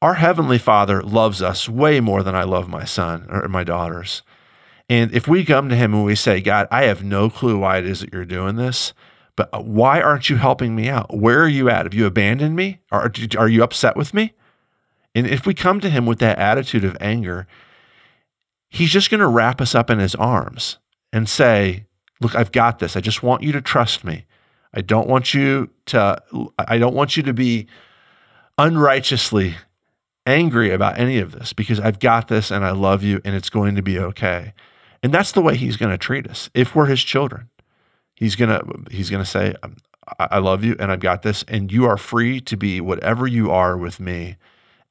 our 0.01 0.15
Heavenly 0.15 0.57
Father 0.57 1.01
loves 1.03 1.41
us 1.41 1.69
way 1.69 1.99
more 1.99 2.23
than 2.23 2.35
I 2.35 2.43
love 2.43 2.67
my 2.67 2.85
son 2.85 3.27
or 3.29 3.47
my 3.47 3.63
daughters. 3.63 4.23
And 4.89 5.13
if 5.13 5.27
we 5.27 5.45
come 5.45 5.69
to 5.69 5.75
Him 5.75 5.93
and 5.93 6.03
we 6.03 6.15
say, 6.15 6.41
God, 6.41 6.67
I 6.71 6.83
have 6.83 7.03
no 7.03 7.29
clue 7.29 7.59
why 7.59 7.77
it 7.77 7.85
is 7.85 7.99
that 7.99 8.11
you're 8.11 8.25
doing 8.25 8.55
this, 8.55 8.93
but 9.35 9.65
why 9.65 10.01
aren't 10.01 10.29
you 10.29 10.37
helping 10.37 10.75
me 10.75 10.89
out? 10.89 11.15
Where 11.15 11.41
are 11.43 11.47
you 11.47 11.69
at? 11.69 11.85
Have 11.85 11.93
you 11.93 12.05
abandoned 12.05 12.55
me? 12.55 12.79
Are, 12.91 13.11
are 13.37 13.47
you 13.47 13.63
upset 13.63 13.95
with 13.95 14.13
me? 14.13 14.33
And 15.13 15.27
if 15.27 15.45
we 15.45 15.53
come 15.53 15.79
to 15.81 15.89
Him 15.89 16.05
with 16.05 16.19
that 16.19 16.39
attitude 16.39 16.83
of 16.83 16.97
anger, 16.99 17.47
He's 18.69 18.91
just 18.91 19.09
going 19.09 19.19
to 19.19 19.27
wrap 19.27 19.61
us 19.61 19.75
up 19.75 19.89
in 19.89 19.99
His 19.99 20.15
arms 20.15 20.79
and 21.13 21.29
say, 21.29 21.85
Look, 22.21 22.35
I've 22.35 22.51
got 22.51 22.79
this. 22.79 22.95
I 22.95 23.01
just 23.01 23.23
want 23.23 23.41
you 23.41 23.51
to 23.51 23.61
trust 23.61 24.03
me. 24.03 24.25
I 24.73 24.81
don't 24.81 25.07
want 25.07 25.33
you 25.33 25.69
to, 25.87 26.21
I 26.59 26.77
don't 26.77 26.93
want 26.93 27.17
you 27.17 27.23
to 27.23 27.33
be 27.33 27.67
unrighteously 28.57 29.55
angry 30.25 30.71
about 30.71 30.99
any 30.99 31.19
of 31.19 31.31
this 31.31 31.53
because 31.53 31.79
I've 31.79 31.99
got 31.99 32.27
this 32.27 32.51
and 32.51 32.63
I 32.65 32.71
love 32.71 33.03
you 33.03 33.21
and 33.25 33.35
it's 33.35 33.49
going 33.49 33.75
to 33.75 33.81
be 33.81 33.99
okay. 33.99 34.53
And 35.03 35.13
that's 35.13 35.31
the 35.31 35.41
way 35.41 35.55
he's 35.55 35.77
going 35.77 35.91
to 35.91 35.97
treat 35.97 36.27
us 36.27 36.49
if 36.53 36.75
we're 36.75 36.85
his 36.85 37.03
children. 37.03 37.49
He's 38.15 38.35
going 38.35 38.49
to 38.49 38.91
he's 38.91 39.09
going 39.09 39.23
to 39.23 39.29
say 39.29 39.55
um, 39.63 39.77
I 40.19 40.39
love 40.39 40.63
you 40.63 40.75
and 40.79 40.91
I've 40.91 40.99
got 40.99 41.21
this 41.21 41.43
and 41.47 41.71
you 41.71 41.85
are 41.85 41.97
free 41.97 42.39
to 42.41 42.57
be 42.57 42.81
whatever 42.81 43.25
you 43.27 43.51
are 43.51 43.77
with 43.77 43.99
me. 43.99 44.37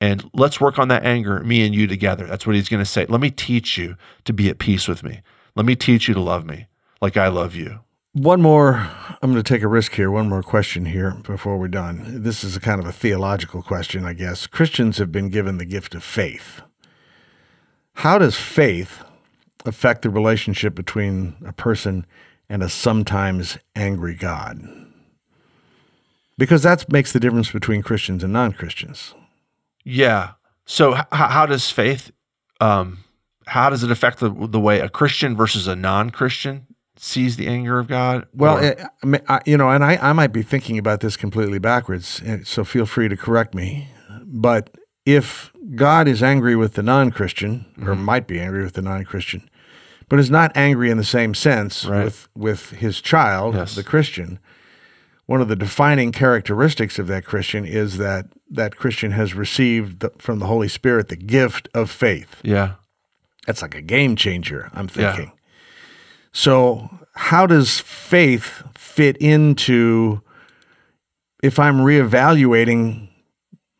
And 0.00 0.28
let's 0.32 0.60
work 0.60 0.78
on 0.78 0.88
that 0.88 1.04
anger, 1.04 1.40
me 1.40 1.64
and 1.64 1.74
you 1.74 1.86
together. 1.86 2.26
That's 2.26 2.46
what 2.46 2.56
he's 2.56 2.70
going 2.70 2.82
to 2.82 2.90
say. 2.90 3.04
Let 3.06 3.20
me 3.20 3.30
teach 3.30 3.76
you 3.76 3.96
to 4.24 4.32
be 4.32 4.48
at 4.48 4.58
peace 4.58 4.88
with 4.88 5.02
me. 5.02 5.20
Let 5.54 5.66
me 5.66 5.76
teach 5.76 6.08
you 6.08 6.14
to 6.14 6.20
love 6.20 6.46
me 6.46 6.66
like 7.02 7.16
I 7.16 7.28
love 7.28 7.54
you. 7.54 7.80
One 8.12 8.42
more, 8.42 8.90
I'm 9.22 9.30
going 9.30 9.42
to 9.42 9.42
take 9.42 9.62
a 9.62 9.68
risk 9.68 9.92
here. 9.94 10.10
One 10.10 10.28
more 10.28 10.42
question 10.42 10.86
here 10.86 11.12
before 11.22 11.56
we're 11.56 11.68
done. 11.68 12.24
This 12.24 12.42
is 12.42 12.56
a 12.56 12.60
kind 12.60 12.80
of 12.80 12.86
a 12.86 12.92
theological 12.92 13.62
question, 13.62 14.04
I 14.04 14.14
guess. 14.14 14.48
Christians 14.48 14.98
have 14.98 15.12
been 15.12 15.28
given 15.28 15.58
the 15.58 15.64
gift 15.64 15.94
of 15.94 16.02
faith. 16.02 16.60
How 17.94 18.18
does 18.18 18.34
faith 18.34 19.04
affect 19.64 20.02
the 20.02 20.10
relationship 20.10 20.74
between 20.74 21.36
a 21.46 21.52
person 21.52 22.04
and 22.48 22.64
a 22.64 22.68
sometimes 22.68 23.58
angry 23.76 24.16
God? 24.16 24.60
Because 26.36 26.64
that 26.64 26.90
makes 26.90 27.12
the 27.12 27.20
difference 27.20 27.52
between 27.52 27.80
Christians 27.80 28.24
and 28.24 28.32
non 28.32 28.52
Christians. 28.54 29.14
Yeah. 29.84 30.32
So, 30.64 30.96
h- 30.96 31.04
how 31.12 31.46
does 31.46 31.70
faith, 31.70 32.10
um, 32.60 33.04
how 33.46 33.70
does 33.70 33.84
it 33.84 33.90
affect 33.92 34.18
the, 34.18 34.30
the 34.30 34.58
way 34.58 34.80
a 34.80 34.88
Christian 34.88 35.36
versus 35.36 35.68
a 35.68 35.76
non 35.76 36.10
Christian 36.10 36.66
sees 36.96 37.36
the 37.36 37.46
anger 37.46 37.78
of 37.78 37.88
God? 37.88 38.26
Well, 38.34 38.58
it, 38.58 38.80
I, 39.28 39.40
you 39.46 39.56
know, 39.56 39.70
and 39.70 39.84
I, 39.84 39.96
I 39.96 40.12
might 40.12 40.32
be 40.32 40.42
thinking 40.42 40.78
about 40.78 41.00
this 41.00 41.16
completely 41.16 41.58
backwards, 41.58 42.22
so 42.44 42.64
feel 42.64 42.86
free 42.86 43.08
to 43.08 43.16
correct 43.16 43.54
me. 43.54 43.88
But 44.24 44.70
if 45.06 45.52
God 45.74 46.08
is 46.08 46.22
angry 46.22 46.56
with 46.56 46.74
the 46.74 46.82
non 46.82 47.10
Christian, 47.10 47.66
mm-hmm. 47.72 47.88
or 47.88 47.94
might 47.94 48.26
be 48.26 48.40
angry 48.40 48.62
with 48.62 48.74
the 48.74 48.82
non 48.82 49.04
Christian, 49.04 49.48
but 50.08 50.18
is 50.18 50.30
not 50.30 50.52
angry 50.56 50.90
in 50.90 50.98
the 50.98 51.04
same 51.04 51.34
sense 51.34 51.84
right. 51.84 52.04
with, 52.04 52.28
with 52.36 52.70
his 52.70 53.00
child, 53.00 53.54
yes. 53.54 53.74
the 53.74 53.84
Christian, 53.84 54.38
one 55.26 55.40
of 55.40 55.48
the 55.48 55.56
defining 55.56 56.10
characteristics 56.10 56.98
of 56.98 57.06
that 57.06 57.24
Christian 57.24 57.64
is 57.64 57.98
that 57.98 58.26
that 58.50 58.76
Christian 58.76 59.12
has 59.12 59.32
received 59.32 60.00
the, 60.00 60.10
from 60.18 60.40
the 60.40 60.46
Holy 60.46 60.66
Spirit 60.66 61.06
the 61.06 61.14
gift 61.14 61.68
of 61.72 61.88
faith. 61.88 62.40
Yeah. 62.42 62.74
That's 63.46 63.62
like 63.62 63.76
a 63.76 63.80
game 63.80 64.16
changer, 64.16 64.70
I'm 64.74 64.88
thinking. 64.88 65.26
Yeah. 65.26 65.39
So, 66.32 66.90
how 67.14 67.46
does 67.46 67.80
faith 67.80 68.62
fit 68.76 69.16
into 69.16 70.22
if 71.42 71.58
I'm 71.58 71.78
reevaluating 71.78 73.08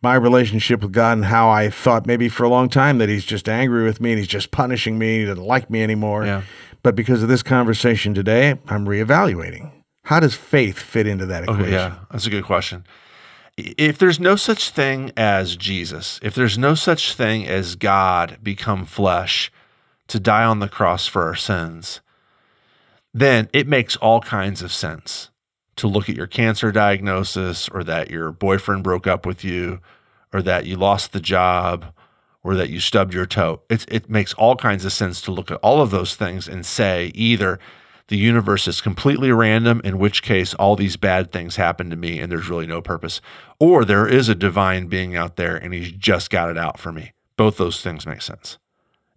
my 0.03 0.15
relationship 0.15 0.83
with 0.83 0.93
God 0.93 1.19
and 1.19 1.27
how 1.27 1.51
I 1.51 1.69
thought 1.69 2.07
maybe 2.07 2.29
for 2.29 2.45
a 2.45 2.49
long 2.49 2.69
time 2.69 2.99
that 2.99 3.09
He's 3.09 3.25
just 3.25 3.49
angry 3.49 3.85
with 3.85 4.01
me 4.01 4.13
and 4.13 4.19
He's 4.19 4.29
just 4.29 4.51
punishing 4.51 4.99
me, 4.99 5.21
He 5.21 5.25
doesn't 5.27 5.45
like 5.45 5.71
me 5.71 5.83
anymore. 5.83 6.25
Yeah. 6.25 6.43
But 6.83 6.95
because 6.95 7.23
of 7.23 7.29
this 7.29 7.43
conversation 7.43 8.15
today, 8.15 8.59
I'm 8.69 8.87
reevaluating. 8.87 9.71
How 10.05 10.19
does 10.21 10.35
faith 10.35 10.79
fit 10.79 11.07
into 11.07 11.27
that 11.27 11.45
equation? 11.45 11.63
Okay, 11.63 11.73
yeah, 11.73 11.99
that's 12.11 12.27
a 12.27 12.31
good 12.31 12.45
question. 12.45 12.85
If 13.57 13.99
there's 13.99 14.19
no 14.19 14.35
such 14.37 14.71
thing 14.71 15.13
as 15.17 15.57
Jesus, 15.57 16.19
if 16.23 16.35
there's 16.35 16.57
no 16.57 16.75
such 16.75 17.15
thing 17.15 17.47
as 17.47 17.75
God 17.75 18.39
become 18.43 18.87
flesh, 18.87 19.53
to 20.09 20.19
die 20.19 20.45
on 20.45 20.61
the 20.61 20.69
cross 20.69 21.07
for 21.07 21.25
our 21.25 21.35
sins, 21.35 22.01
then 23.13 23.49
it 23.53 23.67
makes 23.67 23.97
all 23.97 24.21
kinds 24.21 24.63
of 24.63 24.73
sense 24.73 25.31
to 25.77 25.89
look 25.89 26.09
at 26.09 26.17
your 26.17 26.27
cancer 26.27 26.71
diagnosis 26.71 27.69
or 27.69 27.83
that 27.85 28.11
your 28.11 28.31
boyfriend 28.33 28.83
broke 28.83 29.07
up 29.07 29.25
with 29.27 29.45
you 29.45 29.81
or 30.33 30.43
that 30.43 30.67
you 30.67 30.77
lost 30.77 31.13
the 31.13 31.21
job 31.21 31.87
or 32.43 32.55
that 32.55 32.71
you 32.71 32.81
stubbed 32.81 33.13
your 33.13 33.27
toe. 33.27 33.63
It's, 33.69 33.85
it 33.89 34.09
makes 34.09 34.33
all 34.35 34.57
kinds 34.57 34.85
of 34.85 34.93
sense 34.93 35.21
to 35.23 35.33
look 35.33 35.51
at 35.51 35.59
all 35.63 35.81
of 35.81 35.91
those 35.91 36.15
things 36.15 36.49
and 36.49 36.65
say 36.65 37.11
either 37.15 37.59
the 38.09 38.17
universe 38.17 38.67
is 38.67 38.81
completely 38.81 39.31
random, 39.31 39.81
in 39.85 39.99
which 39.99 40.23
case 40.23 40.53
all 40.55 40.75
these 40.75 40.97
bad 40.97 41.31
things 41.31 41.57
happen 41.57 41.91
to 41.91 41.97
me 41.97 42.19
and 42.19 42.31
there's 42.31 42.49
really 42.49 42.67
no 42.67 42.83
purpose, 42.83 43.21
or 43.61 43.85
there 43.85 44.07
is 44.07 44.29
a 44.29 44.35
divine 44.35 44.89
being 44.89 45.15
out 45.17 45.37
there 45.37 45.57
and 45.57 45.73
he's 45.73 45.93
just 45.93 46.29
got 46.29 46.51
it 46.51 46.59
out 46.59 46.79
for 46.79 46.91
me. 46.91 47.13
Both 47.37 47.57
those 47.57 47.81
things 47.81 48.07
make 48.07 48.23
sense. 48.23 48.59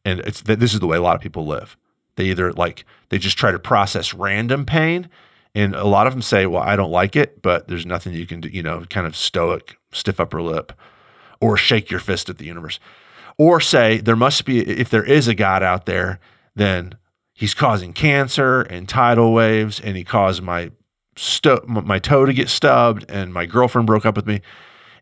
And 0.05 0.19
it's 0.21 0.41
this 0.41 0.73
is 0.73 0.79
the 0.79 0.87
way 0.87 0.97
a 0.97 1.01
lot 1.01 1.15
of 1.15 1.21
people 1.21 1.45
live. 1.45 1.75
They 2.15 2.25
either 2.25 2.53
like 2.53 2.85
they 3.09 3.17
just 3.17 3.37
try 3.37 3.51
to 3.51 3.59
process 3.59 4.13
random 4.13 4.65
pain 4.65 5.09
and 5.55 5.75
a 5.75 5.85
lot 5.85 6.07
of 6.07 6.13
them 6.13 6.21
say, 6.21 6.45
"Well, 6.47 6.63
I 6.63 6.75
don't 6.75 6.91
like 6.91 7.15
it, 7.15 7.41
but 7.41 7.67
there's 7.67 7.85
nothing 7.85 8.13
you 8.13 8.25
can 8.25 8.41
do, 8.41 8.49
you 8.49 8.63
know, 8.63 8.85
kind 8.89 9.05
of 9.05 9.15
stoic, 9.15 9.77
stiff 9.91 10.19
upper 10.19 10.41
lip 10.41 10.73
or 11.39 11.57
shake 11.57 11.91
your 11.91 11.99
fist 11.99 12.29
at 12.29 12.37
the 12.37 12.45
universe." 12.45 12.79
or 13.37 13.59
say 13.59 13.97
there 13.97 14.15
must 14.15 14.45
be 14.45 14.59
if 14.59 14.89
there 14.89 15.03
is 15.03 15.27
a 15.27 15.35
god 15.35 15.63
out 15.63 15.85
there 15.85 16.19
then 16.55 16.93
he's 17.33 17.53
causing 17.53 17.93
cancer 17.93 18.61
and 18.61 18.87
tidal 18.87 19.33
waves 19.33 19.79
and 19.79 19.97
he 19.97 20.03
caused 20.03 20.41
my 20.41 20.71
my 21.67 21.99
toe 21.99 22.25
to 22.25 22.33
get 22.33 22.49
stubbed 22.49 23.05
and 23.09 23.33
my 23.33 23.45
girlfriend 23.45 23.85
broke 23.85 24.05
up 24.05 24.15
with 24.15 24.25
me 24.25 24.41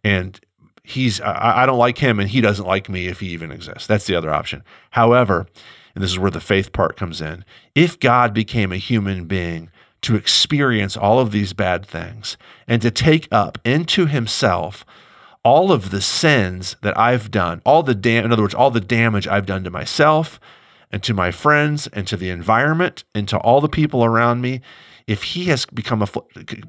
and 0.04 0.40
he's 0.84 1.22
I, 1.22 1.64
I 1.64 1.66
don't 1.66 1.78
like 1.78 1.98
him 1.98 2.20
and 2.20 2.30
he 2.30 2.42
doesn't 2.42 2.66
like 2.66 2.90
me 2.90 3.08
if 3.08 3.20
he 3.20 3.28
even 3.28 3.52
exists 3.52 3.88
that's 3.88 4.06
the 4.06 4.16
other 4.16 4.32
option 4.32 4.64
however 4.92 5.48
and 5.94 6.04
this 6.04 6.12
is 6.12 6.20
where 6.20 6.32
the 6.32 6.40
faith 6.40 6.72
part 6.72 6.98
comes 6.98 7.22
in. 7.22 7.46
If 7.76 8.00
god 8.00 8.34
became 8.34 8.72
a 8.72 8.78
human 8.78 9.26
being 9.26 9.70
to 10.02 10.16
experience 10.16 10.98
all 10.98 11.20
of 11.20 11.32
these 11.32 11.54
bad 11.54 11.86
things 11.86 12.38
and 12.68 12.82
to 12.82 12.92
take 12.92 13.28
up 13.32 13.58
into 13.64 14.08
himself 14.08 14.86
all 15.44 15.72
of 15.72 15.90
the 15.90 16.02
sins 16.02 16.76
that 16.82 16.98
I've 16.98 17.32
done, 17.32 17.62
all 17.66 17.84
the 17.84 17.96
dam- 17.96 18.26
in 18.26 18.32
other 18.32 18.44
words, 18.44 18.54
all 18.54 18.72
the 18.72 18.80
damage 18.80 19.28
I've 19.28 19.46
done 19.46 19.64
to 19.64 19.72
myself 19.72 20.40
and 20.92 21.02
to 21.04 21.14
my 21.14 21.32
friends 21.32 21.88
and 21.88 22.08
to 22.08 22.18
the 22.18 22.30
environment 22.30 23.04
and 23.16 23.28
to 23.30 23.38
all 23.40 23.62
the 23.62 23.70
people 23.70 24.04
around 24.04 24.42
me, 24.42 24.62
if 25.08 25.24
he 25.24 25.46
has 25.46 25.66
become 25.66 26.02
a 26.02 26.08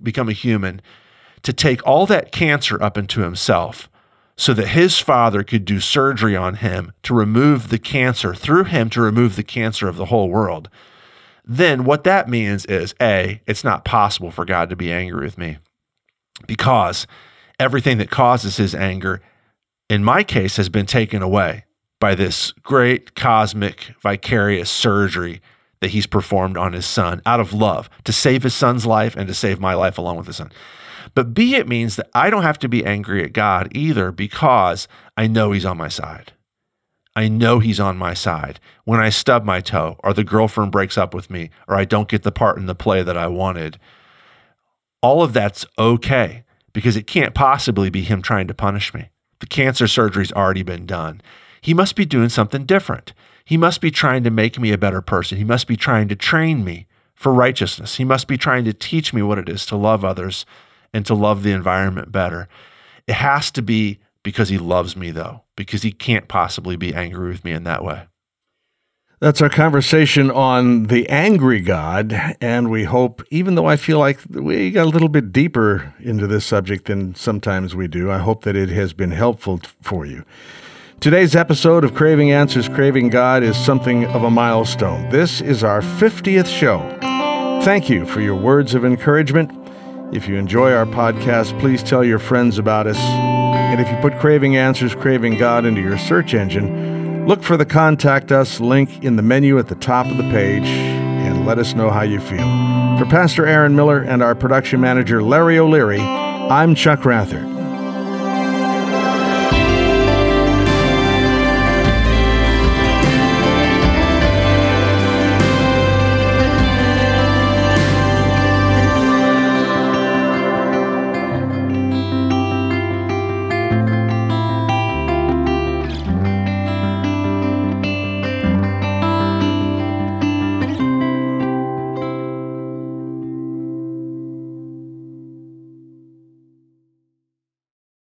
become 0.02 0.28
a 0.28 0.32
human 0.32 0.80
to 1.42 1.52
take 1.52 1.86
all 1.86 2.06
that 2.06 2.32
cancer 2.32 2.82
up 2.82 2.96
into 2.96 3.20
himself 3.20 3.88
so 4.42 4.52
that 4.54 4.68
his 4.68 4.98
father 4.98 5.42
could 5.44 5.64
do 5.64 5.78
surgery 5.78 6.36
on 6.36 6.56
him 6.56 6.92
to 7.02 7.14
remove 7.14 7.68
the 7.68 7.78
cancer 7.78 8.34
through 8.34 8.64
him 8.64 8.90
to 8.90 9.00
remove 9.00 9.36
the 9.36 9.42
cancer 9.42 9.88
of 9.88 9.96
the 9.96 10.06
whole 10.06 10.28
world 10.28 10.68
then 11.44 11.84
what 11.84 12.04
that 12.04 12.28
means 12.28 12.64
is 12.66 12.94
a 13.00 13.40
it's 13.46 13.64
not 13.64 13.84
possible 13.84 14.30
for 14.30 14.44
God 14.44 14.70
to 14.70 14.76
be 14.76 14.92
angry 14.92 15.24
with 15.24 15.36
me 15.36 15.58
because 16.46 17.06
everything 17.58 17.98
that 17.98 18.10
causes 18.10 18.56
his 18.56 18.74
anger, 18.74 19.20
in 19.88 20.04
my 20.04 20.22
case, 20.22 20.56
has 20.56 20.68
been 20.68 20.86
taken 20.86 21.22
away 21.22 21.64
by 22.00 22.14
this 22.14 22.52
great 22.62 23.14
cosmic 23.14 23.94
vicarious 24.02 24.70
surgery 24.70 25.40
that 25.80 25.90
he's 25.90 26.06
performed 26.06 26.56
on 26.56 26.72
his 26.72 26.86
son 26.86 27.20
out 27.26 27.40
of 27.40 27.52
love 27.52 27.90
to 28.04 28.12
save 28.12 28.44
his 28.44 28.54
son's 28.54 28.86
life 28.86 29.16
and 29.16 29.26
to 29.26 29.34
save 29.34 29.58
my 29.58 29.74
life 29.74 29.98
along 29.98 30.16
with 30.16 30.26
his 30.28 30.36
son. 30.36 30.52
But 31.14 31.34
B, 31.34 31.54
it 31.54 31.68
means 31.68 31.96
that 31.96 32.10
I 32.14 32.30
don't 32.30 32.42
have 32.42 32.58
to 32.60 32.68
be 32.68 32.84
angry 32.84 33.22
at 33.22 33.32
God 33.32 33.68
either 33.72 34.10
because 34.10 34.88
I 35.16 35.26
know 35.26 35.52
he's 35.52 35.64
on 35.64 35.76
my 35.76 35.88
side. 35.88 36.32
I 37.14 37.28
know 37.28 37.58
he's 37.58 37.80
on 37.80 37.98
my 37.98 38.14
side. 38.14 38.58
When 38.84 39.00
I 39.00 39.10
stub 39.10 39.44
my 39.44 39.60
toe, 39.60 39.96
or 40.02 40.14
the 40.14 40.24
girlfriend 40.24 40.72
breaks 40.72 40.96
up 40.96 41.12
with 41.12 41.30
me, 41.30 41.50
or 41.68 41.76
I 41.76 41.84
don't 41.84 42.08
get 42.08 42.22
the 42.22 42.32
part 42.32 42.56
in 42.56 42.66
the 42.66 42.74
play 42.74 43.02
that 43.02 43.18
I 43.18 43.26
wanted, 43.26 43.78
all 45.02 45.22
of 45.22 45.34
that's 45.34 45.66
okay 45.78 46.44
because 46.72 46.96
it 46.96 47.06
can't 47.06 47.34
possibly 47.34 47.90
be 47.90 48.02
him 48.02 48.22
trying 48.22 48.48
to 48.48 48.54
punish 48.54 48.94
me. 48.94 49.10
The 49.40 49.46
cancer 49.46 49.86
surgery's 49.86 50.32
already 50.32 50.62
been 50.62 50.86
done. 50.86 51.20
He 51.60 51.74
must 51.74 51.96
be 51.96 52.06
doing 52.06 52.30
something 52.30 52.64
different. 52.64 53.12
He 53.44 53.56
must 53.58 53.80
be 53.80 53.90
trying 53.90 54.24
to 54.24 54.30
make 54.30 54.58
me 54.58 54.72
a 54.72 54.78
better 54.78 55.02
person. 55.02 55.36
He 55.36 55.44
must 55.44 55.66
be 55.66 55.76
trying 55.76 56.08
to 56.08 56.16
train 56.16 56.64
me 56.64 56.86
for 57.14 57.34
righteousness. 57.34 57.96
He 57.96 58.04
must 58.04 58.26
be 58.26 58.38
trying 58.38 58.64
to 58.64 58.72
teach 58.72 59.12
me 59.12 59.20
what 59.20 59.38
it 59.38 59.48
is 59.48 59.66
to 59.66 59.76
love 59.76 60.04
others 60.04 60.46
and 60.92 61.06
to 61.06 61.14
love 61.14 61.42
the 61.42 61.52
environment 61.52 62.12
better. 62.12 62.48
It 63.06 63.14
has 63.14 63.50
to 63.52 63.62
be 63.62 63.98
because 64.22 64.48
he 64.48 64.58
loves 64.58 64.96
me, 64.96 65.10
though, 65.10 65.42
because 65.56 65.82
he 65.82 65.92
can't 65.92 66.28
possibly 66.28 66.76
be 66.76 66.94
angry 66.94 67.28
with 67.28 67.44
me 67.44 67.52
in 67.52 67.64
that 67.64 67.84
way. 67.84 68.06
That's 69.22 69.40
our 69.40 69.48
conversation 69.48 70.32
on 70.32 70.84
the 70.84 71.08
angry 71.08 71.60
God. 71.60 72.36
And 72.40 72.72
we 72.72 72.82
hope, 72.82 73.22
even 73.30 73.54
though 73.54 73.66
I 73.66 73.76
feel 73.76 74.00
like 74.00 74.18
we 74.28 74.72
got 74.72 74.86
a 74.86 74.90
little 74.90 75.08
bit 75.08 75.30
deeper 75.30 75.94
into 76.00 76.26
this 76.26 76.44
subject 76.44 76.86
than 76.86 77.14
sometimes 77.14 77.76
we 77.76 77.86
do, 77.86 78.10
I 78.10 78.18
hope 78.18 78.42
that 78.42 78.56
it 78.56 78.68
has 78.70 78.92
been 78.92 79.12
helpful 79.12 79.60
for 79.80 80.04
you. 80.04 80.24
Today's 80.98 81.36
episode 81.36 81.84
of 81.84 81.94
Craving 81.94 82.32
Answers, 82.32 82.68
Craving 82.68 83.10
God 83.10 83.44
is 83.44 83.56
something 83.56 84.06
of 84.06 84.24
a 84.24 84.30
milestone. 84.30 85.08
This 85.10 85.40
is 85.40 85.62
our 85.62 85.82
50th 85.82 86.46
show. 86.46 86.80
Thank 87.62 87.88
you 87.88 88.06
for 88.06 88.20
your 88.20 88.36
words 88.36 88.74
of 88.74 88.84
encouragement. 88.84 89.61
If 90.12 90.28
you 90.28 90.36
enjoy 90.36 90.72
our 90.72 90.86
podcast, 90.86 91.58
please 91.58 91.82
tell 91.82 92.04
your 92.04 92.18
friends 92.18 92.58
about 92.58 92.86
us. 92.86 92.98
And 92.98 93.80
if 93.80 93.88
you 93.90 93.96
put 94.02 94.20
Craving 94.20 94.56
Answers, 94.56 94.94
Craving 94.94 95.38
God 95.38 95.64
into 95.64 95.80
your 95.80 95.96
search 95.98 96.34
engine, 96.34 96.92
Look 97.26 97.42
for 97.44 97.56
the 97.56 97.64
Contact 97.64 98.32
Us 98.32 98.58
link 98.60 99.04
in 99.04 99.14
the 99.14 99.22
menu 99.22 99.56
at 99.58 99.68
the 99.68 99.76
top 99.76 100.06
of 100.06 100.16
the 100.16 100.24
page 100.24 100.66
and 100.66 101.46
let 101.46 101.58
us 101.58 101.72
know 101.72 101.88
how 101.88 102.02
you 102.02 102.20
feel. 102.20 102.44
For 102.98 103.06
Pastor 103.08 103.46
Aaron 103.46 103.76
Miller 103.76 104.02
and 104.02 104.22
our 104.22 104.34
production 104.34 104.80
manager, 104.80 105.22
Larry 105.22 105.56
O'Leary, 105.56 106.00
I'm 106.00 106.74
Chuck 106.74 107.04
Rather. 107.04 107.51